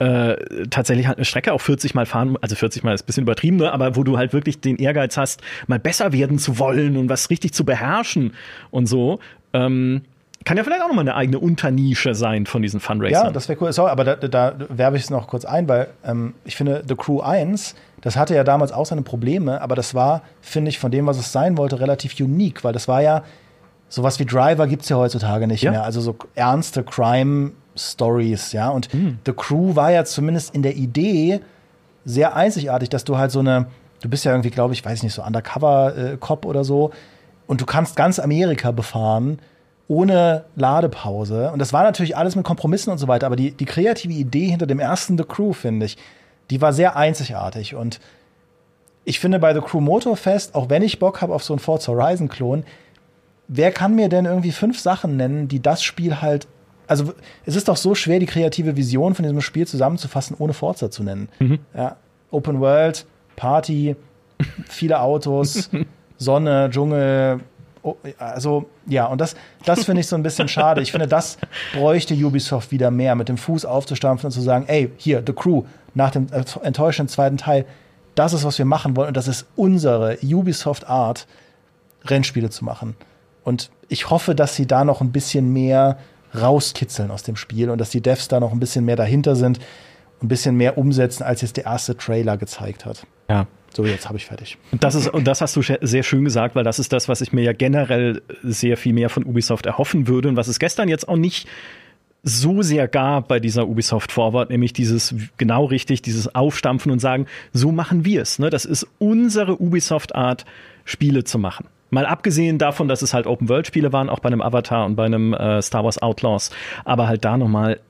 [0.00, 0.36] äh,
[0.70, 3.58] tatsächlich halt eine Strecke auch 40 Mal fahren, also 40 Mal ist ein bisschen übertrieben,
[3.58, 3.72] ne?
[3.72, 7.30] aber wo du halt wirklich den Ehrgeiz hast, mal besser werden zu wollen und was
[7.30, 8.34] richtig zu beherrschen
[8.70, 9.20] und so.
[9.52, 10.02] Ähm,
[10.44, 13.26] kann ja vielleicht auch nochmal eine eigene Unternische sein von diesen Fundraisern.
[13.26, 13.72] Ja, das wäre cool.
[13.72, 16.96] Sorry, aber da, da werbe ich es noch kurz ein, weil ähm, ich finde, The
[16.96, 20.90] Crew 1, das hatte ja damals auch seine Probleme, aber das war, finde ich, von
[20.90, 23.22] dem, was es sein wollte, relativ unique, weil das war ja
[23.88, 25.70] sowas wie Driver gibt's ja heutzutage nicht Ja.
[25.70, 25.84] mehr.
[25.84, 26.82] Also so ernste
[27.74, 28.70] Crime-Stories, ja.
[28.70, 28.88] Und
[29.26, 31.40] The Crew war ja zumindest in der Idee
[32.04, 33.66] sehr einzigartig, dass du halt so eine,
[34.02, 36.90] du bist ja irgendwie, glaube ich, weiß nicht, so Undercover-Cop oder so,
[37.46, 39.38] und du kannst ganz Amerika befahren
[39.86, 41.50] ohne Ladepause.
[41.52, 44.48] Und das war natürlich alles mit Kompromissen und so weiter, aber die, die kreative Idee
[44.48, 45.98] hinter dem ersten The Crew, finde ich,
[46.48, 47.74] die war sehr einzigartig.
[47.74, 48.00] Und
[49.04, 51.92] ich finde bei The Crew Motorfest, auch wenn ich Bock habe auf so einen Forza
[51.92, 52.64] Horizon-Klon,
[53.48, 56.46] wer kann mir denn irgendwie fünf Sachen nennen, die das Spiel halt.
[56.86, 57.12] Also,
[57.46, 61.02] es ist doch so schwer, die kreative Vision von diesem Spiel zusammenzufassen, ohne Forza zu
[61.02, 61.28] nennen.
[61.74, 61.96] Ja,
[62.30, 63.06] Open World,
[63.36, 63.96] Party,
[64.68, 65.70] viele Autos,
[66.18, 67.40] Sonne, Dschungel.
[67.82, 70.80] Oh, also, ja, und das, das finde ich so ein bisschen schade.
[70.80, 71.36] Ich finde, das
[71.74, 75.64] bräuchte Ubisoft wieder mehr, mit dem Fuß aufzustampfen und zu sagen, ey, hier, The Crew,
[75.92, 76.26] nach dem
[76.62, 77.66] enttäuschenden zweiten Teil,
[78.14, 81.26] das ist, was wir machen wollen und das ist unsere Ubisoft-Art,
[82.06, 82.96] Rennspiele zu machen.
[83.44, 85.98] Und ich hoffe, dass sie da noch ein bisschen mehr
[86.40, 89.58] rauskitzeln aus dem Spiel und dass die Devs da noch ein bisschen mehr dahinter sind,
[90.22, 93.06] ein bisschen mehr umsetzen, als jetzt der erste Trailer gezeigt hat.
[93.28, 93.46] Ja.
[93.74, 94.56] So, jetzt habe ich fertig.
[94.70, 97.20] Und das ist, und das hast du sehr schön gesagt, weil das ist das, was
[97.20, 100.88] ich mir ja generell sehr viel mehr von Ubisoft erhoffen würde und was es gestern
[100.88, 101.48] jetzt auch nicht
[102.22, 107.26] so sehr gab bei dieser Ubisoft Forward, nämlich dieses genau richtig, dieses Aufstampfen und sagen,
[107.52, 108.38] so machen wir es.
[108.38, 108.48] Ne?
[108.48, 110.44] Das ist unsere Ubisoft-Art,
[110.84, 111.66] Spiele zu machen.
[111.90, 115.32] Mal abgesehen davon, dass es halt Open-World-Spiele waren, auch bei einem Avatar und bei einem
[115.32, 116.50] äh, Star Wars Outlaws,
[116.84, 117.80] aber halt da nochmal,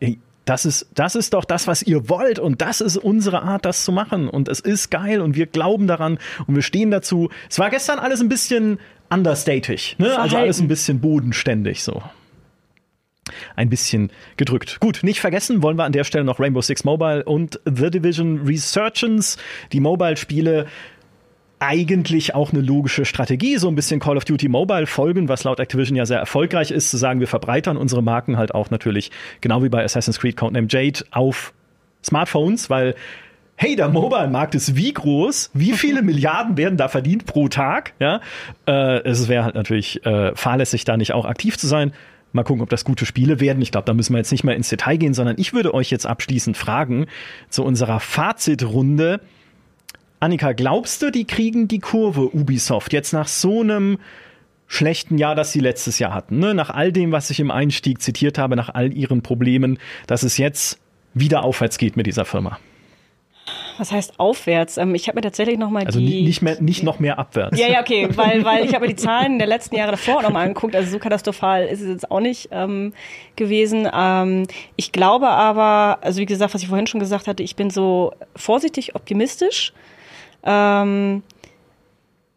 [0.45, 3.85] das ist, das ist doch das, was ihr wollt und das ist unsere Art, das
[3.85, 7.31] zu machen und es ist geil und wir glauben daran und wir stehen dazu.
[7.49, 8.79] Es war gestern alles ein bisschen
[9.11, 10.19] understatig, ne?
[10.19, 12.03] also alles ein bisschen bodenständig so
[13.57, 14.79] ein bisschen gedrückt.
[14.81, 18.47] Gut, nicht vergessen wollen wir an der Stelle noch Rainbow Six Mobile und The Division
[18.47, 19.39] Resurgence,
[19.73, 20.67] die Mobile-Spiele.
[21.67, 25.61] Eigentlich auch eine logische Strategie, so ein bisschen Call of Duty Mobile folgen, was laut
[25.61, 29.11] Activision ja sehr erfolgreich ist, zu sagen, wir verbreitern unsere Marken halt auch natürlich,
[29.41, 31.55] genau wie bei Assassin's Creed Codename Jade, auf
[32.03, 32.95] Smartphones, weil
[33.57, 37.95] hey, der Mobile-Markt ist wie groß, wie viele Milliarden werden da verdient pro Tag?
[37.99, 38.21] Ja,
[38.67, 41.93] äh, es wäre halt natürlich äh, fahrlässig, da nicht auch aktiv zu sein.
[42.33, 43.63] Mal gucken, ob das gute Spiele werden.
[43.63, 45.91] Ich glaube, da müssen wir jetzt nicht mehr ins Detail gehen, sondern ich würde euch
[45.91, 47.07] jetzt abschließend fragen
[47.49, 49.21] zu unserer Fazitrunde.
[50.25, 53.99] Annika, glaubst du, die kriegen die Kurve Ubisoft jetzt nach so einem
[54.67, 56.55] schlechten Jahr, das sie letztes Jahr hatten, ne?
[56.55, 60.39] nach all dem, was ich im Einstieg zitiert habe, nach all ihren Problemen, dass es
[60.39, 60.79] jetzt
[61.13, 62.59] wieder aufwärts geht mit dieser Firma?
[63.77, 64.79] Was heißt aufwärts?
[64.79, 67.19] Ähm, ich habe mir tatsächlich noch mal Also die ni- nicht mehr, nicht noch mehr
[67.19, 67.59] abwärts.
[67.61, 70.31] Ja, ja, okay, weil, weil ich habe mir die Zahlen der letzten Jahre davor noch
[70.31, 72.95] mal angeguckt, also so katastrophal ist es jetzt auch nicht ähm,
[73.37, 73.87] gewesen.
[73.93, 74.47] Ähm,
[74.77, 78.15] ich glaube aber, also wie gesagt, was ich vorhin schon gesagt hatte, ich bin so
[78.35, 79.75] vorsichtig optimistisch.
[80.45, 81.23] Ähm,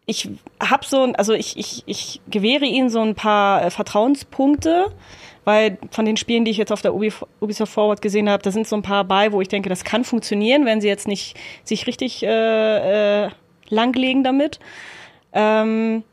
[0.06, 0.30] ich
[0.60, 4.86] habe so, also ich, ich, ich gewähre ihnen so ein paar äh, Vertrauenspunkte,
[5.44, 8.50] weil von den Spielen, die ich jetzt auf der Ubi, Ubisoft Forward gesehen habe, da
[8.50, 11.36] sind so ein paar bei, wo ich denke, das kann funktionieren, wenn sie jetzt nicht
[11.62, 13.30] sich richtig äh, äh,
[13.68, 14.60] langlegen damit.
[15.32, 16.04] Ähm,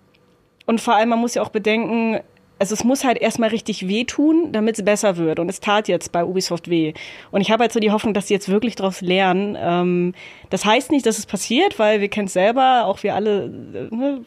[0.66, 2.20] und vor allem, man muss ja auch bedenken,
[2.60, 5.40] also es muss halt erstmal richtig wehtun, damit es besser wird.
[5.40, 6.94] Und es tat jetzt bei Ubisoft weh.
[7.32, 9.57] Und ich habe halt so die Hoffnung, dass sie jetzt wirklich daraus lernen.
[9.60, 10.14] Ähm,
[10.49, 13.95] das heißt nicht, dass es passiert, weil wir kennen es selber, auch wir alle, äh,
[13.95, 14.22] ne?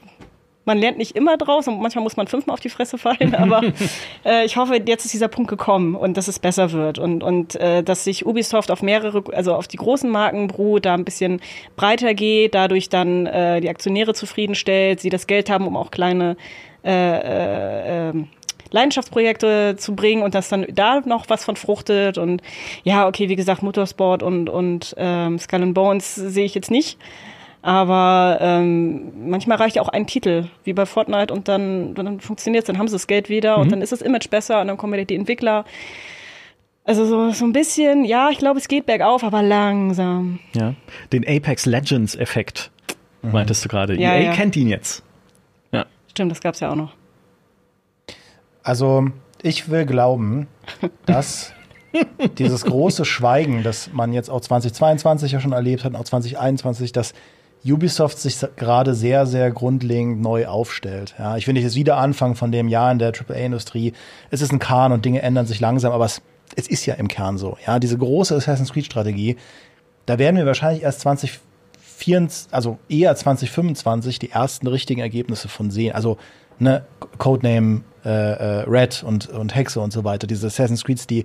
[0.68, 3.62] man lernt nicht immer draus und manchmal muss man fünfmal auf die Fresse fallen, aber
[4.24, 7.56] äh, ich hoffe, jetzt ist dieser Punkt gekommen und dass es besser wird und, und
[7.56, 11.40] äh, dass sich Ubisoft auf mehrere, also auf die großen Marken beruht, da ein bisschen
[11.76, 16.36] breiter geht, dadurch dann äh, die Aktionäre zufriedenstellt, sie das Geld haben, um auch kleine
[16.88, 18.28] äh, äh, ähm,
[18.70, 22.42] Leidenschaftsprojekte zu bringen und dass dann da noch was von fruchtet und
[22.82, 26.98] ja, okay, wie gesagt, Motorsport und, und ähm, Skull and Bones sehe ich jetzt nicht.
[27.60, 32.62] Aber ähm, manchmal reicht ja auch ein Titel, wie bei Fortnite, und dann, dann funktioniert
[32.62, 34.76] es, dann haben sie das Geld wieder und dann ist das Image besser und dann
[34.76, 35.64] kommen wieder die Entwickler.
[36.84, 40.38] Also so, so ein bisschen, ja, ich glaube, es geht bergauf, aber langsam.
[40.54, 40.74] Ja.
[41.12, 42.70] Den Apex Legends Effekt
[43.22, 43.94] meintest du gerade.
[44.00, 44.32] Ja, EA ja.
[44.32, 45.02] kennt ihn jetzt.
[46.18, 46.94] Stimmt, das gab's ja auch noch.
[48.64, 49.06] Also,
[49.40, 50.48] ich will glauben,
[51.06, 51.52] dass
[52.38, 56.90] dieses große Schweigen, das man jetzt auch 2022 ja schon erlebt hat, und auch 2021,
[56.90, 57.14] dass
[57.64, 61.14] Ubisoft sich gerade sehr, sehr grundlegend neu aufstellt.
[61.20, 63.92] Ja, ich will nicht jetzt wieder anfangen von dem Jahr in der AAA-Industrie.
[64.32, 66.20] Es ist ein Kahn und Dinge ändern sich langsam, aber es,
[66.56, 67.56] es ist ja im Kern so.
[67.64, 69.36] Ja, diese große Assassin's Creed-Strategie,
[70.06, 71.00] da werden wir wahrscheinlich erst
[71.98, 75.94] 2024, also eher 2025 die ersten richtigen Ergebnisse von sehen.
[75.94, 76.16] Also
[76.58, 76.84] ne,
[77.18, 81.24] Codename äh, äh, Red und, und Hexe und so weiter, diese Assassin's Creeds, die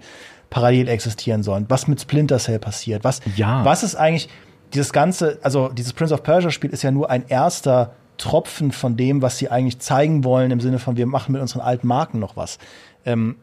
[0.49, 1.65] parallel existieren sollen.
[1.69, 3.03] Was mit Splinter Cell passiert?
[3.03, 3.63] Was, Ja.
[3.65, 4.29] was ist eigentlich
[4.73, 8.95] dieses ganze, also dieses Prince of Persia Spiel ist ja nur ein erster Tropfen von
[8.97, 12.19] dem, was sie eigentlich zeigen wollen, im Sinne von, wir machen mit unseren alten Marken
[12.19, 12.57] noch was.
[13.05, 13.37] Ähm,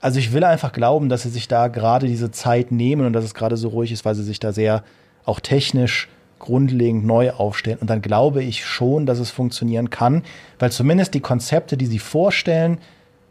[0.00, 3.24] also ich will einfach glauben, dass sie sich da gerade diese Zeit nehmen und dass
[3.24, 4.84] es gerade so ruhig ist, weil sie sich da sehr
[5.24, 6.08] auch technisch
[6.38, 7.78] grundlegend neu aufstellen.
[7.80, 10.22] Und dann glaube ich schon, dass es funktionieren kann,
[10.58, 12.78] weil zumindest die Konzepte, die sie vorstellen,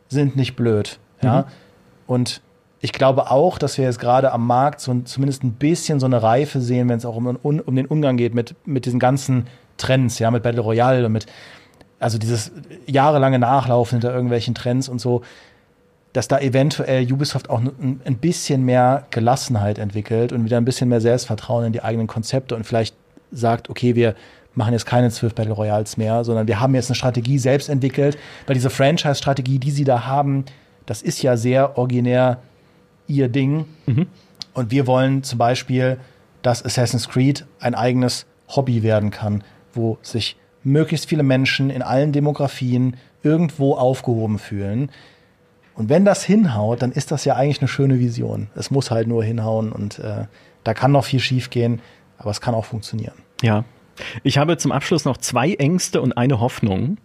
[0.09, 0.99] sind nicht blöd.
[1.21, 1.41] Ja.
[1.41, 1.45] Mhm.
[2.07, 2.41] Und
[2.79, 6.21] ich glaube auch, dass wir jetzt gerade am Markt so zumindest ein bisschen so eine
[6.21, 9.47] Reife sehen, wenn es auch um, um, um, den Umgang geht mit, mit diesen ganzen
[9.77, 11.25] Trends, ja, mit Battle Royale und mit,
[11.99, 12.51] also dieses
[12.85, 15.21] jahrelange Nachlaufen hinter irgendwelchen Trends und so,
[16.17, 20.99] dass da eventuell Ubisoft auch ein, bisschen mehr Gelassenheit entwickelt und wieder ein bisschen mehr
[20.99, 22.95] Selbstvertrauen in die eigenen Konzepte und vielleicht
[23.31, 24.15] sagt, okay, wir
[24.55, 28.17] machen jetzt keine zwölf Battle Royals mehr, sondern wir haben jetzt eine Strategie selbst entwickelt,
[28.47, 30.45] weil diese Franchise-Strategie, die sie da haben,
[30.87, 32.39] das ist ja sehr originär
[33.05, 33.65] ihr Ding.
[33.85, 34.07] Mhm.
[34.55, 35.99] Und wir wollen zum Beispiel,
[36.41, 42.11] dass Assassin's Creed ein eigenes Hobby werden kann, wo sich möglichst viele Menschen in allen
[42.11, 44.89] Demografien irgendwo aufgehoben fühlen.
[45.77, 48.47] Und wenn das hinhaut, dann ist das ja eigentlich eine schöne Vision.
[48.55, 50.25] Es muss halt nur hinhauen und äh,
[50.63, 51.81] da kann noch viel schiefgehen,
[52.17, 53.13] aber es kann auch funktionieren.
[53.43, 53.63] Ja.
[54.23, 56.97] Ich habe zum Abschluss noch zwei Ängste und eine Hoffnung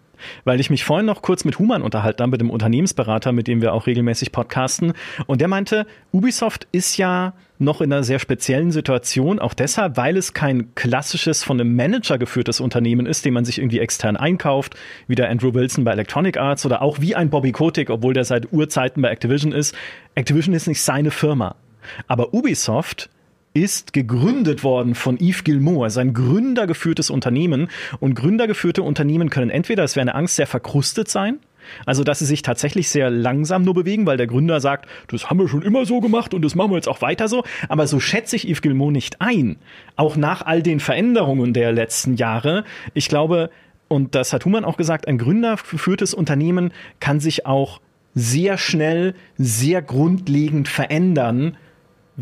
[0.45, 3.61] weil ich mich vorhin noch kurz mit Human unterhalten habe, mit dem Unternehmensberater, mit dem
[3.63, 4.93] wir auch regelmäßig podcasten.
[5.27, 10.17] Und der meinte, Ubisoft ist ja noch in einer sehr speziellen Situation, auch deshalb, weil
[10.17, 14.75] es kein klassisches von einem Manager geführtes Unternehmen ist, den man sich irgendwie extern einkauft,
[15.07, 18.25] wie der Andrew Wilson bei Electronic Arts oder auch wie ein Bobby Kotick, obwohl der
[18.25, 19.75] seit Urzeiten bei Activision ist.
[20.15, 21.55] Activision ist nicht seine Firma.
[22.09, 23.11] Aber Ubisoft
[23.55, 27.69] ist gegründet worden von Yves Gilmour, sein gründergeführtes Unternehmen.
[28.01, 31.39] Und gründergeführte Unternehmen können entweder, es wäre eine Angst, sehr verkrustet sein,
[31.87, 35.39] also, dass sie sich tatsächlich sehr langsam nur bewegen, weil der Gründer sagt, das haben
[35.39, 37.45] wir schon immer so gemacht und das machen wir jetzt auch weiter so.
[37.69, 39.57] Aber so schätze ich Yves Gilmour nicht ein.
[39.97, 42.65] Auch nach all den Veränderungen der letzten Jahre.
[42.95, 43.51] Ich glaube,
[43.89, 47.81] und das hat Human auch gesagt, ein gründergeführtes Unternehmen kann sich auch
[48.15, 51.57] sehr schnell, sehr grundlegend verändern,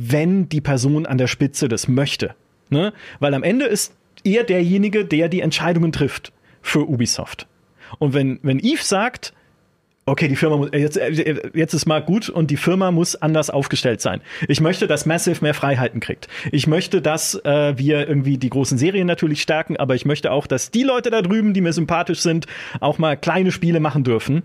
[0.08, 2.34] wenn die Person an der Spitze das möchte.
[2.68, 2.92] Ne?
[3.18, 3.94] Weil am Ende ist
[4.24, 6.32] er derjenige, der die Entscheidungen trifft
[6.62, 7.46] für Ubisoft.
[7.98, 9.32] Und wenn, wenn Yves sagt,
[10.06, 10.96] okay, die Firma muss, jetzt,
[11.54, 14.20] jetzt ist mal gut und die Firma muss anders aufgestellt sein.
[14.48, 16.28] Ich möchte, dass Massive mehr Freiheiten kriegt.
[16.52, 20.46] Ich möchte, dass äh, wir irgendwie die großen Serien natürlich stärken, aber ich möchte auch,
[20.46, 22.46] dass die Leute da drüben, die mir sympathisch sind,
[22.80, 24.42] auch mal kleine Spiele machen dürfen.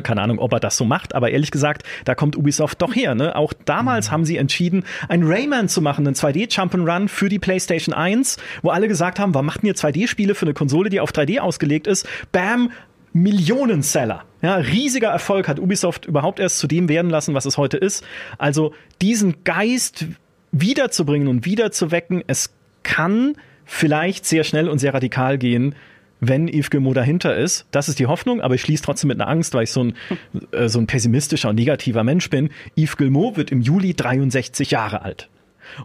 [0.00, 3.14] Keine Ahnung, ob er das so macht, aber ehrlich gesagt, da kommt Ubisoft doch her.
[3.14, 3.36] Ne?
[3.36, 4.12] Auch damals mhm.
[4.12, 8.88] haben sie entschieden, ein Rayman zu machen, einen 2D-Jump'n'Run für die PlayStation 1, wo alle
[8.88, 12.08] gesagt haben, warum macht ihr 2D-Spiele für eine Konsole, die auf 3D ausgelegt ist?
[12.32, 12.70] Bam,
[13.12, 14.24] Millionenseller.
[14.40, 18.04] Ja, riesiger Erfolg hat Ubisoft überhaupt erst zu dem werden lassen, was es heute ist.
[18.38, 20.06] Also diesen Geist
[20.50, 25.74] wiederzubringen und wiederzuwecken, es kann vielleicht sehr schnell und sehr radikal gehen,
[26.22, 27.66] wenn Yves Gilmour dahinter ist.
[27.72, 29.94] Das ist die Hoffnung, aber ich schließe trotzdem mit einer Angst, weil ich so ein,
[30.52, 32.50] äh, so ein pessimistischer und negativer Mensch bin.
[32.76, 35.28] Yves Gilmour wird im Juli 63 Jahre alt.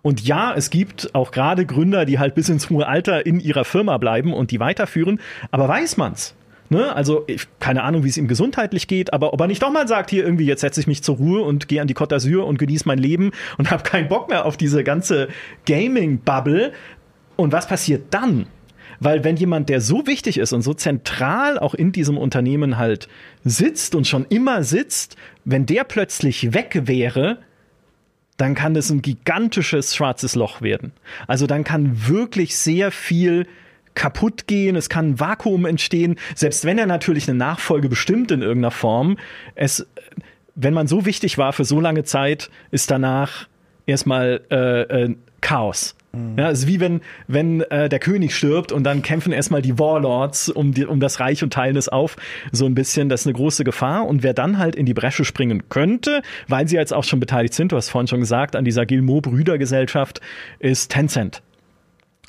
[0.01, 3.65] Und ja, es gibt auch gerade Gründer, die halt bis ins hohe Alter in ihrer
[3.65, 5.19] Firma bleiben und die weiterführen,
[5.51, 6.35] aber weiß man's?
[6.69, 6.93] Ne?
[6.93, 9.87] Also, ich, keine Ahnung, wie es ihm gesundheitlich geht, aber ob er nicht doch mal
[9.87, 12.41] sagt, hier irgendwie, jetzt setze ich mich zur Ruhe und gehe an die Côte d'Azur
[12.41, 15.29] und genieße mein Leben und habe keinen Bock mehr auf diese ganze
[15.65, 16.73] Gaming-Bubble.
[17.37, 18.47] Und was passiert dann?
[18.99, 23.07] Weil wenn jemand, der so wichtig ist und so zentral auch in diesem Unternehmen halt
[23.43, 25.15] sitzt und schon immer sitzt,
[25.45, 27.39] wenn der plötzlich weg wäre,
[28.37, 30.91] dann kann das ein gigantisches schwarzes Loch werden.
[31.27, 33.47] Also dann kann wirklich sehr viel
[33.95, 38.43] kaputt gehen, es kann ein Vakuum entstehen, selbst wenn er natürlich eine Nachfolge bestimmt in
[38.43, 39.17] irgendeiner Form.
[39.55, 39.87] Es,
[40.53, 43.47] wenn man so wichtig war für so lange Zeit, ist danach
[43.87, 45.96] erstmal äh, äh, Chaos.
[46.37, 49.79] Ja, es ist wie wenn, wenn äh, der König stirbt und dann kämpfen erstmal die
[49.79, 52.15] Warlords um, die, um das Reich und teilen es auf.
[52.51, 54.05] So ein bisschen, das ist eine große Gefahr.
[54.05, 57.53] Und wer dann halt in die Bresche springen könnte, weil sie jetzt auch schon beteiligt
[57.53, 60.21] sind, du hast vorhin schon gesagt, an dieser Gilmo-Brüdergesellschaft,
[60.59, 61.41] ist Tencent.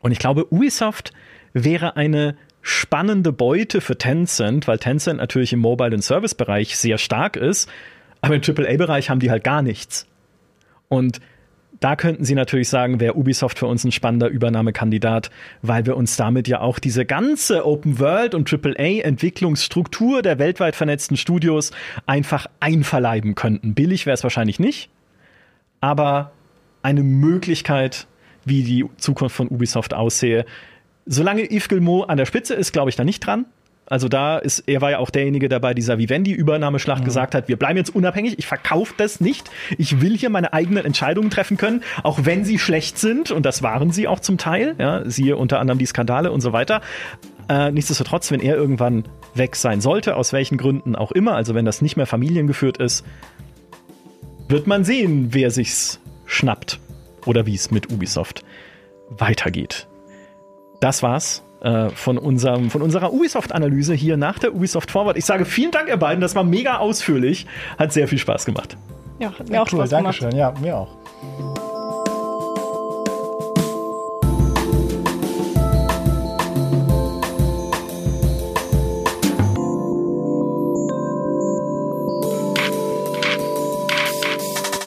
[0.01, 1.13] Und ich glaube, Ubisoft
[1.53, 7.37] wäre eine spannende Beute für Tencent, weil Tencent natürlich im Mobile- und Service-Bereich sehr stark
[7.37, 7.69] ist,
[8.21, 10.07] aber im AAA-Bereich haben die halt gar nichts.
[10.89, 11.21] Und
[11.81, 15.31] da könnten Sie natürlich sagen, wäre Ubisoft für uns ein spannender Übernahmekandidat,
[15.63, 20.75] weil wir uns damit ja auch diese ganze Open World und AAA Entwicklungsstruktur der weltweit
[20.75, 21.71] vernetzten Studios
[22.07, 23.75] einfach einverleiben könnten.
[23.75, 24.91] Billig wäre es wahrscheinlich nicht,
[25.81, 26.33] aber
[26.83, 28.07] eine Möglichkeit,
[28.45, 30.47] wie die Zukunft von Ubisoft aussehe.
[31.07, 33.47] Solange Yves Gilmour an der Spitze ist, glaube ich da nicht dran.
[33.91, 37.07] Also da ist, er war ja auch derjenige, der bei dieser Vivendi-Übernahmeschlacht mhm.
[37.07, 39.51] gesagt hat, wir bleiben jetzt unabhängig, ich verkaufe das nicht.
[39.79, 43.31] Ich will hier meine eigenen Entscheidungen treffen können, auch wenn sie schlecht sind.
[43.31, 44.75] Und das waren sie auch zum Teil.
[44.79, 46.83] Ja, siehe unter anderem die Skandale und so weiter.
[47.49, 49.05] Äh, nichtsdestotrotz, wenn er irgendwann
[49.35, 53.07] weg sein sollte, aus welchen Gründen auch immer, also wenn das nicht mehr familiengeführt ist,
[54.49, 56.79] wird man sehen, wer sich's schnappt
[57.25, 58.45] oder wie es mit Ubisoft
[59.09, 59.87] weitergeht.
[60.81, 65.17] Das war's äh, von, unserem, von unserer Ubisoft-Analyse hier nach der Ubisoft Forward.
[65.17, 66.21] Ich sage vielen Dank, ihr beiden.
[66.21, 67.47] Das war mega ausführlich.
[67.79, 68.77] Hat sehr viel Spaß gemacht.
[69.19, 70.23] Ja, hat mir auch cool, Spaß gemacht.
[70.23, 70.37] Dankeschön.
[70.39, 71.68] Ja, mir auch.